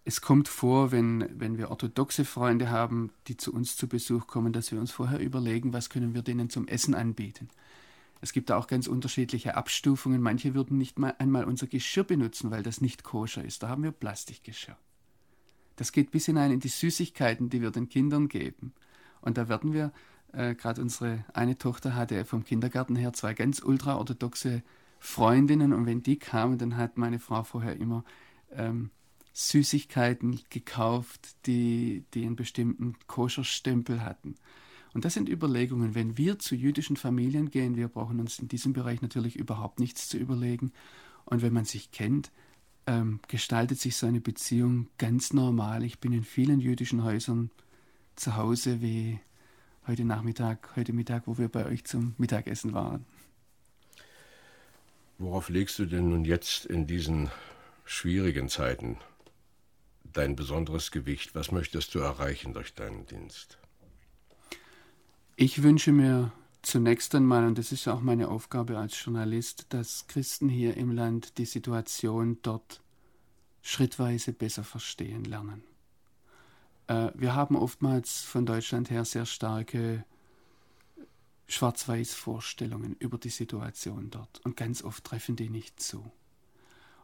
es 0.05 0.21
kommt 0.21 0.47
vor, 0.49 0.91
wenn, 0.91 1.27
wenn 1.39 1.57
wir 1.57 1.71
orthodoxe 1.71 2.25
Freunde 2.25 2.69
haben, 2.69 3.11
die 3.27 3.37
zu 3.37 3.53
uns 3.53 3.77
zu 3.77 3.87
Besuch 3.87 4.27
kommen, 4.27 4.51
dass 4.51 4.71
wir 4.71 4.79
uns 4.79 4.91
vorher 4.91 5.19
überlegen, 5.19 5.71
was 5.71 5.89
können 5.89 6.13
wir 6.13 6.21
denen 6.21 6.49
zum 6.49 6.67
Essen 6.67 6.93
anbieten. 6.93 7.49
Es 8.19 8.33
gibt 8.33 8.49
da 8.49 8.57
auch 8.57 8.67
ganz 8.67 8.87
unterschiedliche 8.87 9.55
Abstufungen. 9.55 10.21
Manche 10.21 10.53
würden 10.53 10.77
nicht 10.77 10.99
mal 10.99 11.15
einmal 11.19 11.45
unser 11.45 11.67
Geschirr 11.67 12.03
benutzen, 12.05 12.51
weil 12.51 12.63
das 12.63 12.81
nicht 12.81 13.03
koscher 13.03 13.43
ist. 13.43 13.63
Da 13.63 13.69
haben 13.69 13.83
wir 13.83 13.91
Plastikgeschirr. 13.91 14.77
Das 15.75 15.91
geht 15.91 16.11
bis 16.11 16.25
hinein 16.25 16.51
in 16.51 16.59
die 16.59 16.69
Süßigkeiten, 16.69 17.49
die 17.49 17.61
wir 17.61 17.71
den 17.71 17.89
Kindern 17.89 18.27
geben. 18.27 18.73
Und 19.21 19.37
da 19.37 19.49
werden 19.49 19.73
wir, 19.73 19.91
äh, 20.31 20.55
gerade 20.55 20.81
unsere 20.81 21.25
eine 21.33 21.57
Tochter 21.57 21.95
hatte 21.95 22.25
vom 22.25 22.43
Kindergarten 22.43 22.95
her 22.95 23.13
zwei 23.13 23.33
ganz 23.33 23.61
ultraorthodoxe 23.61 24.63
Freundinnen 24.99 25.73
und 25.73 25.85
wenn 25.85 26.01
die 26.01 26.17
kamen, 26.17 26.57
dann 26.57 26.77
hat 26.77 26.97
meine 26.97 27.19
Frau 27.19 27.43
vorher 27.43 27.75
immer 27.75 28.05
ähm, 28.51 28.89
Süßigkeiten 29.33 30.39
gekauft, 30.49 31.35
die, 31.47 32.05
die 32.13 32.25
einen 32.25 32.35
bestimmten 32.35 32.95
Koscherstempel 33.07 34.03
hatten. 34.03 34.35
Und 34.93 35.05
das 35.05 35.15
sind 35.15 35.27
Überlegungen. 35.27 35.95
Wenn 35.95 36.17
wir 36.17 36.37
zu 36.37 36.55
jüdischen 36.55 36.97
Familien 36.97 37.49
gehen, 37.49 37.75
wir 37.75 37.87
brauchen 37.87 38.19
uns 38.19 38.37
in 38.37 38.47
diesem 38.47 38.73
Bereich 38.73 39.01
natürlich 39.01 39.35
überhaupt 39.35 39.79
nichts 39.79 40.07
zu 40.07 40.17
überlegen. 40.17 40.71
Und 41.25 41.41
wenn 41.41 41.53
man 41.53 41.65
sich 41.65 41.91
kennt, 41.91 42.31
ähm, 42.85 43.19
gestaltet 43.27 43.79
sich 43.79 43.95
so 43.95 44.05
eine 44.05 44.21
Beziehung 44.21 44.87
ganz 44.99 45.33
normal. 45.33 45.83
Ich 45.83 45.99
bin 45.99 46.13
in 46.13 46.23
vielen 46.23 46.59
jüdischen 46.59 47.03
Häusern 47.03 47.49
zu 48.15 48.35
Hause, 48.35 48.81
wie 48.81 49.19
heute 49.87 50.05
Nachmittag, 50.05 50.75
heute 50.75 50.93
Mittag, 50.93 51.23
wo 51.25 51.39
wir 51.39 51.49
bei 51.49 51.65
euch 51.65 51.85
zum 51.85 52.13
Mittagessen 52.17 52.73
waren. 52.73 53.05
Worauf 55.17 55.49
legst 55.49 55.79
du 55.79 55.85
denn 55.85 56.09
nun 56.09 56.25
jetzt 56.25 56.65
in 56.65 56.85
diesen 56.85 57.31
schwierigen 57.85 58.49
Zeiten 58.49 58.97
dein 60.13 60.35
besonderes 60.35 60.91
Gewicht? 60.91 61.35
Was 61.35 61.51
möchtest 61.51 61.93
du 61.95 61.99
erreichen 61.99 62.53
durch 62.53 62.73
deinen 62.73 63.05
Dienst? 63.05 63.57
Ich 65.35 65.63
wünsche 65.63 65.91
mir 65.91 66.31
zunächst 66.61 67.13
einmal, 67.15 67.45
und 67.45 67.57
das 67.57 67.71
ist 67.71 67.87
auch 67.87 68.01
meine 68.01 68.29
Aufgabe 68.29 68.77
als 68.77 69.03
Journalist, 69.03 69.67
dass 69.69 70.07
Christen 70.07 70.49
hier 70.49 70.77
im 70.77 70.91
Land 70.91 71.37
die 71.37 71.45
Situation 71.45 72.37
dort 72.41 72.81
schrittweise 73.61 74.33
besser 74.33 74.63
verstehen 74.63 75.23
lernen. 75.23 75.63
Äh, 76.87 77.11
wir 77.15 77.35
haben 77.35 77.55
oftmals 77.55 78.21
von 78.21 78.45
Deutschland 78.45 78.89
her 78.89 79.05
sehr 79.05 79.25
starke 79.25 80.05
Schwarz-Weiß-Vorstellungen 81.47 82.95
über 82.99 83.17
die 83.17 83.29
Situation 83.29 84.09
dort 84.09 84.41
und 84.43 84.57
ganz 84.57 84.83
oft 84.83 85.03
treffen 85.03 85.35
die 85.35 85.49
nicht 85.49 85.81
zu. 85.81 86.11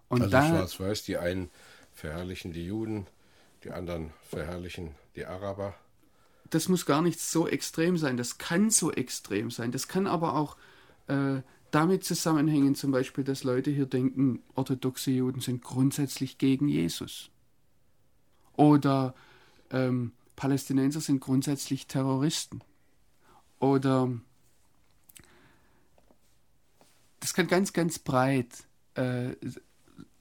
Und 0.07 0.21
also 0.23 0.37
Schwarz-Weiß, 0.37 1.03
die 1.03 1.17
einen 1.17 1.49
verherrlichen 1.99 2.53
die 2.53 2.65
Juden, 2.65 3.07
die 3.63 3.71
anderen 3.71 4.11
verherrlichen 4.23 4.95
die 5.15 5.25
Araber. 5.25 5.75
Das 6.49 6.67
muss 6.67 6.85
gar 6.85 7.01
nicht 7.01 7.19
so 7.19 7.47
extrem 7.47 7.97
sein, 7.97 8.17
das 8.17 8.37
kann 8.37 8.71
so 8.71 8.91
extrem 8.91 9.51
sein, 9.51 9.71
das 9.71 9.87
kann 9.87 10.07
aber 10.07 10.35
auch 10.35 10.57
äh, 11.07 11.41
damit 11.71 12.03
zusammenhängen, 12.03 12.73
zum 12.73 12.91
Beispiel, 12.91 13.23
dass 13.23 13.43
Leute 13.43 13.69
hier 13.69 13.85
denken, 13.85 14.41
orthodoxe 14.55 15.11
Juden 15.11 15.41
sind 15.41 15.61
grundsätzlich 15.61 16.37
gegen 16.37 16.67
Jesus. 16.67 17.29
Oder 18.53 19.13
ähm, 19.69 20.13
Palästinenser 20.35 21.01
sind 21.01 21.19
grundsätzlich 21.19 21.85
Terroristen. 21.85 22.61
Oder 23.59 24.09
das 27.19 27.33
kann 27.33 27.47
ganz, 27.47 27.73
ganz 27.73 27.99
breit. 27.99 28.63
Äh, 28.95 29.35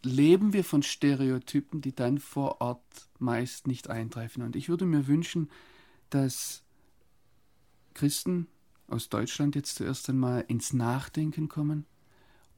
leben 0.03 0.53
wir 0.53 0.65
von 0.65 0.83
Stereotypen, 0.83 1.81
die 1.81 1.95
dann 1.95 2.19
vor 2.19 2.61
Ort 2.61 2.83
meist 3.19 3.67
nicht 3.67 3.91
eintreffen. 3.91 4.43
Und 4.43 4.57
ich 4.57 4.69
würde 4.69 4.87
mir 4.87 5.07
wünschen, 5.07 5.51
dass 6.11 6.63
Christen 7.95 8.47
aus 8.87 9.09
Deutschland 9.09 9.55
jetzt 9.55 9.77
zuerst 9.77 10.09
einmal 10.09 10.45
ins 10.49 10.73
Nachdenken 10.73 11.49
kommen 11.49 11.85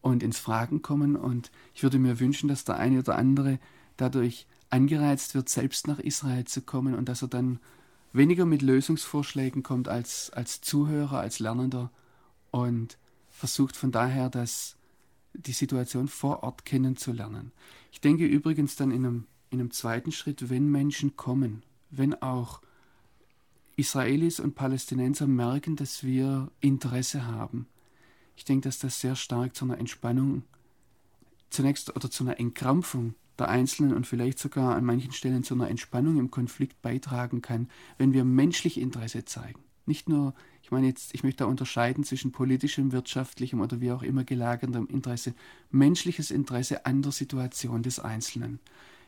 und 0.00 0.22
ins 0.22 0.38
Fragen 0.38 0.82
kommen. 0.82 1.16
Und 1.16 1.50
ich 1.74 1.82
würde 1.82 1.98
mir 1.98 2.20
wünschen, 2.20 2.48
dass 2.48 2.64
der 2.64 2.76
eine 2.76 2.98
oder 3.00 3.16
andere 3.16 3.58
dadurch 3.96 4.46
angereizt 4.70 5.34
wird, 5.34 5.48
selbst 5.48 5.88
nach 5.88 5.98
Israel 5.98 6.44
zu 6.44 6.62
kommen 6.62 6.94
und 6.94 7.08
dass 7.08 7.22
er 7.22 7.28
dann 7.28 7.58
weniger 8.12 8.46
mit 8.46 8.62
Lösungsvorschlägen 8.62 9.62
kommt 9.62 9.88
als, 9.88 10.30
als 10.30 10.60
Zuhörer, 10.60 11.20
als 11.20 11.38
Lernender 11.38 11.90
und 12.50 12.98
versucht 13.28 13.76
von 13.76 13.92
daher, 13.92 14.28
dass 14.30 14.76
die 15.34 15.52
Situation 15.52 16.08
vor 16.08 16.42
Ort 16.42 16.64
kennenzulernen. 16.64 17.52
Ich 17.92 18.00
denke 18.00 18.26
übrigens 18.26 18.76
dann 18.76 18.90
in 18.90 19.04
einem, 19.04 19.26
in 19.50 19.60
einem 19.60 19.70
zweiten 19.70 20.12
Schritt, 20.12 20.50
wenn 20.50 20.68
Menschen 20.70 21.16
kommen, 21.16 21.62
wenn 21.90 22.20
auch 22.22 22.60
Israelis 23.76 24.40
und 24.40 24.54
Palästinenser 24.54 25.26
merken, 25.26 25.76
dass 25.76 26.04
wir 26.04 26.50
Interesse 26.60 27.26
haben. 27.26 27.66
Ich 28.36 28.44
denke, 28.44 28.68
dass 28.68 28.78
das 28.78 29.00
sehr 29.00 29.16
stark 29.16 29.54
zu 29.54 29.64
einer 29.64 29.78
Entspannung 29.78 30.42
zunächst 31.50 31.94
oder 31.94 32.10
zu 32.10 32.24
einer 32.24 32.38
Entkrampfung 32.38 33.14
der 33.38 33.48
Einzelnen 33.48 33.94
und 33.94 34.06
vielleicht 34.06 34.38
sogar 34.38 34.76
an 34.76 34.84
manchen 34.84 35.12
Stellen 35.12 35.42
zu 35.42 35.54
einer 35.54 35.68
Entspannung 35.68 36.18
im 36.18 36.30
Konflikt 36.30 36.80
beitragen 36.82 37.42
kann, 37.42 37.68
wenn 37.98 38.12
wir 38.12 38.24
menschlich 38.24 38.78
Interesse 38.78 39.24
zeigen. 39.24 39.60
Nicht 39.86 40.08
nur, 40.08 40.34
ich 40.70 40.72
meine 40.72 40.86
jetzt, 40.86 41.16
ich 41.16 41.24
möchte 41.24 41.42
da 41.42 41.46
unterscheiden 41.46 42.04
zwischen 42.04 42.30
politischem, 42.30 42.92
wirtschaftlichem 42.92 43.60
oder 43.60 43.80
wie 43.80 43.90
auch 43.90 44.04
immer 44.04 44.22
gelagertem 44.22 44.86
Interesse, 44.86 45.34
menschliches 45.72 46.30
Interesse 46.30 46.86
an 46.86 47.02
der 47.02 47.10
Situation 47.10 47.82
des 47.82 47.98
Einzelnen. 47.98 48.60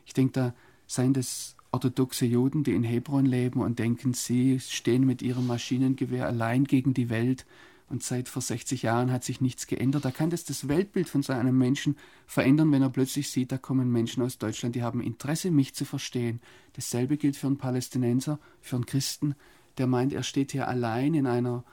Ich 0.04 0.12
denke, 0.12 0.32
da 0.32 0.54
seien 0.88 1.14
das 1.14 1.54
orthodoxe 1.70 2.26
Juden, 2.26 2.64
die 2.64 2.72
in 2.72 2.82
Hebron 2.82 3.26
leben 3.26 3.60
und 3.60 3.78
denken, 3.78 4.12
sie 4.12 4.58
stehen 4.58 5.06
mit 5.06 5.22
ihrem 5.22 5.46
Maschinengewehr 5.46 6.26
allein 6.26 6.64
gegen 6.64 6.94
die 6.94 7.10
Welt 7.10 7.46
und 7.88 8.02
seit 8.02 8.28
vor 8.28 8.42
60 8.42 8.82
Jahren 8.82 9.12
hat 9.12 9.22
sich 9.22 9.40
nichts 9.40 9.68
geändert. 9.68 10.04
Da 10.04 10.10
kann 10.10 10.30
das 10.30 10.42
das 10.42 10.66
Weltbild 10.66 11.08
von 11.08 11.22
so 11.22 11.32
einem 11.32 11.56
Menschen 11.56 11.96
verändern, 12.26 12.72
wenn 12.72 12.82
er 12.82 12.90
plötzlich 12.90 13.30
sieht, 13.30 13.52
da 13.52 13.58
kommen 13.58 13.92
Menschen 13.92 14.24
aus 14.24 14.36
Deutschland, 14.36 14.74
die 14.74 14.82
haben 14.82 15.00
Interesse, 15.00 15.52
mich 15.52 15.74
zu 15.74 15.84
verstehen. 15.84 16.40
Dasselbe 16.72 17.18
gilt 17.18 17.36
für 17.36 17.46
einen 17.46 17.58
Palästinenser, 17.58 18.40
für 18.60 18.74
einen 18.74 18.86
Christen, 18.86 19.36
der 19.78 19.86
meint, 19.86 20.12
er 20.12 20.22
steht 20.22 20.52
hier 20.52 20.68
allein 20.68 21.14
in 21.14 21.26
einer 21.26 21.64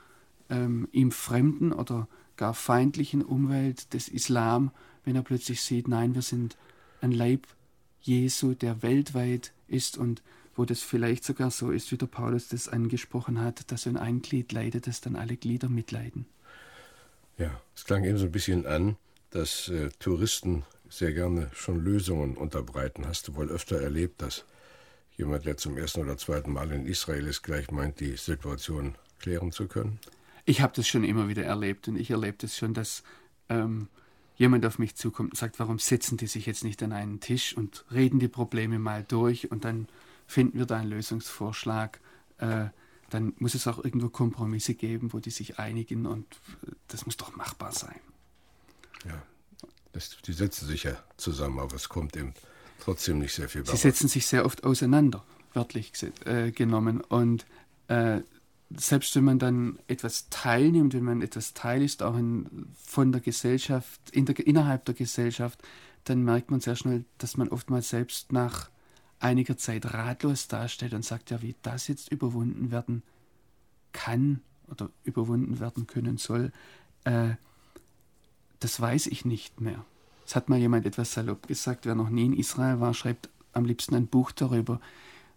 ähm, 0.48 0.88
ihm 0.92 1.12
fremden 1.12 1.72
oder 1.72 2.08
gar 2.36 2.54
feindlichen 2.54 3.22
Umwelt 3.22 3.92
des 3.94 4.08
Islam, 4.08 4.70
wenn 5.04 5.16
er 5.16 5.22
plötzlich 5.22 5.62
sieht, 5.62 5.88
nein, 5.88 6.14
wir 6.14 6.22
sind 6.22 6.56
ein 7.00 7.12
Leib 7.12 7.46
Jesu, 8.02 8.54
der 8.54 8.82
weltweit 8.82 9.52
ist 9.68 9.98
und 9.98 10.22
wo 10.56 10.64
das 10.64 10.80
vielleicht 10.80 11.24
sogar 11.24 11.50
so 11.50 11.70
ist, 11.70 11.92
wie 11.92 11.96
der 11.96 12.06
Paulus 12.06 12.48
das 12.48 12.68
angesprochen 12.68 13.40
hat, 13.40 13.70
dass 13.70 13.86
wenn 13.86 13.96
ein 13.96 14.20
Glied 14.22 14.52
leidet, 14.52 14.86
dass 14.86 15.00
dann 15.00 15.16
alle 15.16 15.36
Glieder 15.36 15.68
mitleiden. 15.68 16.26
Ja, 17.38 17.60
es 17.74 17.84
klang 17.84 18.04
eben 18.04 18.18
so 18.18 18.26
ein 18.26 18.32
bisschen 18.32 18.66
an, 18.66 18.96
dass 19.30 19.68
äh, 19.68 19.88
Touristen 19.98 20.64
sehr 20.88 21.12
gerne 21.12 21.50
schon 21.54 21.82
Lösungen 21.82 22.36
unterbreiten. 22.36 23.06
Hast 23.06 23.28
du 23.28 23.36
wohl 23.36 23.48
öfter 23.48 23.80
erlebt, 23.80 24.20
dass 24.20 24.44
jemand, 25.16 25.44
der 25.46 25.56
zum 25.56 25.76
ersten 25.76 26.00
oder 26.00 26.16
zweiten 26.16 26.52
Mal 26.52 26.70
in 26.72 26.86
Israel 26.86 27.26
ist, 27.26 27.42
gleich 27.42 27.70
meint, 27.70 28.00
die 28.00 28.16
Situation 28.16 28.94
klären 29.18 29.52
zu 29.52 29.66
können? 29.68 29.98
Ich 30.44 30.60
habe 30.60 30.72
das 30.74 30.88
schon 30.88 31.04
immer 31.04 31.28
wieder 31.28 31.44
erlebt 31.44 31.88
und 31.88 31.96
ich 31.96 32.10
erlebe 32.10 32.38
das 32.38 32.56
schon, 32.56 32.74
dass 32.74 33.02
ähm, 33.48 33.88
jemand 34.36 34.64
auf 34.64 34.78
mich 34.78 34.96
zukommt 34.96 35.32
und 35.32 35.36
sagt, 35.36 35.58
warum 35.58 35.78
setzen 35.78 36.16
die 36.16 36.26
sich 36.26 36.46
jetzt 36.46 36.64
nicht 36.64 36.82
an 36.82 36.92
einen 36.92 37.20
Tisch 37.20 37.56
und 37.56 37.84
reden 37.92 38.18
die 38.18 38.28
Probleme 38.28 38.78
mal 38.78 39.04
durch 39.04 39.50
und 39.50 39.64
dann 39.64 39.86
finden 40.26 40.58
wir 40.58 40.66
da 40.66 40.78
einen 40.78 40.90
Lösungsvorschlag. 40.90 42.00
Äh, 42.38 42.66
dann 43.10 43.34
muss 43.38 43.54
es 43.54 43.66
auch 43.66 43.84
irgendwo 43.84 44.08
Kompromisse 44.08 44.74
geben, 44.74 45.12
wo 45.12 45.18
die 45.18 45.30
sich 45.30 45.58
einigen 45.58 46.06
und 46.06 46.26
das 46.88 47.04
muss 47.04 47.16
doch 47.16 47.36
machbar 47.36 47.72
sein. 47.72 48.00
Ja, 49.04 49.22
das, 49.92 50.16
die 50.24 50.32
setzen 50.32 50.66
sich 50.66 50.84
ja 50.84 50.96
zusammen, 51.16 51.58
aber 51.58 51.74
es 51.74 51.88
kommt 51.88 52.16
eben 52.16 52.32
trotzdem 52.80 53.18
nicht 53.18 53.34
sehr 53.34 53.48
viel. 53.48 53.64
Sie 53.64 53.76
setzen 53.76 54.08
sich 54.08 54.26
sehr 54.26 54.44
oft 54.44 54.64
auseinander, 54.64 55.24
wörtlich 55.54 55.92
äh, 56.24 56.50
genommen. 56.50 57.00
Und 57.00 57.46
äh, 57.88 58.20
selbst 58.76 59.14
wenn 59.16 59.24
man 59.24 59.38
dann 59.38 59.78
etwas 59.88 60.28
teilnimmt, 60.30 60.94
wenn 60.94 61.04
man 61.04 61.22
etwas 61.22 61.54
Teil 61.54 61.82
ist, 61.82 62.02
auch 62.02 62.16
in, 62.16 62.68
von 62.84 63.12
der 63.12 63.20
Gesellschaft, 63.20 64.00
in 64.12 64.26
der, 64.26 64.46
innerhalb 64.46 64.84
der 64.84 64.94
Gesellschaft, 64.94 65.60
dann 66.04 66.22
merkt 66.22 66.50
man 66.50 66.60
sehr 66.60 66.76
schnell, 66.76 67.04
dass 67.18 67.36
man 67.36 67.48
oftmals 67.48 67.90
selbst 67.90 68.32
nach 68.32 68.70
einiger 69.18 69.56
Zeit 69.56 69.92
ratlos 69.92 70.48
dasteht 70.48 70.94
und 70.94 71.04
sagt, 71.04 71.30
ja, 71.30 71.42
wie 71.42 71.54
das 71.62 71.88
jetzt 71.88 72.10
überwunden 72.10 72.70
werden 72.70 73.02
kann 73.92 74.40
oder 74.68 74.90
überwunden 75.04 75.60
werden 75.60 75.86
können 75.86 76.16
soll, 76.16 76.52
äh, 77.04 77.30
das 78.60 78.80
weiß 78.80 79.06
ich 79.08 79.24
nicht 79.24 79.60
mehr. 79.60 79.84
Es 80.30 80.36
hat 80.36 80.48
mal 80.48 80.60
jemand 80.60 80.86
etwas 80.86 81.12
salopp 81.12 81.48
gesagt, 81.48 81.86
wer 81.86 81.96
noch 81.96 82.08
nie 82.08 82.24
in 82.24 82.32
Israel 82.32 82.78
war, 82.78 82.94
schreibt 82.94 83.28
am 83.52 83.64
liebsten 83.64 83.96
ein 83.96 84.06
Buch 84.06 84.30
darüber. 84.30 84.80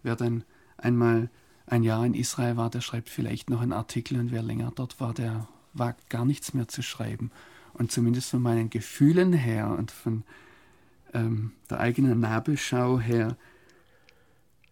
Wer 0.03 0.15
dann 0.15 0.43
einmal 0.77 1.31
ein 1.65 1.81
Jahr 1.81 2.05
in 2.05 2.13
Israel 2.13 2.57
war, 2.57 2.69
der 2.69 2.81
schreibt 2.81 3.09
vielleicht 3.09 3.49
noch 3.49 3.61
einen 3.61 3.73
Artikel 3.73 4.19
und 4.19 4.31
wer 4.31 4.43
länger 4.43 4.71
dort 4.75 4.99
war, 4.99 5.15
der 5.15 5.47
wagt 5.73 6.11
gar 6.11 6.25
nichts 6.25 6.53
mehr 6.53 6.67
zu 6.67 6.83
schreiben. 6.83 7.31
Und 7.73 7.91
zumindest 7.91 8.29
von 8.29 8.43
meinen 8.43 8.69
Gefühlen 8.69 9.33
her 9.33 9.75
und 9.75 9.89
von 9.89 10.23
ähm, 11.15 11.53
der 11.71 11.79
eigenen 11.79 12.19
Nabelschau 12.19 12.99
her 12.99 13.35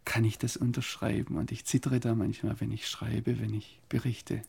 kann 0.05 0.23
ich 0.23 0.37
das 0.37 0.55
unterschreiben. 0.55 1.35
Und 1.35 1.51
ich 1.51 1.65
zittere 1.65 1.99
da 1.99 2.13
manchmal, 2.13 2.61
wenn 2.61 2.69
ich 2.69 2.87
schreibe, 2.87 3.39
wenn 3.39 3.55
ich 3.55 3.79
berichte. 3.89 4.43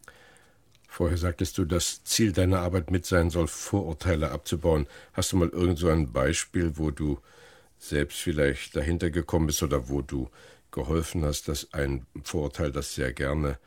Vorher 0.92 1.16
sagtest 1.16 1.57
du, 1.57 1.64
das 1.64 2.05
Ziel 2.05 2.33
deiner 2.33 2.61
Arbeit 2.61 2.90
mit 2.90 3.07
sein 3.07 3.31
soll, 3.31 3.48
Vorurteile 3.48 4.31
abzubauen. 4.31 4.87
Hast 5.14 5.33
du 5.33 5.38
mal 5.38 5.48
irgend 5.48 5.78
so 5.78 5.88
ein 5.88 6.12
Beispiel, 6.12 6.76
wo 6.76 6.90
du 6.90 7.18
selbst 7.78 8.18
vielleicht 8.18 8.76
dahinter 8.76 9.09
gekommen 9.09 9.46
bist 9.46 9.62
oder 9.62 9.88
wo 9.88 10.02
du 10.02 10.28
geholfen 10.70 11.24
hast, 11.24 11.48
dass 11.48 11.72
ein 11.72 12.05
Vorurteil, 12.22 12.72
das 12.72 12.94
sehr 12.94 13.14
gerne 13.14 13.59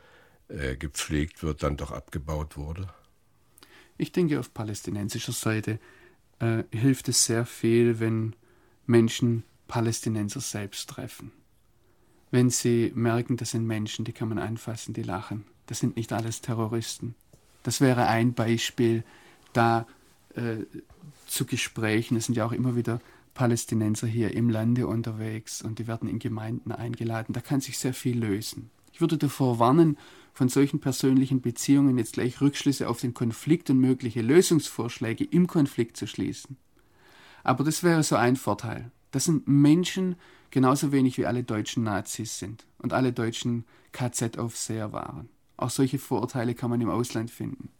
äh, 0.46 0.76
gepflegt 0.76 1.42
wird, 1.42 1.64
dann 1.64 1.76
doch 1.76 1.90
abgebaut 1.90 2.56
wurde? 2.56 2.90
Ich 3.98 4.12
denke, 4.12 4.38
auf 4.38 4.54
palästinensischer 4.54 5.32
Seite 5.32 5.80
äh, 6.38 6.62
hilft 6.70 7.08
es 7.08 7.24
sehr 7.24 7.44
viel, 7.44 7.98
wenn 7.98 8.36
Menschen 8.86 9.42
Palästinenser 9.66 10.40
selbst 10.40 10.90
treffen. 10.90 11.32
Wenn 12.30 12.50
sie 12.50 12.92
merken, 12.94 13.36
das 13.36 13.50
sind 13.50 13.66
Menschen, 13.66 14.04
die 14.04 14.12
kann 14.12 14.28
man 14.28 14.38
anfassen, 14.38 14.94
die 14.94 15.02
lachen. 15.02 15.44
Das 15.66 15.80
sind 15.80 15.96
nicht 15.96 16.12
alles 16.12 16.40
Terroristen. 16.40 17.14
Das 17.62 17.80
wäre 17.80 18.06
ein 18.06 18.32
Beispiel, 18.34 19.02
da 19.52 19.86
äh, 20.34 20.58
zu 21.26 21.44
Gesprächen. 21.44 22.16
Es 22.16 22.26
sind 22.26 22.36
ja 22.36 22.46
auch 22.46 22.52
immer 22.52 22.76
wieder 22.76 23.00
Palästinenser 23.34 24.06
hier 24.06 24.34
im 24.34 24.48
Lande 24.48 24.86
unterwegs 24.86 25.62
und 25.62 25.78
die 25.78 25.86
werden 25.86 26.08
in 26.08 26.18
Gemeinden 26.18 26.72
eingeladen. 26.72 27.32
Da 27.32 27.40
kann 27.40 27.60
sich 27.60 27.78
sehr 27.78 27.94
viel 27.94 28.18
lösen. 28.18 28.70
Ich 28.92 29.00
würde 29.00 29.18
davor 29.18 29.58
warnen, 29.58 29.98
von 30.32 30.48
solchen 30.48 30.80
persönlichen 30.80 31.40
Beziehungen 31.40 31.98
jetzt 31.98 32.14
gleich 32.14 32.40
Rückschlüsse 32.40 32.88
auf 32.88 33.00
den 33.00 33.14
Konflikt 33.14 33.70
und 33.70 33.78
mögliche 33.78 34.22
Lösungsvorschläge 34.22 35.24
im 35.24 35.46
Konflikt 35.46 35.96
zu 35.96 36.06
schließen. 36.06 36.56
Aber 37.42 37.64
das 37.64 37.82
wäre 37.82 38.02
so 38.02 38.16
ein 38.16 38.36
Vorteil. 38.36 38.90
Das 39.12 39.24
sind 39.24 39.48
Menschen 39.48 40.16
genauso 40.50 40.92
wenig 40.92 41.16
wie 41.18 41.26
alle 41.26 41.42
deutschen 41.42 41.84
Nazis 41.84 42.38
sind 42.38 42.66
und 42.78 42.92
alle 42.92 43.12
deutschen 43.12 43.64
KZ-Aufseher 43.92 44.92
waren. 44.92 45.28
Auch 45.56 45.70
solche 45.70 45.98
Vorurteile 45.98 46.54
kann 46.54 46.70
man 46.70 46.80
im 46.80 46.90
Ausland 46.90 47.30
finden. 47.30 47.70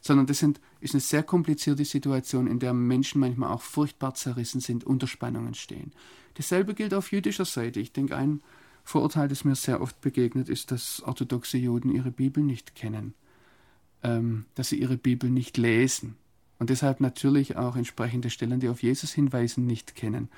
Sondern 0.00 0.26
das 0.26 0.38
sind, 0.38 0.60
ist 0.80 0.94
eine 0.94 1.00
sehr 1.00 1.22
komplizierte 1.22 1.84
Situation, 1.84 2.46
in 2.46 2.58
der 2.58 2.72
Menschen 2.72 3.20
manchmal 3.20 3.52
auch 3.52 3.62
furchtbar 3.62 4.14
zerrissen 4.14 4.60
sind, 4.60 4.84
unter 4.84 5.06
Spannungen 5.06 5.54
stehen. 5.54 5.92
Dasselbe 6.34 6.74
gilt 6.74 6.94
auf 6.94 7.12
jüdischer 7.12 7.44
Seite. 7.44 7.80
Ich 7.80 7.92
denke, 7.92 8.16
ein 8.16 8.42
Vorurteil, 8.82 9.28
das 9.28 9.44
mir 9.44 9.54
sehr 9.54 9.82
oft 9.82 10.00
begegnet, 10.00 10.48
ist, 10.48 10.70
dass 10.70 11.02
orthodoxe 11.02 11.58
Juden 11.58 11.94
ihre 11.94 12.10
Bibel 12.10 12.42
nicht 12.42 12.74
kennen, 12.74 13.14
ähm, 14.02 14.46
dass 14.54 14.70
sie 14.70 14.80
ihre 14.80 14.96
Bibel 14.96 15.28
nicht 15.28 15.58
lesen 15.58 16.16
und 16.60 16.68
deshalb 16.68 17.00
natürlich 17.00 17.56
auch 17.56 17.74
entsprechende 17.74 18.28
Stellen, 18.28 18.60
die 18.60 18.68
auf 18.68 18.82
Jesus 18.82 19.12
hinweisen, 19.12 19.66
nicht 19.66 19.94
kennen. 19.94 20.28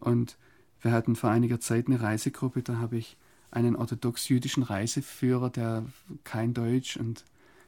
Und 0.00 0.38
wir 0.80 0.90
hatten 0.90 1.16
vor 1.16 1.30
einiger 1.30 1.60
Zeit 1.60 1.86
eine 1.86 2.00
Reisegruppe, 2.00 2.62
da 2.62 2.78
habe 2.78 2.96
ich 2.96 3.18
einen 3.50 3.76
orthodox-jüdischen 3.76 4.62
Reiseführer, 4.62 5.50
der 5.50 5.84
kein 6.24 6.54
Deutsch 6.54 6.96
und 6.96 7.24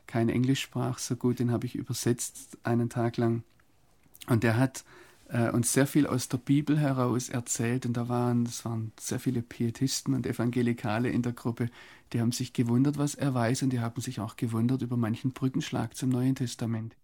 kein 0.06 0.28
Englisch 0.28 0.60
sprach 0.60 0.98
so 0.98 1.16
gut, 1.16 1.38
den 1.38 1.50
habe 1.50 1.66
ich 1.66 1.74
übersetzt 1.74 2.58
einen 2.62 2.90
Tag 2.90 3.16
lang. 3.16 3.42
Und 4.26 4.42
der 4.44 4.56
hat 4.56 4.84
äh, 5.28 5.50
uns 5.50 5.72
sehr 5.72 5.86
viel 5.86 6.06
aus 6.06 6.28
der 6.28 6.38
Bibel 6.38 6.78
heraus 6.78 7.28
erzählt. 7.28 7.86
Und 7.86 7.96
da 7.96 8.08
waren, 8.08 8.44
es 8.44 8.64
waren 8.64 8.92
sehr 9.00 9.18
viele 9.18 9.42
Pietisten 9.42 10.14
und 10.14 10.26
Evangelikale 10.26 11.08
in 11.08 11.22
der 11.22 11.32
Gruppe, 11.32 11.70
die 12.12 12.20
haben 12.20 12.32
sich 12.32 12.52
gewundert, 12.52 12.98
was 12.98 13.14
er 13.14 13.32
weiß, 13.32 13.62
und 13.62 13.70
die 13.70 13.80
haben 13.80 14.00
sich 14.02 14.20
auch 14.20 14.36
gewundert 14.36 14.82
über 14.82 14.98
manchen 14.98 15.32
Brückenschlag 15.32 15.96
zum 15.96 16.10
Neuen 16.10 16.34
Testament. 16.34 16.94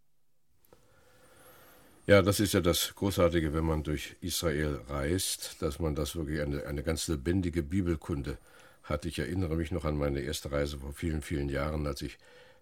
Ja, 2.07 2.23
das 2.23 2.41
ist 2.41 2.55
ja 2.55 2.61
das 2.61 2.95
Großartige, 2.95 3.53
wenn 3.53 3.65
man 3.65 3.83
durch 3.83 4.17
Israel 4.21 4.81
reist, 4.89 5.57
dass 5.61 5.79
man 5.79 5.95
das 5.95 6.17
wirklich 6.17 6.41
eine, 6.41 6.65
eine 6.67 6.83
ganz 6.83 7.09
lebendige 7.09 7.63
Bibelkunde 7.63 8.39
hat. 8.85 9.05
Ich 9.05 9.19
erinnere 9.19 9.57
mich 9.57 9.71
noch 9.71 9.85
an 9.85 9.97
meine 9.97 10.21
erste 10.21 10.53
Reise 10.53 10.79
vor 10.79 10.93
vielen, 10.93 11.23
vielen 11.23 11.49
Jahren, 11.49 11.87
als 11.87 12.03
ich 12.03 12.19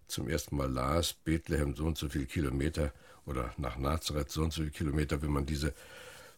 zum 0.09 0.29
ersten 0.29 0.57
Mal 0.57 0.71
las, 0.71 1.13
Bethlehem 1.13 1.75
so 1.75 1.85
und 1.85 1.99
so 1.99 2.09
viele 2.09 2.27
Kilometer 2.27 2.93
oder 3.25 3.53
nach 3.57 3.77
Nazareth 3.77 4.31
so 4.31 4.43
und 4.43 4.53
so 4.53 4.63
viele 4.63 4.73
Kilometer, 4.73 5.23
wenn 5.23 5.33
man 5.33 5.47
diese 5.47 5.75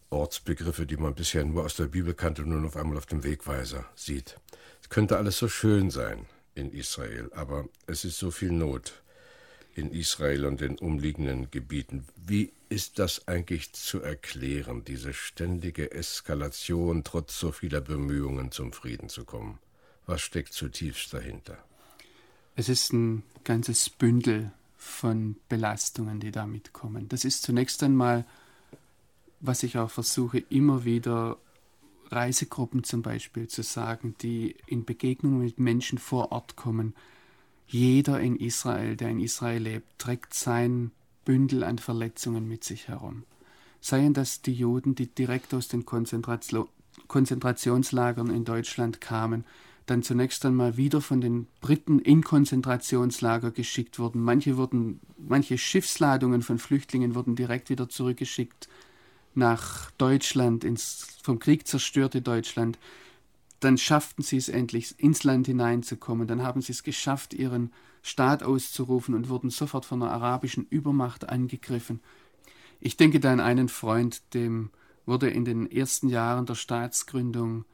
Ortsbegriffe, 0.09 0.85
die 0.85 0.97
man 0.97 1.13
bisher 1.13 1.45
nur 1.45 1.65
aus 1.65 1.75
der 1.75 1.85
Bibel 1.85 2.13
kannte, 2.13 2.41
nun 2.41 2.65
auf 2.65 2.75
einmal 2.75 2.97
auf 2.97 3.05
dem 3.05 3.23
Wegweiser 3.23 3.85
sieht. 3.95 4.39
Es 4.81 4.89
könnte 4.89 5.17
alles 5.17 5.37
so 5.37 5.47
schön 5.47 5.91
sein 5.91 6.25
in 6.55 6.71
Israel, 6.71 7.29
aber 7.33 7.69
es 7.85 8.05
ist 8.05 8.17
so 8.17 8.31
viel 8.31 8.51
Not 8.51 8.93
in 9.75 9.91
Israel 9.91 10.45
und 10.45 10.61
den 10.61 10.77
umliegenden 10.77 11.51
Gebieten. 11.51 12.05
Wie 12.15 12.53
ist 12.69 12.99
das 12.99 13.27
eigentlich 13.27 13.73
zu 13.73 14.01
erklären, 14.01 14.83
diese 14.83 15.13
ständige 15.13 15.91
Eskalation 15.91 17.03
trotz 17.03 17.39
so 17.39 17.51
vieler 17.51 17.81
Bemühungen 17.81 18.51
zum 18.51 18.73
Frieden 18.73 19.09
zu 19.09 19.25
kommen? 19.25 19.59
Was 20.09 20.21
steckt 20.21 20.53
zutiefst 20.53 21.13
dahinter? 21.13 21.59
Es 22.55 22.67
ist 22.67 22.91
ein 22.93 23.21
ganzes 23.43 23.91
Bündel 23.91 24.51
von 24.75 25.35
Belastungen, 25.49 26.19
die 26.19 26.31
damit 26.31 26.73
kommen. 26.73 27.07
Das 27.09 27.25
ist 27.25 27.43
zunächst 27.43 27.83
einmal, 27.83 28.25
was 29.39 29.61
ich 29.61 29.77
auch 29.77 29.91
versuche, 29.91 30.39
immer 30.49 30.83
wieder 30.83 31.37
Reisegruppen 32.09 32.83
zum 32.83 33.03
Beispiel 33.03 33.49
zu 33.49 33.61
sagen, 33.61 34.15
die 34.23 34.55
in 34.65 34.83
Begegnungen 34.83 35.43
mit 35.43 35.59
Menschen 35.59 35.99
vor 35.99 36.31
Ort 36.31 36.55
kommen. 36.55 36.95
Jeder 37.67 38.19
in 38.19 38.35
Israel, 38.35 38.95
der 38.95 39.09
in 39.09 39.19
Israel 39.19 39.61
lebt, 39.61 39.99
trägt 39.99 40.33
sein 40.33 40.89
Bündel 41.23 41.63
an 41.63 41.77
Verletzungen 41.77 42.47
mit 42.47 42.63
sich 42.63 42.87
herum. 42.87 43.25
Seien 43.79 44.15
das 44.15 44.41
die 44.41 44.55
Juden, 44.55 44.95
die 44.95 45.05
direkt 45.05 45.53
aus 45.53 45.67
den 45.67 45.85
Konzentrationslagern 45.85 48.31
in 48.31 48.43
Deutschland 48.43 49.01
kamen, 49.01 49.45
dann 49.89 50.03
zunächst 50.03 50.45
einmal 50.45 50.77
wieder 50.77 51.01
von 51.01 51.21
den 51.21 51.47
Briten 51.61 51.99
in 51.99 52.23
Konzentrationslager 52.23 53.51
geschickt 53.51 53.99
wurden. 53.99 54.21
Manche, 54.21 54.57
wurden, 54.57 54.99
manche 55.17 55.57
Schiffsladungen 55.57 56.41
von 56.41 56.59
Flüchtlingen 56.59 57.15
wurden 57.15 57.35
direkt 57.35 57.69
wieder 57.69 57.89
zurückgeschickt 57.89 58.67
nach 59.35 59.91
Deutschland, 59.91 60.63
ins 60.63 61.07
vom 61.23 61.39
Krieg 61.39 61.67
zerstörte 61.67 62.21
Deutschland. 62.21 62.77
Dann 63.59 63.77
schafften 63.77 64.23
sie 64.23 64.37
es 64.37 64.49
endlich, 64.49 64.95
ins 64.97 65.23
Land 65.23 65.47
hineinzukommen. 65.47 66.27
Dann 66.27 66.43
haben 66.43 66.61
sie 66.61 66.71
es 66.71 66.83
geschafft, 66.83 67.33
ihren 67.33 67.73
Staat 68.01 68.43
auszurufen 68.43 69.13
und 69.15 69.29
wurden 69.29 69.49
sofort 69.49 69.85
von 69.85 70.01
einer 70.01 70.11
arabischen 70.11 70.65
Übermacht 70.69 71.27
angegriffen. 71.29 71.99
Ich 72.79 72.95
denke 72.95 73.19
da 73.19 73.33
an 73.33 73.41
einen 73.41 73.67
Freund, 73.69 74.21
dem 74.33 74.69
wurde 75.05 75.29
in 75.29 75.43
den 75.43 75.69
ersten 75.69 76.07
Jahren 76.07 76.45
der 76.45 76.55
Staatsgründung 76.55 77.65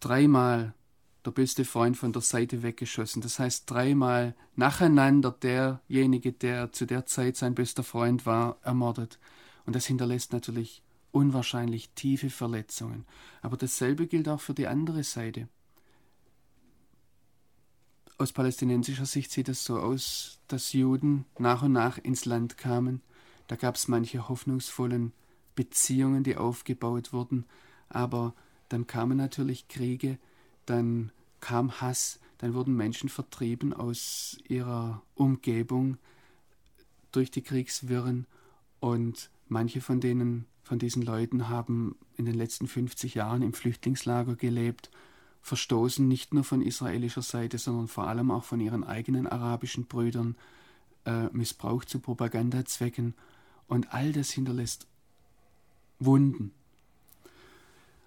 dreimal 0.00 0.74
der 1.24 1.30
beste 1.30 1.64
Freund 1.64 1.96
von 1.96 2.12
der 2.12 2.22
Seite 2.22 2.62
weggeschossen. 2.62 3.22
Das 3.22 3.38
heißt, 3.38 3.70
dreimal 3.70 4.34
nacheinander 4.56 5.30
derjenige, 5.30 6.32
der 6.32 6.72
zu 6.72 6.86
der 6.86 7.06
Zeit 7.06 7.36
sein 7.36 7.54
bester 7.54 7.82
Freund 7.82 8.26
war, 8.26 8.58
ermordet. 8.62 9.18
Und 9.66 9.74
das 9.74 9.86
hinterlässt 9.86 10.32
natürlich 10.32 10.82
unwahrscheinlich 11.12 11.90
tiefe 11.90 12.28
Verletzungen. 12.28 13.06
Aber 13.40 13.56
dasselbe 13.56 14.06
gilt 14.06 14.28
auch 14.28 14.40
für 14.40 14.54
die 14.54 14.66
andere 14.66 15.04
Seite 15.04 15.48
aus 18.18 18.32
palästinensischer 18.32 19.06
Sicht 19.06 19.30
sieht 19.30 19.48
es 19.48 19.64
so 19.64 19.78
aus, 19.78 20.40
dass 20.48 20.72
Juden 20.72 21.24
nach 21.38 21.62
und 21.62 21.72
nach 21.72 21.98
ins 21.98 22.24
Land 22.24 22.56
kamen. 22.56 23.02
Da 23.48 23.56
gab 23.56 23.74
es 23.74 23.88
manche 23.88 24.28
hoffnungsvollen 24.28 25.12
Beziehungen, 25.54 26.22
die 26.22 26.36
aufgebaut 26.36 27.12
wurden, 27.12 27.44
aber 27.88 28.34
dann 28.68 28.86
kamen 28.86 29.16
natürlich 29.18 29.68
Kriege, 29.68 30.18
dann 30.66 31.12
kam 31.40 31.80
Hass, 31.80 32.20
dann 32.38 32.54
wurden 32.54 32.74
Menschen 32.74 33.08
vertrieben 33.08 33.72
aus 33.72 34.38
ihrer 34.48 35.02
Umgebung 35.14 35.98
durch 37.12 37.30
die 37.30 37.42
Kriegswirren 37.42 38.26
und 38.80 39.30
manche 39.48 39.80
von 39.80 40.00
denen, 40.00 40.46
von 40.62 40.78
diesen 40.78 41.02
Leuten 41.02 41.48
haben 41.48 41.96
in 42.16 42.24
den 42.24 42.34
letzten 42.34 42.66
50 42.66 43.14
Jahren 43.14 43.42
im 43.42 43.52
Flüchtlingslager 43.52 44.36
gelebt 44.36 44.90
verstoßen, 45.44 46.08
nicht 46.08 46.32
nur 46.32 46.42
von 46.42 46.62
israelischer 46.62 47.20
Seite, 47.20 47.58
sondern 47.58 47.86
vor 47.86 48.08
allem 48.08 48.30
auch 48.30 48.44
von 48.44 48.60
ihren 48.60 48.82
eigenen 48.82 49.26
arabischen 49.26 49.84
Brüdern, 49.84 50.36
äh, 51.04 51.26
missbraucht 51.32 51.90
zu 51.90 52.00
Propagandazwecken. 52.00 53.14
Und 53.68 53.92
all 53.92 54.12
das 54.12 54.30
hinterlässt 54.30 54.86
Wunden. 55.98 56.52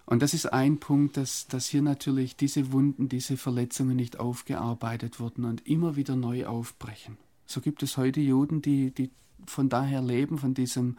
Und 0.08 0.22
das 0.22 0.32
ist 0.32 0.46
ein 0.46 0.80
Punkt, 0.80 1.18
dass, 1.18 1.48
dass 1.48 1.66
hier 1.66 1.82
natürlich 1.82 2.34
diese 2.34 2.72
Wunden, 2.72 3.10
diese 3.10 3.36
Verletzungen 3.36 3.94
nicht 3.94 4.18
aufgearbeitet 4.18 5.20
wurden 5.20 5.44
und 5.44 5.66
immer 5.66 5.96
wieder 5.96 6.16
neu 6.16 6.46
aufbrechen. 6.46 7.18
So 7.44 7.60
gibt 7.60 7.82
es 7.82 7.98
heute 7.98 8.22
Juden, 8.22 8.62
die, 8.62 8.90
die 8.90 9.10
von 9.44 9.68
daher 9.68 10.00
leben, 10.00 10.38
von 10.38 10.54
diesem, 10.54 10.96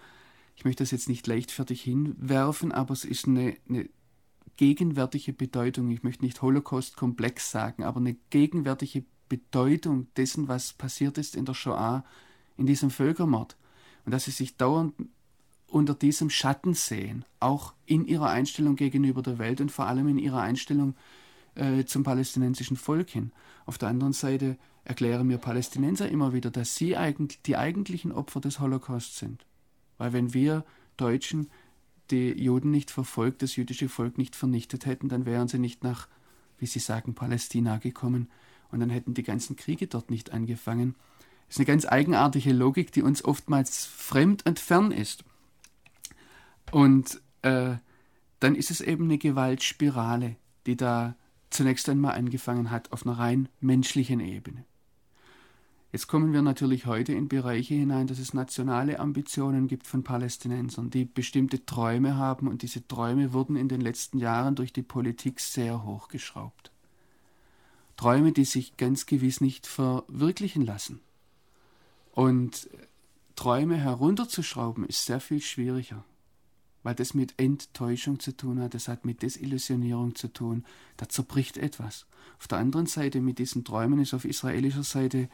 ich 0.55 0.63
möchte 0.63 0.83
das 0.83 0.91
jetzt 0.91 1.09
nicht 1.09 1.25
leichtfertig 1.25 1.81
hinwerfen, 1.81 2.71
aber 2.71 2.93
es 2.93 3.03
ist 3.03 3.27
eine, 3.27 3.57
eine 3.67 3.89
gegenwärtige 4.57 5.33
Bedeutung, 5.33 5.89
ich 5.89 6.03
möchte 6.03 6.23
nicht 6.23 6.43
Holocaust-Komplex 6.43 7.49
sagen, 7.49 7.81
aber 7.81 7.99
eine 7.99 8.15
gegenwärtige 8.29 9.05
Bedeutung 9.27 10.05
dessen, 10.17 10.47
was 10.47 10.73
passiert 10.73 11.17
ist 11.17 11.35
in 11.35 11.45
der 11.45 11.55
Shoah, 11.55 12.05
in 12.57 12.67
diesem 12.67 12.91
Völkermord. 12.91 13.57
Und 14.05 14.11
dass 14.11 14.25
sie 14.25 14.31
sich 14.31 14.55
dauernd 14.55 14.93
unter 15.69 15.93
diesem 15.93 16.29
Schatten 16.29 16.73
sehen, 16.73 17.25
auch 17.39 17.73
in 17.85 18.05
ihrer 18.05 18.29
Einstellung 18.29 18.75
gegenüber 18.75 19.21
der 19.21 19.37
Welt 19.37 19.61
und 19.61 19.71
vor 19.71 19.87
allem 19.87 20.07
in 20.07 20.17
ihrer 20.17 20.41
Einstellung 20.41 20.95
äh, 21.55 21.85
zum 21.85 22.03
palästinensischen 22.03 22.77
Volk 22.77 23.09
hin. 23.09 23.31
Auf 23.65 23.77
der 23.77 23.89
anderen 23.89 24.13
Seite 24.13 24.57
erklären 24.83 25.27
mir 25.27 25.37
Palästinenser 25.37 26.09
immer 26.09 26.33
wieder, 26.33 26.51
dass 26.51 26.75
sie 26.75 26.97
eigentlich 26.97 27.41
die 27.41 27.57
eigentlichen 27.57 28.11
Opfer 28.11 28.41
des 28.41 28.59
Holocaust 28.59 29.17
sind. 29.17 29.45
Weil 29.97 30.13
wenn 30.13 30.33
wir 30.33 30.65
Deutschen 30.97 31.49
die 32.11 32.31
Juden 32.31 32.71
nicht 32.71 32.89
verfolgt, 32.89 33.43
das 33.43 33.55
jüdische 33.55 33.89
Volk 33.89 34.17
nicht 34.17 34.35
vernichtet 34.35 34.85
hätten, 34.85 35.09
dann 35.09 35.25
wären 35.25 35.47
sie 35.47 35.59
nicht 35.59 35.83
nach, 35.83 36.07
wie 36.57 36.65
sie 36.65 36.79
sagen, 36.79 37.13
Palästina 37.13 37.77
gekommen 37.77 38.29
und 38.71 38.79
dann 38.79 38.89
hätten 38.89 39.13
die 39.13 39.23
ganzen 39.23 39.55
Kriege 39.55 39.87
dort 39.87 40.09
nicht 40.09 40.31
angefangen. 40.31 40.95
Das 41.47 41.55
ist 41.55 41.59
eine 41.59 41.65
ganz 41.65 41.85
eigenartige 41.85 42.53
Logik, 42.53 42.91
die 42.91 43.01
uns 43.01 43.23
oftmals 43.23 43.85
fremd 43.85 44.45
und 44.45 44.59
fern 44.59 44.91
ist. 44.91 45.23
Und 46.71 47.21
äh, 47.41 47.75
dann 48.39 48.55
ist 48.55 48.71
es 48.71 48.81
eben 48.81 49.05
eine 49.05 49.17
Gewaltspirale, 49.17 50.35
die 50.65 50.75
da 50.75 51.15
zunächst 51.49 51.89
einmal 51.89 52.15
angefangen 52.15 52.71
hat 52.71 52.91
auf 52.91 53.05
einer 53.05 53.17
rein 53.17 53.49
menschlichen 53.59 54.19
Ebene. 54.19 54.65
Jetzt 55.91 56.07
kommen 56.07 56.33
wir 56.33 56.43
natürlich 56.43 56.85
heute 56.85 57.13
in 57.13 57.27
Bereiche 57.27 57.73
hinein, 57.73 58.05
dass 58.05 58.19
es 58.19 58.35
nationale 58.35 58.99
Ambitionen 58.99 59.67
gibt 59.67 59.87
von 59.87 60.03
Palästinensern, 60.03 60.91
die 60.91 61.05
bestimmte 61.05 61.65
Träume 61.65 62.15
haben 62.15 62.47
und 62.47 62.61
diese 62.61 62.87
Träume 62.87 63.33
wurden 63.33 63.55
in 63.55 63.69
den 63.69 63.81
letzten 63.81 64.19
Jahren 64.19 64.53
durch 64.53 64.71
die 64.71 64.83
Politik 64.83 65.39
sehr 65.39 65.83
hochgeschraubt. 65.83 66.71
Träume, 67.97 68.31
die 68.31 68.45
sich 68.45 68.77
ganz 68.77 69.07
gewiss 69.07 69.41
nicht 69.41 69.65
verwirklichen 69.65 70.63
lassen. 70.63 71.01
Und 72.11 72.69
Träume 73.35 73.77
herunterzuschrauben 73.77 74.85
ist 74.85 75.05
sehr 75.05 75.19
viel 75.19 75.41
schwieriger, 75.41 76.05
weil 76.83 76.95
das 76.95 77.13
mit 77.13 77.33
Enttäuschung 77.37 78.19
zu 78.19 78.35
tun 78.35 78.61
hat, 78.61 78.73
das 78.73 78.87
hat 78.87 79.05
mit 79.05 79.21
Desillusionierung 79.21 80.15
zu 80.15 80.27
tun, 80.29 80.65
da 80.97 81.09
zerbricht 81.09 81.57
etwas. 81.57 82.05
Auf 82.39 82.47
der 82.47 82.59
anderen 82.59 82.85
Seite 82.85 83.21
mit 83.21 83.39
diesen 83.39 83.63
Träumen 83.65 83.99
ist 83.99 84.13
auf 84.13 84.25
israelischer 84.25 84.83
Seite 84.83 85.29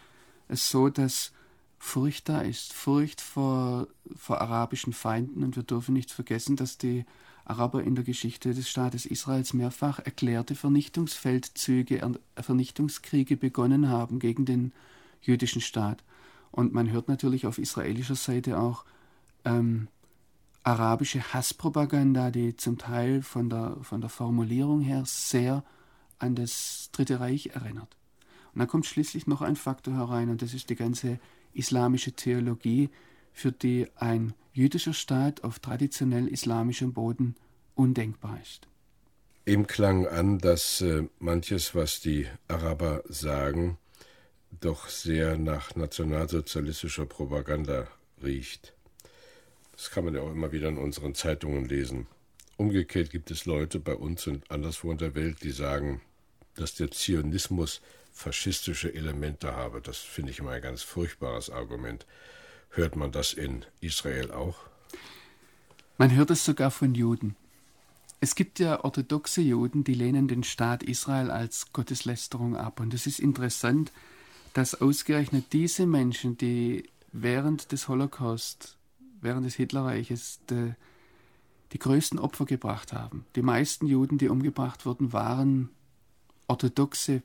es 0.48 0.70
so, 0.70 0.90
dass 0.90 1.32
Furcht 1.78 2.30
da 2.30 2.42
ist, 2.42 2.74
Furcht 2.74 3.22
vor, 3.22 3.88
vor 4.16 4.42
arabischen 4.42 4.94
Feinden 4.94 5.44
und 5.44 5.56
wir 5.56 5.64
dürfen 5.64 5.94
nicht 5.94 6.12
vergessen, 6.12 6.56
dass 6.56 6.78
die 6.78 7.06
Araber 7.46 7.84
in 7.84 7.94
der 7.94 8.04
Geschichte 8.04 8.54
des 8.54 8.68
Staates 8.68 9.06
Israels 9.06 9.54
mehrfach 9.54 10.00
erklärte 10.00 10.56
Vernichtungsfeldzüge, 10.56 12.02
Vernichtungskriege 12.36 13.38
begonnen 13.38 13.88
haben 13.88 14.18
gegen 14.20 14.46
den 14.46 14.74
jüdischen 15.22 15.62
Staat. 15.62 16.04
Und 16.52 16.74
man 16.74 16.90
hört 16.90 17.08
natürlich 17.08 17.46
auf 17.46 17.60
israelischer 17.60 18.16
Seite 18.16 18.58
auch 18.60 18.84
ähm, 19.44 19.88
arabische 20.66 21.34
Hasspropaganda, 21.34 22.32
die 22.32 22.58
zum 22.58 22.78
Teil 22.78 23.22
von 23.22 23.50
der, 23.50 23.78
von 23.82 24.02
der 24.02 24.10
Formulierung 24.10 24.82
her 24.82 25.04
sehr 25.06 25.64
an 26.18 26.36
das 26.36 26.90
Dritte 26.92 27.20
Reich 27.20 27.52
erinnert. 27.54 27.96
Und 28.54 28.60
dann 28.60 28.68
kommt 28.68 28.88
schließlich 28.88 29.28
noch 29.28 29.42
ein 29.42 29.56
Faktor 29.56 29.94
herein, 29.96 30.30
und 30.30 30.42
das 30.42 30.54
ist 30.54 30.70
die 30.70 30.76
ganze 30.76 31.20
islamische 31.54 32.14
Theologie, 32.14 32.90
für 33.32 33.52
die 33.52 33.88
ein 33.96 34.34
jüdischer 34.54 34.94
Staat 34.94 35.44
auf 35.44 35.60
traditionell 35.60 36.28
islamischem 36.28 36.94
Boden 36.94 37.36
undenkbar 37.76 38.40
ist. 38.42 38.68
Ihm 39.46 39.68
klang 39.68 40.08
an, 40.08 40.40
dass 40.40 40.82
äh, 40.82 41.04
manches, 41.20 41.76
was 41.76 42.00
die 42.00 42.28
Araber 42.48 43.04
sagen, 43.08 43.78
doch 44.62 44.88
sehr 44.88 45.38
nach 45.38 45.76
nationalsozialistischer 45.76 47.06
Propaganda 47.06 47.88
riecht. 48.24 48.74
Das 49.76 49.92
kann 49.92 50.06
man 50.06 50.16
ja 50.16 50.22
auch 50.22 50.32
immer 50.32 50.52
wieder 50.52 50.70
in 50.70 50.78
unseren 50.78 51.16
Zeitungen 51.16 51.66
lesen. 51.66 52.08
Umgekehrt 52.58 53.10
gibt 53.10 53.32
es 53.32 53.46
Leute 53.46 53.80
bei 53.80 53.96
uns 53.96 54.28
und 54.28 54.50
anderswo 54.50 54.92
in 54.92 54.98
der 54.98 55.16
Welt, 55.16 55.44
die 55.44 55.52
sagen, 55.52 56.02
dass 56.56 56.76
der 56.76 56.92
Zionismus 56.92 57.82
faschistische 58.14 58.94
Elemente 58.94 59.56
habe. 59.56 59.82
Das 59.82 59.98
finde 59.98 60.32
ich 60.32 60.40
immer 60.40 60.52
ein 60.52 60.62
ganz 60.62 60.82
furchtbares 60.82 61.50
Argument. 61.50 62.06
Hört 62.70 62.96
man 62.96 63.12
das 63.12 63.34
in 63.34 63.66
Israel 63.82 64.32
auch? 64.32 64.56
Man 65.98 66.16
hört 66.16 66.32
es 66.32 66.46
sogar 66.46 66.72
von 66.72 66.96
Juden. 66.96 67.36
Es 68.22 68.36
gibt 68.36 68.60
ja 68.60 68.84
orthodoxe 68.84 69.42
Juden, 69.42 69.84
die 69.84 69.94
lehnen 69.94 70.28
den 70.28 70.44
Staat 70.44 70.82
Israel 70.84 71.30
als 71.30 71.74
Gotteslästerung 71.74 72.56
ab. 72.56 72.80
Und 72.80 72.94
es 72.94 73.06
ist 73.06 73.20
interessant, 73.20 73.92
dass 74.54 74.82
ausgerechnet 74.82 75.52
diese 75.52 75.86
Menschen, 75.86 76.38
die 76.38 76.90
während 77.12 77.72
des 77.74 77.90
Holocaust, 77.90 78.78
während 79.26 79.46
des 79.46 79.56
Hitlerreiches, 79.56 80.40
die, 80.50 80.74
die 81.74 81.80
größten 81.80 82.20
Opfer 82.20 82.46
gebracht 82.46 82.94
haben. 82.94 83.26
Die 83.36 83.42
meisten 83.42 83.88
Juden, 83.88 84.18
die 84.18 84.30
umgebracht 84.30 84.86
wurden, 84.86 85.12
waren 85.12 85.70
orthodoxe, 86.48 87.24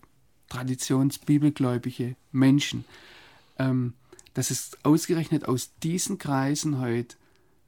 traditionsbibelgläubige 0.48 2.16
Menschen. 2.32 2.84
Ähm, 3.58 3.92
dass 4.34 4.50
es 4.50 4.76
ausgerechnet 4.82 5.46
aus 5.46 5.70
diesen 5.82 6.18
Kreisen 6.18 6.80
heute 6.80 7.16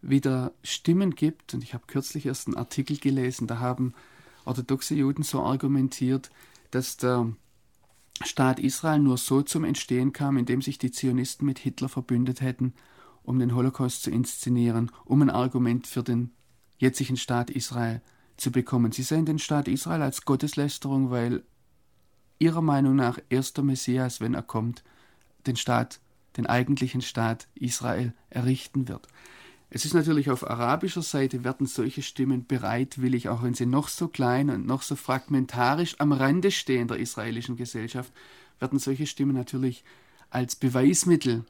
wieder 0.01 0.53
Stimmen 0.63 1.15
gibt, 1.15 1.55
und 1.55 1.63
ich 1.63 1.75
habe 1.75 1.85
kürzlich 1.87 2.27
erst 2.27 2.49
einen 2.49 2.57
Artikel 2.57 2.97
gelesen, 2.99 3.47
da 3.47 3.59
haben 3.59 3.95
orthodoxe 4.45 4.95
Juden 4.95 5.23
so 5.23 5.43
argumentiert, 5.43 6.31
dass 6.71 6.97
der 6.97 7.33
Staat 8.25 8.59
Israel 8.59 8.99
nur 8.99 9.19
so 9.19 9.43
zum 9.43 9.65
Entstehen 9.65 10.13
kam, 10.13 10.37
indem 10.37 10.63
sich 10.63 10.79
die 10.79 10.91
Zionisten 10.91 11.47
mit 11.47 11.59
Hitler 11.59 11.89
verbündet 11.89 12.41
hätten, 12.41 12.73
um 13.23 13.39
den 13.39 13.55
Holocaust 13.55 14.03
zu 14.03 14.11
inszenieren, 14.11 14.91
um 15.05 15.23
ein 15.23 15.31
Argument 15.31 15.87
für 15.87 16.03
den 16.03 16.31
jetzigen 16.79 17.17
Staat 17.17 17.51
Israel 17.51 18.03
zu 18.37 18.51
bekommen. 18.51 18.93
Sie 18.93 19.03
sehen 19.03 19.27
den 19.27 19.39
Staat 19.39 19.69
Israel 19.69 20.03
als 20.03 20.25
Gotteslästerung, 20.25 21.11
weil 21.11 21.43
ihrer 22.39 22.63
Meinung 22.63 22.97
nach 22.97 23.19
erster 23.29 23.63
Messias, 23.63 24.21
wenn 24.21 24.35
er 24.35 24.43
kommt, 24.43 24.83
den 25.47 25.57
Staat, 25.57 26.01
den 26.37 26.47
eigentlichen 26.47 27.03
Staat 27.03 27.47
Israel 27.55 28.15
errichten 28.31 28.89
wird. 28.89 29.07
Es 29.75 29.87
ist 29.87 29.95
natürlich 29.95 30.31
auf 30.31 30.49
arabischer 30.49 31.01
Seite 31.01 31.45
werden 31.45 31.67
solche 31.67 32.03
Stimmen 32.03 32.47
bereitwillig, 32.47 33.29
auch 33.29 33.43
wenn 33.43 33.55
sie 33.55 33.65
noch 33.65 33.89
so 33.89 34.09
klein 34.09 34.51
und 34.51 34.67
noch 34.67 34.83
so 34.83 34.97
fragmentarisch 34.97 35.95
am 35.99 36.13
Rande 36.13 36.51
stehen 36.51 36.89
der 36.89 36.99
israelischen 36.99 37.57
Gesellschaft, 37.57 38.13
werden 38.59 38.79
solche 38.79 39.07
Stimmen 39.07 39.35
natürlich 39.35 39.83
als 40.29 40.57
Beweismittel, 40.57 41.45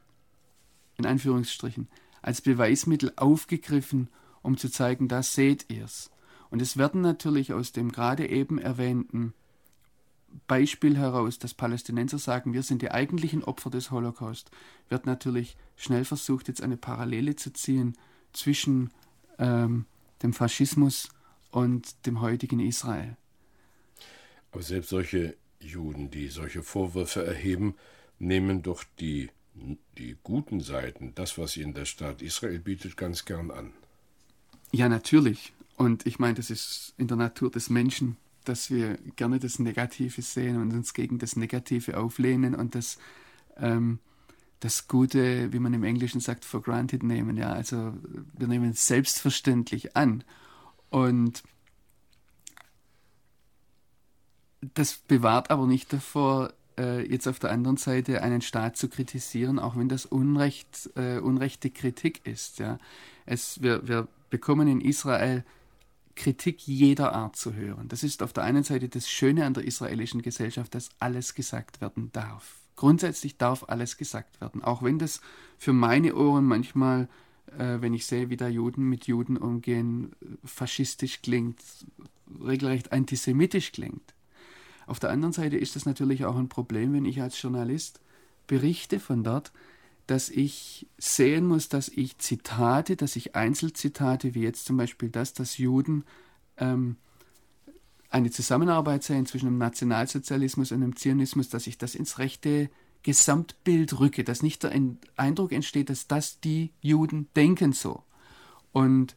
in 1.03 1.11
Anführungsstrichen, 1.11 1.88
als 2.22 2.40
Beweismittel 2.40 3.12
aufgegriffen, 3.16 4.09
um 4.42 4.57
zu 4.57 4.68
zeigen, 4.68 5.09
da 5.09 5.22
seht 5.22 5.70
ihr's. 5.70 6.11
Und 6.50 6.62
es 6.62 6.76
werden 6.76 7.00
natürlich 7.00 7.53
aus 7.53 7.72
dem 7.72 7.92
gerade 7.92 8.28
eben 8.28 8.59
erwähnten 8.59 9.34
Beispiel 10.46 10.96
heraus, 10.96 11.38
dass 11.38 11.55
Palästinenser 11.55 12.18
sagen, 12.18 12.53
wir 12.53 12.62
sind 12.62 12.82
die 12.82 12.90
eigentlichen 12.90 13.44
Opfer 13.44 13.70
des 13.70 13.90
Holocaust, 13.90 14.50
wird 14.88 15.07
natürlich 15.07 15.57
schnell 15.76 16.05
versucht, 16.05 16.48
jetzt 16.48 16.62
eine 16.62 16.76
Parallele 16.76 17.36
zu 17.36 17.53
ziehen 17.53 17.96
zwischen 18.32 18.90
ähm, 19.38 19.84
dem 20.22 20.32
Faschismus 20.32 21.09
und 21.50 22.07
dem 22.07 22.20
heutigen 22.20 22.61
Israel. 22.61 23.16
Aber 24.53 24.62
selbst 24.62 24.90
solche 24.90 25.36
Juden, 25.61 26.11
die 26.11 26.28
solche 26.28 26.62
Vorwürfe 26.62 27.24
erheben, 27.24 27.74
nehmen 28.18 28.62
doch 28.62 28.84
die, 29.00 29.30
die 29.55 30.16
guten 30.22 30.61
Seiten, 30.61 31.14
das, 31.14 31.38
was 31.38 31.57
ihnen 31.57 31.74
der 31.74 31.84
Staat 31.84 32.22
Israel 32.22 32.59
bietet, 32.59 32.96
ganz 32.96 33.24
gern 33.24 33.50
an. 33.50 33.72
Ja, 34.72 34.88
natürlich. 34.88 35.53
Und 35.76 36.07
ich 36.07 36.18
meine, 36.18 36.34
das 36.34 36.50
ist 36.50 36.94
in 36.96 37.09
der 37.09 37.16
Natur 37.16 37.50
des 37.50 37.68
Menschen, 37.70 38.16
dass 38.44 38.70
wir 38.70 38.96
gerne 39.16 39.38
das 39.38 39.59
Negative 39.59 40.22
sehen 40.22 40.61
und 40.61 40.72
uns 40.72 40.94
gegen 40.94 41.18
das 41.18 41.36
Negative 41.36 41.98
auflehnen 41.98 42.55
und 42.55 42.74
das 42.74 42.98
ähm, 43.57 43.98
das 44.62 44.86
Gute, 44.86 45.53
wie 45.53 45.59
man 45.59 45.74
im 45.74 45.82
Englischen 45.82 46.20
sagt, 46.20 46.44
for 46.44 46.62
granted 46.62 47.03
nehmen. 47.03 47.36
Ja, 47.36 47.53
also 47.53 47.94
wir 48.38 48.46
nehmen 48.46 48.70
es 48.70 48.86
selbstverständlich 48.86 49.96
an. 49.96 50.22
Und 50.88 51.42
das 54.61 54.94
bewahrt 54.96 55.50
aber 55.50 55.66
nicht 55.66 55.92
davor, 55.92 56.53
äh, 56.79 57.07
jetzt 57.11 57.27
auf 57.29 57.39
der 57.39 57.51
anderen 57.51 57.77
Seite 57.77 58.23
einen 58.23 58.41
Staat 58.41 58.77
zu 58.77 58.89
kritisieren, 58.89 59.59
auch 59.59 59.77
wenn 59.77 59.89
das 59.89 60.07
Unrecht, 60.07 60.91
äh, 60.97 61.18
unrechte 61.18 61.70
Kritik 61.70 62.27
ist. 62.27 62.59
Ja. 62.59 62.79
Es, 63.27 63.62
wir, 63.62 63.87
wir 63.87 64.09
bekommen 64.31 64.68
in 64.68 64.81
Israel 64.81 65.45
Kritik 66.14 66.66
jeder 66.66 67.14
Art 67.14 67.37
zu 67.37 67.55
hören. 67.55 67.89
Das 67.89 68.03
ist 68.03 68.23
auf 68.23 68.33
der 68.33 68.45
einen 68.45 68.64
Seite 68.64 68.89
das 68.89 69.09
Schöne 69.09 69.47
an 69.47 69.55
der 69.55 69.64
israelischen 69.64 70.23
Gesellschaft, 70.23 70.75
dass 70.75 70.91
alles 70.99 71.35
gesagt 71.35 71.81
werden 71.81 72.11
darf. 72.12 72.61
Grundsätzlich 72.77 73.37
darf 73.37 73.64
alles 73.68 73.97
gesagt 73.97 74.41
werden, 74.41 74.62
auch 74.62 74.83
wenn 74.83 74.99
das 74.99 75.20
für 75.59 75.73
meine 75.73 76.14
Ohren 76.14 76.45
manchmal, 76.45 77.09
äh, 77.59 77.81
wenn 77.81 77.95
ich 77.95 78.07
sehe, 78.07 78.31
wie 78.31 78.37
da 78.37 78.49
Juden 78.49 78.89
mit 78.89 79.07
Juden 79.07 79.37
umgehen, 79.37 80.12
faschistisch 80.45 81.23
klingt, 81.23 81.61
regelrecht 82.43 82.93
antisemitisch 82.93 83.73
klingt. 83.73 84.14
Auf 84.87 85.01
der 85.01 85.11
anderen 85.11 85.33
Seite 85.33 85.57
ist 85.57 85.76
das 85.76 85.87
natürlich 85.87 86.24
auch 86.24 86.37
ein 86.37 86.49
Problem, 86.49 86.93
wenn 86.93 87.05
ich 87.05 87.20
als 87.22 87.41
Journalist 87.41 88.01
berichte 88.47 89.01
von 89.01 89.24
dort, 89.24 89.53
dass 90.07 90.28
ich 90.28 90.89
sehen 90.99 91.47
muss, 91.47 91.68
dass 91.68 91.89
ich 91.89 92.18
Zitate, 92.18 92.97
dass 92.97 93.16
ich 93.16 93.35
Einzelzitate, 93.35 94.35
wie 94.35 94.43
jetzt 94.43 94.64
zum 94.66 94.76
Beispiel 94.76 95.11
das, 95.11 95.33
dass 95.33 95.59
Juden 95.59 96.05
ähm, 96.59 96.97
eine 98.11 98.30
Zusammenarbeit 98.30 99.05
sein 99.05 99.26
zwischen 99.26 99.47
dem 99.47 99.59
Nationalsozialismus 99.59 100.72
und 100.72 100.80
dem 100.80 100.97
Zionismus, 100.97 101.49
dass 101.49 101.66
ich 101.66 101.78
das 101.78 101.95
ins 101.95 102.18
rechte 102.18 102.68
Gesamtbild 103.03 103.99
rücke, 103.99 104.22
dass 104.22 104.43
nicht 104.43 104.62
der 104.62 104.72
Eindruck 105.16 105.53
entsteht, 105.53 105.89
dass 105.89 106.07
das 106.09 106.41
die 106.41 106.72
Juden 106.80 107.28
denken 107.35 107.72
so. 107.72 108.03
Und 108.72 109.16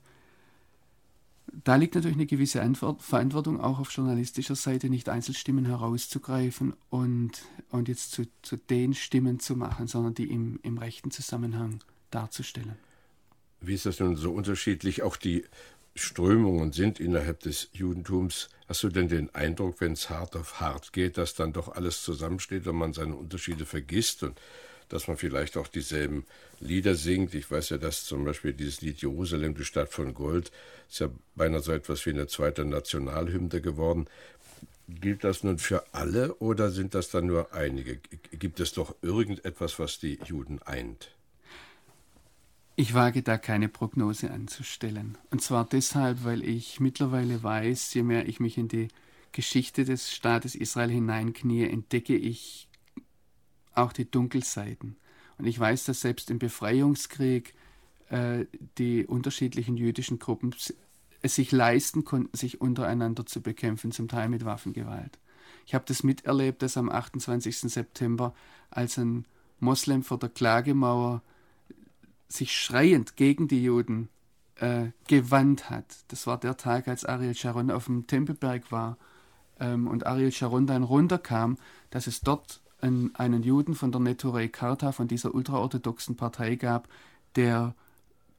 da 1.64 1.76
liegt 1.76 1.96
natürlich 1.96 2.18
eine 2.18 2.26
gewisse 2.26 2.62
Verantwortung 3.00 3.60
auch 3.60 3.80
auf 3.80 3.92
journalistischer 3.92 4.56
Seite, 4.56 4.90
nicht 4.90 5.10
Einzelstimmen 5.10 5.66
herauszugreifen 5.66 6.74
und, 6.90 7.44
und 7.70 7.88
jetzt 7.88 8.12
zu, 8.12 8.28
zu 8.42 8.58
den 8.58 8.94
Stimmen 8.94 9.40
zu 9.40 9.56
machen, 9.56 9.88
sondern 9.88 10.14
die 10.14 10.30
im, 10.30 10.60
im 10.64 10.78
rechten 10.78 11.12
Zusammenhang 11.12 11.84
darzustellen. 12.12 12.76
Wie 13.62 13.74
ist 13.74 13.86
das 13.86 14.00
nun 14.00 14.16
so 14.16 14.32
unterschiedlich? 14.32 15.02
Auch 15.02 15.16
die 15.16 15.46
Strömungen 15.96 16.74
sind 16.74 17.00
innerhalb 17.00 17.40
des 17.40 17.70
Judentums. 17.72 18.50
Hast 18.68 18.84
du 18.84 18.90
denn 18.90 19.08
den 19.08 19.34
Eindruck, 19.34 19.80
wenn 19.80 19.94
es 19.94 20.10
hart 20.10 20.36
auf 20.36 20.60
hart 20.60 20.92
geht, 20.92 21.18
dass 21.18 21.36
dann 21.36 21.54
doch 21.54 21.70
alles 21.70 22.04
zusammensteht 22.04 22.68
und 22.68 22.76
man 22.76 22.94
seine 22.94 23.16
Unterschiede 23.16 23.66
vergisst 23.66 24.24
und 24.24 24.40
dass 24.90 25.08
man 25.08 25.18
vielleicht 25.18 25.58
auch 25.58 25.68
dieselben 25.68 26.26
Lieder 26.60 26.96
singt? 26.96 27.34
Ich 27.34 27.50
weiß 27.50 27.70
ja, 27.70 27.78
dass 27.78 28.06
zum 28.06 28.26
Beispiel 28.26 28.54
dieses 28.54 28.82
Lied 28.82 29.02
Jerusalem, 29.02 29.56
die 29.56 29.66
Stadt 29.66 29.90
von 29.90 30.14
Gold, 30.14 30.52
ist 30.90 31.00
ja 31.00 31.10
beinahe 31.36 31.62
so 31.62 31.72
etwas 31.72 32.06
wie 32.06 32.12
eine 32.12 32.28
zweite 32.28 32.66
Nationalhymne 32.66 33.62
geworden. 33.62 34.08
Gilt 34.88 35.24
das 35.24 35.44
nun 35.44 35.58
für 35.58 35.84
alle 35.94 36.36
oder 36.36 36.70
sind 36.70 36.94
das 36.94 37.10
dann 37.10 37.26
nur 37.26 37.54
einige? 37.54 37.98
Gibt 38.32 38.60
es 38.60 38.74
doch 38.74 38.96
irgendetwas, 39.02 39.80
was 39.80 40.00
die 40.00 40.20
Juden 40.26 40.62
eint? 40.62 41.12
Ich 42.78 42.94
wage 42.94 43.24
da 43.24 43.38
keine 43.38 43.70
Prognose 43.70 44.32
anzustellen. 44.32 45.18
Und 45.32 45.42
zwar 45.42 45.66
deshalb, 45.66 46.24
weil 46.26 46.44
ich 46.44 46.80
mittlerweile 46.82 47.42
weiß, 47.42 47.94
je 47.94 48.04
mehr 48.04 48.28
ich 48.28 48.40
mich 48.40 48.58
in 48.58 48.68
die 48.68 48.90
Geschichte 49.32 49.86
des 49.86 50.14
Staates 50.14 50.56
Israel 50.56 50.90
hineinknie, 50.90 51.64
entdecke 51.64 52.16
ich 52.16 52.68
auch 53.76 53.94
die 53.94 54.10
Dunkelseiten. 54.10 54.96
Und 55.38 55.46
ich 55.46 55.60
weiß, 55.60 55.86
dass 55.86 56.02
selbst 56.02 56.32
im 56.32 56.40
Befreiungskrieg 56.40 57.54
äh, 58.10 58.46
die 58.78 59.06
unterschiedlichen 59.06 59.78
jüdischen 59.78 60.20
Gruppen 60.20 60.56
es 61.22 61.36
sich 61.36 61.52
leisten 61.52 62.06
konnten, 62.06 62.36
sich 62.38 62.62
untereinander 62.62 63.26
zu 63.26 63.42
bekämpfen, 63.42 63.92
zum 63.92 64.08
Teil 64.08 64.30
mit 64.30 64.46
Waffengewalt. 64.46 65.18
Ich 65.66 65.74
habe 65.74 65.86
das 65.88 66.04
miterlebt, 66.04 66.62
dass 66.62 66.78
am 66.78 66.90
28. 66.90 67.62
September, 67.62 68.36
als 68.70 68.98
ein 68.98 69.26
Moslem 69.60 70.04
vor 70.04 70.20
der 70.20 70.30
Klagemauer 70.30 71.24
sich 72.28 72.56
schreiend 72.56 73.16
gegen 73.16 73.48
die 73.48 73.64
Juden 73.64 74.10
äh, 74.58 74.88
gewandt 75.08 75.70
hat. 75.70 75.86
Das 76.10 76.28
war 76.28 76.40
der 76.40 76.58
Tag, 76.58 76.88
als 76.88 77.06
Ariel 77.06 77.36
Sharon 77.36 77.72
auf 77.72 77.86
dem 77.86 78.08
Tempelberg 78.08 78.72
war 78.72 78.98
ähm, 79.60 79.88
und 79.88 80.06
Ariel 80.06 80.32
Sharon 80.32 80.68
dann 80.68 80.84
runterkam, 80.84 81.58
dass 81.90 82.08
es 82.08 82.22
dort 82.22 82.62
einen, 82.82 83.16
einen 83.16 83.44
Juden 83.44 83.76
von 83.76 83.92
der 83.92 84.02
Neturei 84.02 84.48
Karta, 84.48 84.92
von 84.92 85.08
dieser 85.08 85.34
ultraorthodoxen 85.34 86.16
Partei 86.16 86.56
gab, 86.56 86.88
der 87.36 87.76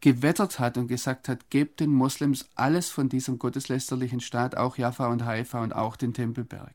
gewettert 0.01 0.59
hat 0.59 0.77
und 0.77 0.89
gesagt 0.89 1.29
hat, 1.29 1.51
gebt 1.51 1.81
den 1.81 1.91
Moslems 1.91 2.49
alles 2.55 2.91
von 2.91 3.09
diesem 3.09 3.39
gotteslästerlichen 3.39 4.21
Staat, 4.21 4.57
auch 4.57 4.77
Jaffa 4.77 5.09
und 5.09 5.25
Haifa 5.25 5.63
und 5.63 5.75
auch 5.75 5.97
den 5.97 6.15
Tempelberg. 6.15 6.75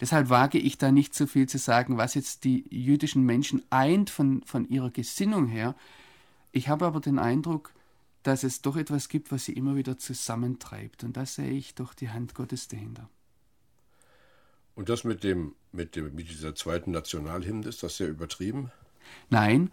Deshalb 0.00 0.30
wage 0.30 0.58
ich 0.58 0.78
da 0.78 0.92
nicht 0.92 1.14
so 1.14 1.26
viel 1.26 1.48
zu 1.48 1.58
sagen, 1.58 1.98
was 1.98 2.14
jetzt 2.14 2.44
die 2.44 2.64
jüdischen 2.70 3.24
Menschen 3.24 3.62
eint 3.68 4.08
von, 4.08 4.42
von 4.46 4.66
ihrer 4.68 4.90
Gesinnung 4.90 5.46
her. 5.46 5.74
Ich 6.52 6.68
habe 6.68 6.86
aber 6.86 7.00
den 7.00 7.18
Eindruck, 7.18 7.72
dass 8.22 8.42
es 8.42 8.62
doch 8.62 8.76
etwas 8.76 9.08
gibt, 9.08 9.30
was 9.30 9.44
sie 9.44 9.52
immer 9.52 9.76
wieder 9.76 9.98
zusammentreibt. 9.98 11.04
Und 11.04 11.16
da 11.16 11.26
sehe 11.26 11.50
ich 11.50 11.74
doch 11.74 11.92
die 11.92 12.10
Hand 12.10 12.34
Gottes 12.34 12.68
dahinter. 12.68 13.08
Und 14.74 14.88
das 14.88 15.04
mit 15.04 15.24
dem, 15.24 15.54
mit 15.72 15.96
dem, 15.96 16.14
mit 16.14 16.30
dieser 16.30 16.54
zweiten 16.54 16.90
Nationalhymne, 16.90 17.68
ist 17.68 17.82
das 17.82 17.96
sehr 17.96 18.08
übertrieben? 18.08 18.70
Nein, 19.28 19.70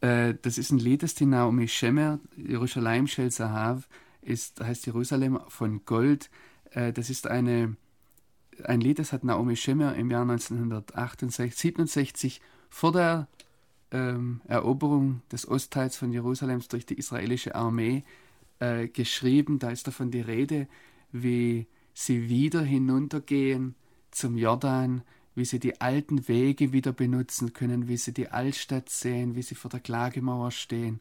äh, 0.00 0.34
das 0.42 0.58
ist 0.58 0.70
ein 0.70 0.78
Lied, 0.78 1.02
das 1.02 1.14
die 1.14 1.26
Naomi 1.26 1.68
Shemer, 1.68 2.20
Jerusalem 2.36 3.06
Shel 3.06 3.30
Zahav, 3.30 3.88
ist, 4.22 4.60
heißt 4.60 4.86
Jerusalem 4.86 5.40
von 5.48 5.84
Gold. 5.84 6.30
Äh, 6.70 6.92
das 6.92 7.10
ist 7.10 7.26
eine, 7.26 7.76
ein 8.62 8.80
Lied, 8.80 8.98
das 8.98 9.12
hat 9.12 9.24
Naomi 9.24 9.56
Shemer 9.56 9.94
im 9.94 10.10
Jahr 10.10 10.22
1968, 10.22 11.56
67 11.56 12.40
vor 12.68 12.92
der 12.92 13.28
ähm, 13.92 14.40
Eroberung 14.46 15.22
des 15.30 15.48
Ostteils 15.48 15.96
von 15.96 16.12
Jerusalems 16.12 16.68
durch 16.68 16.84
die 16.84 16.98
israelische 16.98 17.54
Armee 17.54 18.04
äh, 18.58 18.88
geschrieben. 18.88 19.58
Da 19.58 19.70
ist 19.70 19.86
davon 19.86 20.10
die 20.10 20.20
Rede, 20.20 20.68
wie 21.12 21.66
sie 21.94 22.28
wieder 22.28 22.62
hinuntergehen 22.62 23.76
zum 24.14 24.36
Jordan, 24.36 25.02
wie 25.34 25.44
sie 25.44 25.58
die 25.58 25.80
alten 25.80 26.28
Wege 26.28 26.72
wieder 26.72 26.92
benutzen 26.92 27.52
können, 27.52 27.88
wie 27.88 27.96
sie 27.96 28.12
die 28.12 28.28
Altstadt 28.28 28.88
sehen, 28.88 29.34
wie 29.34 29.42
sie 29.42 29.54
vor 29.54 29.70
der 29.70 29.80
Klagemauer 29.80 30.50
stehen 30.50 31.00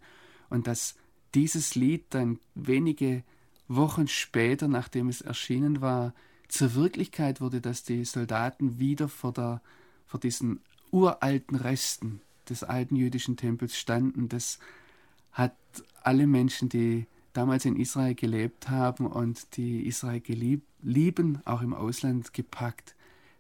und 0.50 0.68
dass 0.68 0.96
dieses 1.36 1.76
Lied 1.76 2.06
dann 2.10 2.40
wenige 2.56 3.24
Wochen 3.68 4.08
später, 4.08 4.68
nachdem 4.68 5.10
es 5.10 5.22
erschienen 5.22 5.82
war, 5.82 6.14
zur 6.48 6.76
Wirklichkeit 6.76 7.42
wurde, 7.42 7.62
dass 7.62 7.84
die 7.84 8.06
Soldaten 8.06 8.80
wieder 8.80 9.08
vor, 9.08 9.34
der, 9.34 9.62
vor 10.06 10.20
diesen 10.20 10.60
uralten 10.92 11.56
Resten 11.56 12.22
des 12.50 12.64
alten 12.64 12.96
jüdischen 12.96 13.38
Tempels 13.38 13.78
standen. 13.78 14.30
Das 14.30 14.60
hat 15.32 15.56
alle 16.04 16.28
Menschen, 16.28 16.70
die 16.70 17.08
damals 17.34 17.66
in 17.66 17.78
Israel 17.78 18.14
gelebt 18.14 18.70
haben 18.70 19.08
und 19.08 19.58
die 19.58 19.88
Israel 19.88 20.20
gelieb, 20.20 20.62
lieben, 20.84 21.42
auch 21.46 21.62
im 21.62 21.74
Ausland 21.74 22.34
gepackt 22.34 22.96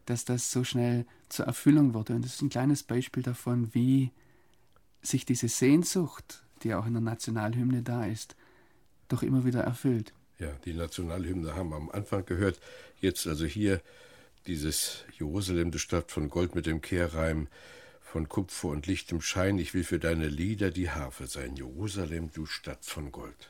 dass 0.05 0.25
das 0.25 0.51
so 0.51 0.63
schnell 0.63 1.05
zur 1.29 1.45
Erfüllung 1.45 1.93
wurde. 1.93 2.13
Und 2.15 2.25
das 2.25 2.35
ist 2.35 2.41
ein 2.41 2.49
kleines 2.49 2.83
Beispiel 2.83 3.23
davon, 3.23 3.73
wie 3.73 4.11
sich 5.01 5.25
diese 5.25 5.47
Sehnsucht, 5.47 6.43
die 6.63 6.73
auch 6.73 6.85
in 6.85 6.93
der 6.93 7.01
Nationalhymne 7.01 7.81
da 7.81 8.05
ist, 8.05 8.35
doch 9.07 9.23
immer 9.23 9.45
wieder 9.45 9.61
erfüllt. 9.61 10.13
Ja, 10.39 10.51
die 10.65 10.73
Nationalhymne 10.73 11.55
haben 11.55 11.69
wir 11.69 11.75
am 11.75 11.91
Anfang 11.91 12.25
gehört. 12.25 12.59
Jetzt 12.99 13.27
also 13.27 13.45
hier 13.45 13.81
dieses 14.47 15.05
Jerusalem, 15.17 15.71
die 15.71 15.79
Stadt 15.79 16.11
von 16.11 16.29
Gold 16.29 16.55
mit 16.55 16.65
dem 16.65 16.81
Kehrreim, 16.81 17.47
von 18.01 18.29
Kupfer 18.29 18.67
und 18.69 18.85
lichtem 18.85 19.21
Schein. 19.21 19.57
Ich 19.57 19.73
will 19.73 19.83
für 19.83 19.99
deine 19.99 20.27
Lieder 20.27 20.71
die 20.71 20.89
Harfe 20.89 21.27
sein. 21.27 21.55
Jerusalem, 21.55 22.31
du 22.31 22.45
Stadt 22.45 22.85
von 22.85 23.11
Gold. 23.11 23.49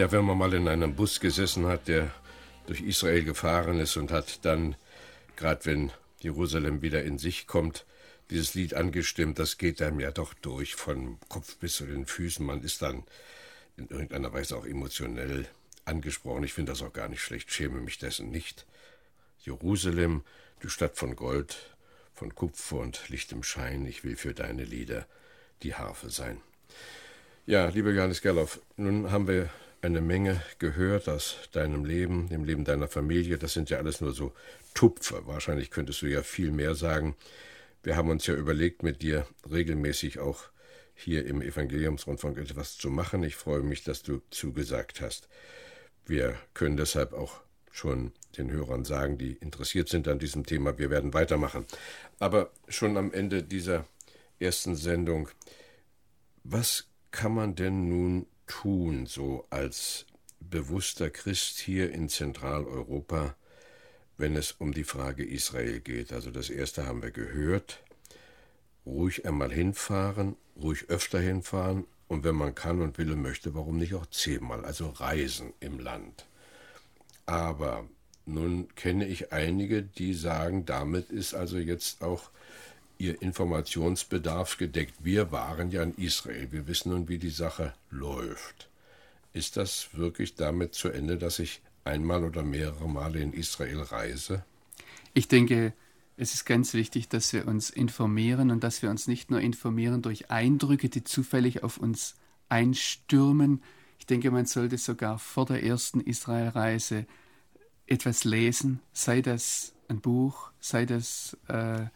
Ja, 0.00 0.10
wenn 0.12 0.24
man 0.24 0.38
mal 0.38 0.54
in 0.54 0.66
einem 0.66 0.94
Bus 0.94 1.20
gesessen 1.20 1.66
hat, 1.66 1.86
der 1.86 2.10
durch 2.66 2.80
Israel 2.80 3.22
gefahren 3.22 3.78
ist 3.80 3.98
und 3.98 4.10
hat 4.12 4.46
dann, 4.46 4.74
gerade 5.36 5.66
wenn 5.66 5.92
Jerusalem 6.20 6.80
wieder 6.80 7.02
in 7.02 7.18
sich 7.18 7.46
kommt, 7.46 7.84
dieses 8.30 8.54
Lied 8.54 8.72
angestimmt, 8.72 9.38
das 9.38 9.58
geht 9.58 9.82
einem 9.82 10.00
ja 10.00 10.10
doch 10.10 10.32
durch, 10.32 10.74
von 10.74 11.18
Kopf 11.28 11.58
bis 11.58 11.74
zu 11.74 11.84
den 11.84 12.06
Füßen. 12.06 12.46
Man 12.46 12.62
ist 12.62 12.80
dann 12.80 13.04
in 13.76 13.88
irgendeiner 13.88 14.32
Weise 14.32 14.56
auch 14.56 14.64
emotionell 14.64 15.46
angesprochen. 15.84 16.44
Ich 16.44 16.54
finde 16.54 16.72
das 16.72 16.80
auch 16.80 16.94
gar 16.94 17.08
nicht 17.08 17.20
schlecht, 17.20 17.52
schäme 17.52 17.82
mich 17.82 17.98
dessen 17.98 18.30
nicht. 18.30 18.64
Jerusalem, 19.40 20.24
du 20.60 20.70
Stadt 20.70 20.96
von 20.96 21.14
Gold, 21.14 21.76
von 22.14 22.34
Kupfer 22.34 22.78
und 22.78 23.06
lichtem 23.10 23.42
Schein, 23.42 23.84
ich 23.84 24.02
will 24.02 24.16
für 24.16 24.32
deine 24.32 24.64
Lieder 24.64 25.06
die 25.62 25.74
Harfe 25.74 26.08
sein. 26.08 26.40
Ja, 27.44 27.68
lieber 27.68 27.90
Johannes 27.90 28.22
Gerloff, 28.22 28.62
nun 28.78 29.10
haben 29.10 29.28
wir 29.28 29.50
eine 29.82 30.00
Menge 30.00 30.42
gehört 30.58 31.08
aus 31.08 31.36
deinem 31.52 31.84
Leben, 31.84 32.28
dem 32.28 32.44
Leben 32.44 32.64
deiner 32.64 32.88
Familie. 32.88 33.38
Das 33.38 33.54
sind 33.54 33.70
ja 33.70 33.78
alles 33.78 34.00
nur 34.00 34.12
so 34.12 34.32
Tupfer. 34.74 35.26
Wahrscheinlich 35.26 35.70
könntest 35.70 36.02
du 36.02 36.06
ja 36.06 36.22
viel 36.22 36.50
mehr 36.50 36.74
sagen. 36.74 37.16
Wir 37.82 37.96
haben 37.96 38.10
uns 38.10 38.26
ja 38.26 38.34
überlegt, 38.34 38.82
mit 38.82 39.02
dir 39.02 39.26
regelmäßig 39.50 40.18
auch 40.18 40.44
hier 40.94 41.24
im 41.26 41.40
Evangeliumsrundfunk 41.40 42.36
etwas 42.36 42.76
zu 42.76 42.90
machen. 42.90 43.22
Ich 43.22 43.36
freue 43.36 43.62
mich, 43.62 43.84
dass 43.84 44.02
du 44.02 44.20
zugesagt 44.30 45.00
hast. 45.00 45.28
Wir 46.04 46.36
können 46.52 46.76
deshalb 46.76 47.14
auch 47.14 47.40
schon 47.70 48.12
den 48.36 48.50
Hörern 48.50 48.84
sagen, 48.84 49.16
die 49.16 49.32
interessiert 49.32 49.88
sind 49.88 50.08
an 50.08 50.18
diesem 50.18 50.44
Thema, 50.44 50.78
wir 50.78 50.90
werden 50.90 51.14
weitermachen. 51.14 51.64
Aber 52.18 52.50
schon 52.68 52.96
am 52.96 53.12
Ende 53.12 53.42
dieser 53.42 53.86
ersten 54.38 54.76
Sendung, 54.76 55.28
was 56.44 56.88
kann 57.10 57.32
man 57.32 57.54
denn 57.54 57.88
nun 57.88 58.26
tun, 58.50 59.06
so 59.06 59.46
als 59.48 60.06
bewusster 60.40 61.08
Christ 61.08 61.58
hier 61.58 61.92
in 61.92 62.08
Zentraleuropa, 62.08 63.36
wenn 64.18 64.34
es 64.34 64.52
um 64.52 64.74
die 64.74 64.84
Frage 64.84 65.24
Israel 65.24 65.80
geht? 65.80 66.12
Also 66.12 66.30
das 66.30 66.50
erste 66.50 66.86
haben 66.86 67.02
wir 67.02 67.12
gehört, 67.12 67.82
ruhig 68.84 69.24
einmal 69.24 69.52
hinfahren, 69.52 70.36
ruhig 70.60 70.90
öfter 70.90 71.20
hinfahren 71.20 71.86
und 72.08 72.24
wenn 72.24 72.34
man 72.34 72.56
kann 72.56 72.82
und 72.82 72.98
will 72.98 73.12
und 73.12 73.22
möchte, 73.22 73.54
warum 73.54 73.78
nicht 73.78 73.94
auch 73.94 74.06
zehnmal, 74.06 74.64
also 74.64 74.88
reisen 74.88 75.52
im 75.60 75.78
Land. 75.78 76.26
Aber 77.26 77.88
nun 78.26 78.74
kenne 78.74 79.06
ich 79.06 79.32
einige, 79.32 79.82
die 79.82 80.14
sagen, 80.14 80.66
damit 80.66 81.10
ist 81.10 81.34
also 81.34 81.58
jetzt 81.58 82.02
auch 82.02 82.30
ihr 83.00 83.20
Informationsbedarf 83.22 84.58
gedeckt. 84.58 84.94
Wir 85.02 85.32
waren 85.32 85.70
ja 85.70 85.82
in 85.82 85.94
Israel, 85.94 86.52
wir 86.52 86.66
wissen 86.66 86.92
nun, 86.92 87.08
wie 87.08 87.18
die 87.18 87.30
Sache 87.30 87.72
läuft. 87.90 88.68
Ist 89.32 89.56
das 89.56 89.88
wirklich 89.92 90.34
damit 90.34 90.74
zu 90.74 90.88
Ende, 90.88 91.16
dass 91.16 91.38
ich 91.38 91.60
einmal 91.84 92.24
oder 92.24 92.42
mehrere 92.42 92.88
Male 92.88 93.20
in 93.20 93.32
Israel 93.32 93.80
reise? 93.80 94.44
Ich 95.14 95.28
denke, 95.28 95.72
es 96.16 96.34
ist 96.34 96.44
ganz 96.44 96.74
wichtig, 96.74 97.08
dass 97.08 97.32
wir 97.32 97.48
uns 97.48 97.70
informieren 97.70 98.50
und 98.50 98.62
dass 98.62 98.82
wir 98.82 98.90
uns 98.90 99.08
nicht 99.08 99.30
nur 99.30 99.40
informieren 99.40 100.02
durch 100.02 100.30
Eindrücke, 100.30 100.88
die 100.88 101.02
zufällig 101.02 101.62
auf 101.62 101.78
uns 101.78 102.16
einstürmen. 102.48 103.62
Ich 103.98 104.06
denke, 104.06 104.30
man 104.30 104.46
sollte 104.46 104.76
sogar 104.76 105.18
vor 105.18 105.46
der 105.46 105.62
ersten 105.62 106.00
Israelreise 106.00 107.06
etwas 107.86 108.24
lesen, 108.24 108.80
sei 108.92 109.22
das 109.22 109.72
ein 109.88 110.00
Buch, 110.00 110.50
sei 110.60 110.84
das 110.84 111.36
äh, 111.48 111.86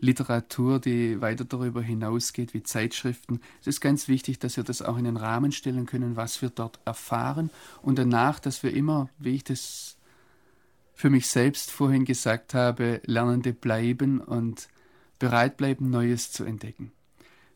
Literatur, 0.00 0.78
die 0.78 1.20
weiter 1.20 1.44
darüber 1.44 1.82
hinausgeht, 1.82 2.54
wie 2.54 2.62
Zeitschriften. 2.62 3.40
Es 3.60 3.66
ist 3.66 3.80
ganz 3.80 4.08
wichtig, 4.08 4.38
dass 4.38 4.56
wir 4.56 4.64
das 4.64 4.82
auch 4.82 4.96
in 4.96 5.04
den 5.04 5.16
Rahmen 5.16 5.52
stellen 5.52 5.86
können, 5.86 6.16
was 6.16 6.40
wir 6.40 6.50
dort 6.50 6.78
erfahren 6.84 7.50
und 7.82 7.98
danach, 7.98 8.38
dass 8.38 8.62
wir 8.62 8.72
immer, 8.72 9.08
wie 9.18 9.34
ich 9.34 9.44
das 9.44 9.96
für 10.94 11.10
mich 11.10 11.28
selbst 11.28 11.70
vorhin 11.70 12.04
gesagt 12.04 12.54
habe, 12.54 13.00
Lernende 13.04 13.52
bleiben 13.52 14.20
und 14.20 14.68
bereit 15.18 15.56
bleiben, 15.56 15.90
Neues 15.90 16.32
zu 16.32 16.44
entdecken. 16.44 16.92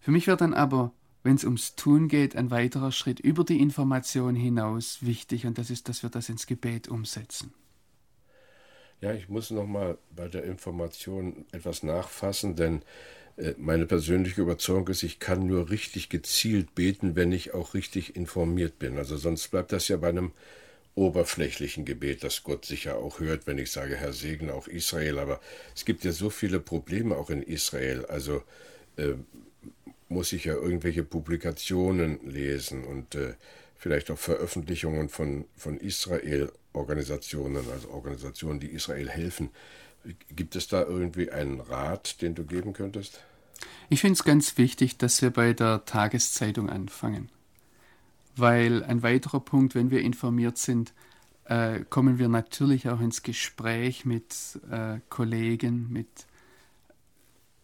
Für 0.01 0.11
mich 0.11 0.27
wird 0.27 0.41
dann 0.41 0.55
aber, 0.55 0.93
wenn 1.23 1.37
es 1.37 1.45
ums 1.45 1.77
Tun 1.77 2.09
geht, 2.09 2.35
ein 2.35 2.51
weiterer 2.51 2.91
Schritt 2.91 3.21
über 3.21 3.45
die 3.45 3.61
Information 3.61 4.35
hinaus 4.35 4.99
wichtig 5.01 5.47
und 5.47 5.59
das 5.59 5.71
ist, 5.71 5.89
dass 5.89 6.03
wir 6.03 6.11
das 6.11 6.29
ins 6.29 6.47
Gebet 6.47 6.89
umsetzen. 6.89 7.53
Ja, 9.03 9.13
ich 9.13 9.29
muss 9.29 9.51
noch 9.51 9.67
mal 9.67 9.99
bei 10.15 10.29
der 10.29 10.45
Information 10.45 11.45
etwas 11.51 11.83
nachfassen, 11.83 12.55
denn 12.55 12.83
äh, 13.37 13.55
meine 13.59 13.85
persönliche 13.85 14.41
Überzeugung 14.41 14.87
ist, 14.87 15.03
ich 15.03 15.19
kann 15.19 15.45
nur 15.45 15.71
richtig 15.71 16.09
gezielt 16.09 16.77
beten, 16.77 17.17
wenn 17.17 17.33
ich 17.33 17.53
auch 17.53 17.75
richtig 17.75 18.15
informiert 18.15 18.79
bin. 18.79 18.99
Also 18.99 19.17
sonst 19.17 19.49
bleibt 19.49 19.73
das 19.73 19.89
ja 19.89 19.97
bei 19.97 20.09
einem 20.09 20.31
oberflächlichen 20.95 21.85
Gebet, 21.85 22.23
das 22.23 22.45
Gott 22.45 22.65
sicher 22.65 22.99
auch 22.99 23.19
hört, 23.19 23.49
wenn 23.49 23.59
ich 23.59 23.73
sage, 23.73 23.97
Herr 23.97 24.13
segne 24.13 24.55
auch 24.55 24.69
Israel. 24.69 25.19
Aber 25.19 25.41
es 25.75 25.85
gibt 25.85 26.05
ja 26.05 26.13
so 26.13 26.31
viele 26.31 26.61
Probleme 26.61 27.17
auch 27.17 27.31
in 27.31 27.43
Israel. 27.43 28.07
Also 28.07 28.45
äh, 28.97 29.15
muss 30.09 30.33
ich 30.33 30.45
ja 30.45 30.55
irgendwelche 30.55 31.03
Publikationen 31.03 32.21
lesen 32.25 32.85
und 32.85 33.17
äh, 33.17 33.35
vielleicht 33.83 34.13
auch 34.13 34.19
Veröffentlichungen 34.19 35.09
von, 35.09 35.45
von 35.57 35.77
Israel-Organisationen, 35.77 37.65
also 37.69 37.91
Organisationen, 37.91 38.61
die 38.61 38.69
Israel 38.69 39.09
helfen. 39.09 39.51
Gibt 40.31 40.55
es 40.55 40.69
da 40.69 40.83
irgendwie 40.83 41.33
einen 41.33 41.59
Rat, 41.59 42.23
den 42.23 42.37
du 42.37 42.45
geben 42.45 42.75
könntest? 42.75 43.21
Ich 43.89 44.01
finde 44.01 44.15
es 44.15 44.23
ganz 44.23 44.57
wichtig, 44.57 44.99
dass 44.99 45.21
wir 45.21 45.31
bei 45.31 45.53
der 45.53 45.85
Tageszeitung 45.85 46.71
anfangen. 46.71 47.29
Weil 48.37 48.85
ein 48.85 49.03
weiterer 49.03 49.41
Punkt, 49.41 49.75
wenn 49.75 49.91
wir 49.91 50.03
informiert 50.03 50.59
sind, 50.59 50.95
äh, 51.47 51.81
kommen 51.91 52.21
wir 52.21 52.29
natürlich 52.29 52.89
auch 52.89 53.01
ins 53.01 53.25
Gespräch 53.25 54.05
mit 54.05 54.61
äh, 54.71 55.01
Kollegen, 55.09 55.93
mit 55.93 56.07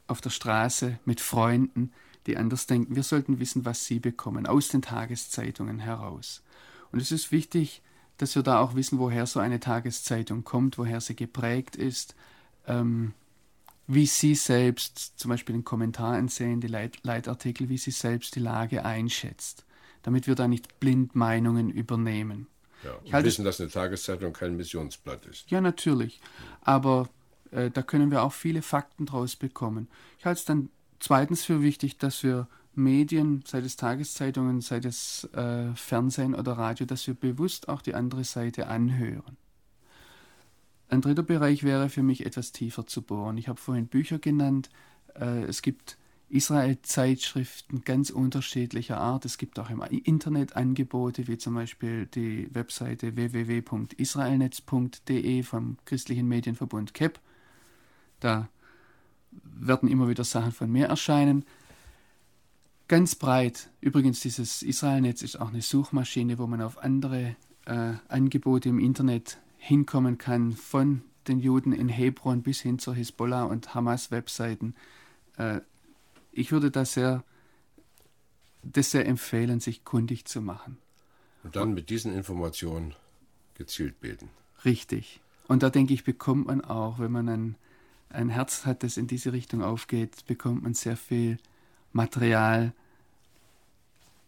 auf 0.09 0.21
der 0.21 0.31
Straße, 0.31 0.99
mit 1.05 1.21
Freunden 1.21 1.93
die 2.29 2.37
anders 2.37 2.67
denken. 2.67 2.95
Wir 2.95 3.03
sollten 3.03 3.41
wissen, 3.41 3.65
was 3.65 3.85
sie 3.85 3.99
bekommen, 3.99 4.47
aus 4.47 4.69
den 4.69 4.83
Tageszeitungen 4.83 5.81
heraus. 5.81 6.43
Und 6.93 7.01
es 7.01 7.11
ist 7.11 7.33
wichtig, 7.33 7.83
dass 8.19 8.35
wir 8.37 8.43
da 8.43 8.61
auch 8.61 8.75
wissen, 8.75 8.99
woher 8.99 9.27
so 9.27 9.41
eine 9.41 9.61
Tageszeitung 9.61 10.45
kommt, 10.45 10.79
woher 10.79 11.01
sie 11.01 11.17
geprägt 11.17 11.77
ist, 11.77 12.15
ähm, 12.67 13.15
wie 13.87 14.07
sie 14.07 14.35
selbst 14.35 15.19
zum 15.19 15.31
Beispiel 15.31 15.55
den 15.55 15.65
Kommentar 15.65 16.15
ansehen, 16.15 16.61
die 16.61 16.67
Leit 16.67 16.99
Leitartikel, 17.05 17.69
wie 17.69 17.79
sie 17.79 17.91
selbst 17.91 18.37
die 18.37 18.41
Lage 18.41 18.85
einschätzt, 18.85 19.65
damit 20.03 20.27
wir 20.27 20.35
da 20.35 20.47
nicht 20.47 20.79
blind 20.79 21.15
Meinungen 21.15 21.71
übernehmen. 21.71 22.47
Ja, 22.85 22.93
und 22.93 23.13
halte, 23.13 23.27
wissen, 23.27 23.45
dass 23.45 23.61
eine 23.61 23.71
Tageszeitung 23.71 24.33
kein 24.33 24.57
Missionsblatt 24.57 25.27
ist. 25.27 25.51
Ja, 25.51 25.61
natürlich. 25.61 26.21
Aber 26.61 27.09
äh, 27.51 27.71
da 27.71 27.83
können 27.83 28.11
wir 28.11 28.23
auch 28.23 28.33
viele 28.33 28.63
Fakten 28.63 29.07
draus 29.07 29.37
bekommen. 29.37 29.89
Ich 30.19 30.27
halte 30.27 30.39
es 30.41 30.45
dann 30.45 30.69
zweitens 31.01 31.45
für 31.45 31.63
wichtig, 31.63 31.99
dass 31.99 32.23
wir 32.23 32.49
Medien, 32.75 33.43
sei 33.47 33.59
es 33.59 33.77
Tageszeitungen, 33.77 34.61
sei 34.61 34.79
es 34.79 35.25
äh, 35.35 35.75
Fernsehen 35.75 36.35
oder 36.35 36.53
Radio, 36.53 36.87
dass 36.87 37.07
wir 37.07 37.15
bewusst 37.15 37.69
auch 37.69 37.83
die 37.83 37.95
andere 37.95 38.25
Seite 38.25 38.69
anhören. 38.69 39.37
Ein 40.89 41.03
dritter 41.03 41.23
Bereich 41.23 41.65
wäre 41.65 41.91
für 41.91 42.03
mich 42.03 42.25
etwas 42.25 42.53
tiefer 42.53 42.87
zu 42.87 43.03
bohren. 43.03 43.37
Ich 43.37 43.49
habe 43.49 43.61
vorhin 43.61 43.89
Bücher 43.89 44.19
genannt. 44.19 44.71
Äh, 45.15 45.43
es 45.43 45.61
gibt 45.61 45.99
Israel-Zeitschriften 46.31 47.83
ganz 47.85 48.11
unterschiedlicher 48.11 48.99
Art. 48.99 49.25
Es 49.25 49.39
gibt 49.39 49.59
auch 49.59 49.71
im 49.71 49.81
Internet 49.83 50.55
Angebote, 50.57 51.27
wie 51.27 51.39
zum 51.39 51.55
Beispiel 51.55 52.05
die 52.07 52.55
Webseite 52.55 53.17
www.israelnetz.de 53.17 55.43
vom 55.43 55.79
christlichen 55.85 56.29
Medienverbund 56.29 56.95
KEP. 56.95 57.19
Da 58.21 58.49
werden 59.31 59.89
immer 59.89 60.09
wieder 60.09 60.25
Sachen 60.25 60.53
von 60.53 60.71
mir 60.71 60.87
erscheinen. 60.87 61.45
Ganz 62.89 63.15
breit. 63.15 63.69
Übrigens, 63.81 64.21
dieses 64.21 64.63
Israelnetz 64.63 65.23
ist 65.23 65.41
auch 65.41 65.49
eine 65.49 65.61
Suchmaschine, 65.61 66.39
wo 66.39 66.47
man 66.47 66.63
auf 66.63 66.79
andere 66.79 67.37
äh, 67.67 67.95
Angebote 68.09 68.71
im 68.71 68.79
Internet 68.79 69.39
hinkommen 69.59 70.17
kann, 70.17 70.53
von 70.53 71.03
den 71.27 71.39
Juden 71.39 71.73
in 71.73 71.89
Hebron 71.89 72.43
bis 72.43 72.61
hin 72.61 72.79
zur 72.79 72.95
Hisbollah 72.95 73.45
und 73.45 73.75
Hamas-Webseiten. 73.75 74.75
Äh, 75.37 75.61
ich 76.33 76.51
würde 76.53 76.71
das 76.71 76.95
sehr, 76.95 77.25
das 78.63 78.91
sehr 78.91 79.07
empfehlen, 79.07 79.61
sich 79.61 79.85
kundig 79.85 80.25
zu 80.25 80.41
machen. 80.41 80.79
Und 81.45 81.57
dann 81.57 81.75
mit 81.75 81.91
diesen 81.91 82.15
Informationen 82.15 82.95
gezielt 83.55 84.01
beten. 84.01 84.31
Richtig. 84.65 85.21
Und 85.47 85.63
da 85.63 85.71
denke 85.71 85.93
ich, 85.93 86.05
bekommt 86.05 86.47
man 86.47 86.63
auch, 86.63 86.99
wenn 86.99 87.13
man 87.13 87.29
ein 87.29 87.57
ein 88.11 88.29
Herz 88.29 88.65
hat, 88.65 88.83
das 88.83 88.97
in 88.97 89.07
diese 89.07 89.33
Richtung 89.33 89.63
aufgeht, 89.63 90.27
bekommt 90.27 90.63
man 90.63 90.75
sehr 90.75 90.97
viel 90.97 91.39
Material, 91.93 92.73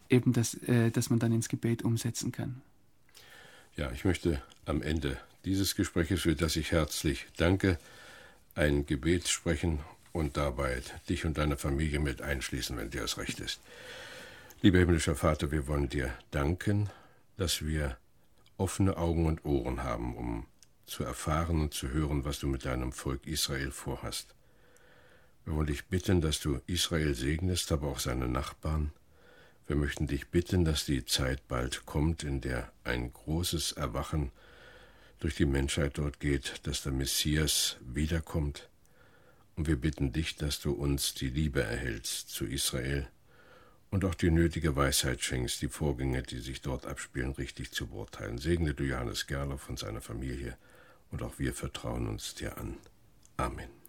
eben 0.09 0.33
das, 0.33 0.55
äh, 0.55 0.91
das 0.91 1.11
man 1.11 1.19
dann 1.19 1.33
ins 1.33 1.49
Gebet 1.49 1.83
umsetzen 1.83 2.33
kann. 2.33 2.63
Ja, 3.77 3.91
ich 3.93 4.05
möchte 4.05 4.43
am 4.67 4.83
Ende 4.83 5.19
dieses 5.45 5.75
Gespräches, 5.75 6.23
für 6.23 6.35
das 6.35 6.57
ich 6.57 6.73
herzlich 6.73 7.27
danke, 7.37 7.79
ein 8.55 8.85
Gebet 8.87 9.29
sprechen 9.29 9.81
und 10.13 10.37
dabei 10.37 10.83
dich 11.09 11.25
und 11.25 11.39
deine 11.39 11.57
Familie 11.57 12.01
mit 12.01 12.21
einschließen, 12.21 12.77
wenn 12.77 12.91
dir 12.91 13.05
es 13.05 13.17
recht 13.17 13.41
ist. 13.41 13.61
Lieber 14.61 14.79
himmlischer 14.79 15.17
Vater, 15.17 15.51
wir 15.51 15.67
wollen 15.67 15.89
dir 15.89 16.13
danken, 16.31 16.91
dass 17.37 17.65
wir 17.65 17.97
offene 18.59 18.97
Augen 18.99 19.27
und 19.27 19.45
Ohren 19.45 19.83
haben, 19.83 20.15
um 20.17 20.47
zu 20.91 21.05
erfahren 21.05 21.61
und 21.61 21.73
zu 21.73 21.89
hören, 21.91 22.25
was 22.25 22.41
du 22.41 22.49
mit 22.49 22.65
deinem 22.65 22.93
Volk 22.93 23.27
Israel 23.27 23.71
vorhast. 23.71 24.35
Wir 25.45 25.55
wollen 25.55 25.69
dich 25.69 25.87
bitten, 25.87 26.21
dass 26.21 26.41
du 26.41 26.61
Israel 26.67 27.15
segnest, 27.15 27.73
aber 27.73 27.89
auch 27.89 28.01
seine 28.01 28.29
Nachbarn. 28.29 28.93
Wir 29.67 29.77
möchten 29.77 30.09
dich 30.09 30.29
bitten, 30.29 30.65
dass 30.65 30.85
die 30.85 31.05
Zeit 31.05 31.47
bald 31.47 31.87
kommt, 31.87 32.25
in 32.25 32.41
der 32.41 32.73
ein 32.83 33.13
großes 33.13 33.73
Erwachen 33.73 34.33
durch 35.21 35.37
die 35.37 35.47
Menschheit 35.47 35.97
dort 35.97 36.19
geht, 36.19 36.67
dass 36.67 36.83
der 36.83 36.93
Messias 36.93 37.77
wiederkommt. 37.81 38.69
Und 39.55 39.69
wir 39.69 39.77
bitten 39.77 40.13
dich, 40.13 40.37
dass 40.37 40.61
du 40.61 40.73
uns 40.73 41.15
die 41.15 41.29
Liebe 41.29 41.63
erhältst 41.63 42.31
zu 42.31 42.47
Israel 42.47 43.09
und 43.91 44.05
auch 44.05 44.15
die 44.15 44.31
nötige 44.31 44.75
Weisheit 44.75 45.23
schenkst, 45.23 45.63
die 45.63 45.69
Vorgänge, 45.69 46.23
die 46.23 46.41
sich 46.41 46.63
dort 46.63 46.87
abspielen, 46.87 47.33
richtig 47.33 47.71
zu 47.71 47.87
beurteilen. 47.87 48.39
Segne 48.39 48.75
du 48.75 48.85
Johannes 48.85 49.27
Gerloff 49.27 49.69
und 49.69 49.79
seine 49.79 50.01
Familie, 50.01 50.57
und 51.11 51.23
auch 51.23 51.39
wir 51.39 51.53
vertrauen 51.53 52.09
uns 52.09 52.35
dir 52.35 52.57
an. 52.59 52.79
Amen. 53.37 53.80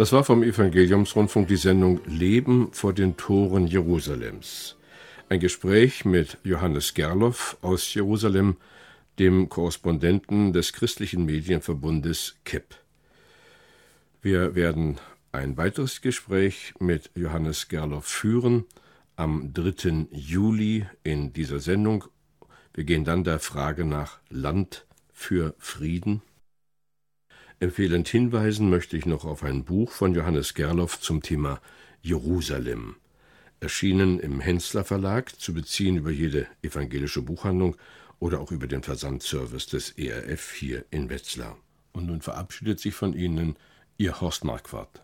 Das 0.00 0.12
war 0.12 0.24
vom 0.24 0.42
Evangeliumsrundfunk 0.42 1.48
die 1.48 1.56
Sendung 1.56 2.00
Leben 2.06 2.72
vor 2.72 2.94
den 2.94 3.18
Toren 3.18 3.66
Jerusalems. 3.66 4.78
Ein 5.28 5.40
Gespräch 5.40 6.06
mit 6.06 6.38
Johannes 6.42 6.94
Gerloff 6.94 7.58
aus 7.60 7.92
Jerusalem, 7.92 8.56
dem 9.18 9.50
Korrespondenten 9.50 10.54
des 10.54 10.72
christlichen 10.72 11.26
Medienverbundes 11.26 12.36
KIP. 12.46 12.76
Wir 14.22 14.54
werden 14.54 14.96
ein 15.32 15.58
weiteres 15.58 16.00
Gespräch 16.00 16.72
mit 16.78 17.10
Johannes 17.14 17.68
Gerloff 17.68 18.06
führen 18.06 18.64
am 19.16 19.52
3. 19.52 20.06
Juli 20.12 20.86
in 21.04 21.34
dieser 21.34 21.60
Sendung. 21.60 22.04
Wir 22.72 22.84
gehen 22.84 23.04
dann 23.04 23.22
der 23.22 23.38
Frage 23.38 23.84
nach 23.84 24.18
Land 24.30 24.86
für 25.12 25.54
Frieden 25.58 26.22
Empfehlend 27.62 28.08
hinweisen 28.08 28.70
möchte 28.70 28.96
ich 28.96 29.04
noch 29.04 29.26
auf 29.26 29.42
ein 29.42 29.64
Buch 29.64 29.92
von 29.92 30.14
Johannes 30.14 30.54
Gerloff 30.54 30.98
zum 30.98 31.20
Thema 31.20 31.60
Jerusalem. 32.00 32.96
Erschienen 33.60 34.18
im 34.18 34.40
Hensler 34.40 34.82
Verlag, 34.82 35.38
zu 35.38 35.52
beziehen 35.52 35.98
über 35.98 36.10
jede 36.10 36.46
evangelische 36.62 37.20
Buchhandlung 37.20 37.76
oder 38.18 38.40
auch 38.40 38.50
über 38.50 38.66
den 38.66 38.82
Versandservice 38.82 39.66
des 39.66 39.90
ERF 39.90 40.52
hier 40.52 40.86
in 40.90 41.10
Wetzlar. 41.10 41.58
Und 41.92 42.06
nun 42.06 42.22
verabschiedet 42.22 42.80
sich 42.80 42.94
von 42.94 43.12
Ihnen 43.12 43.56
Ihr 43.98 44.22
Horst 44.22 44.42
Marquardt. 44.42 45.02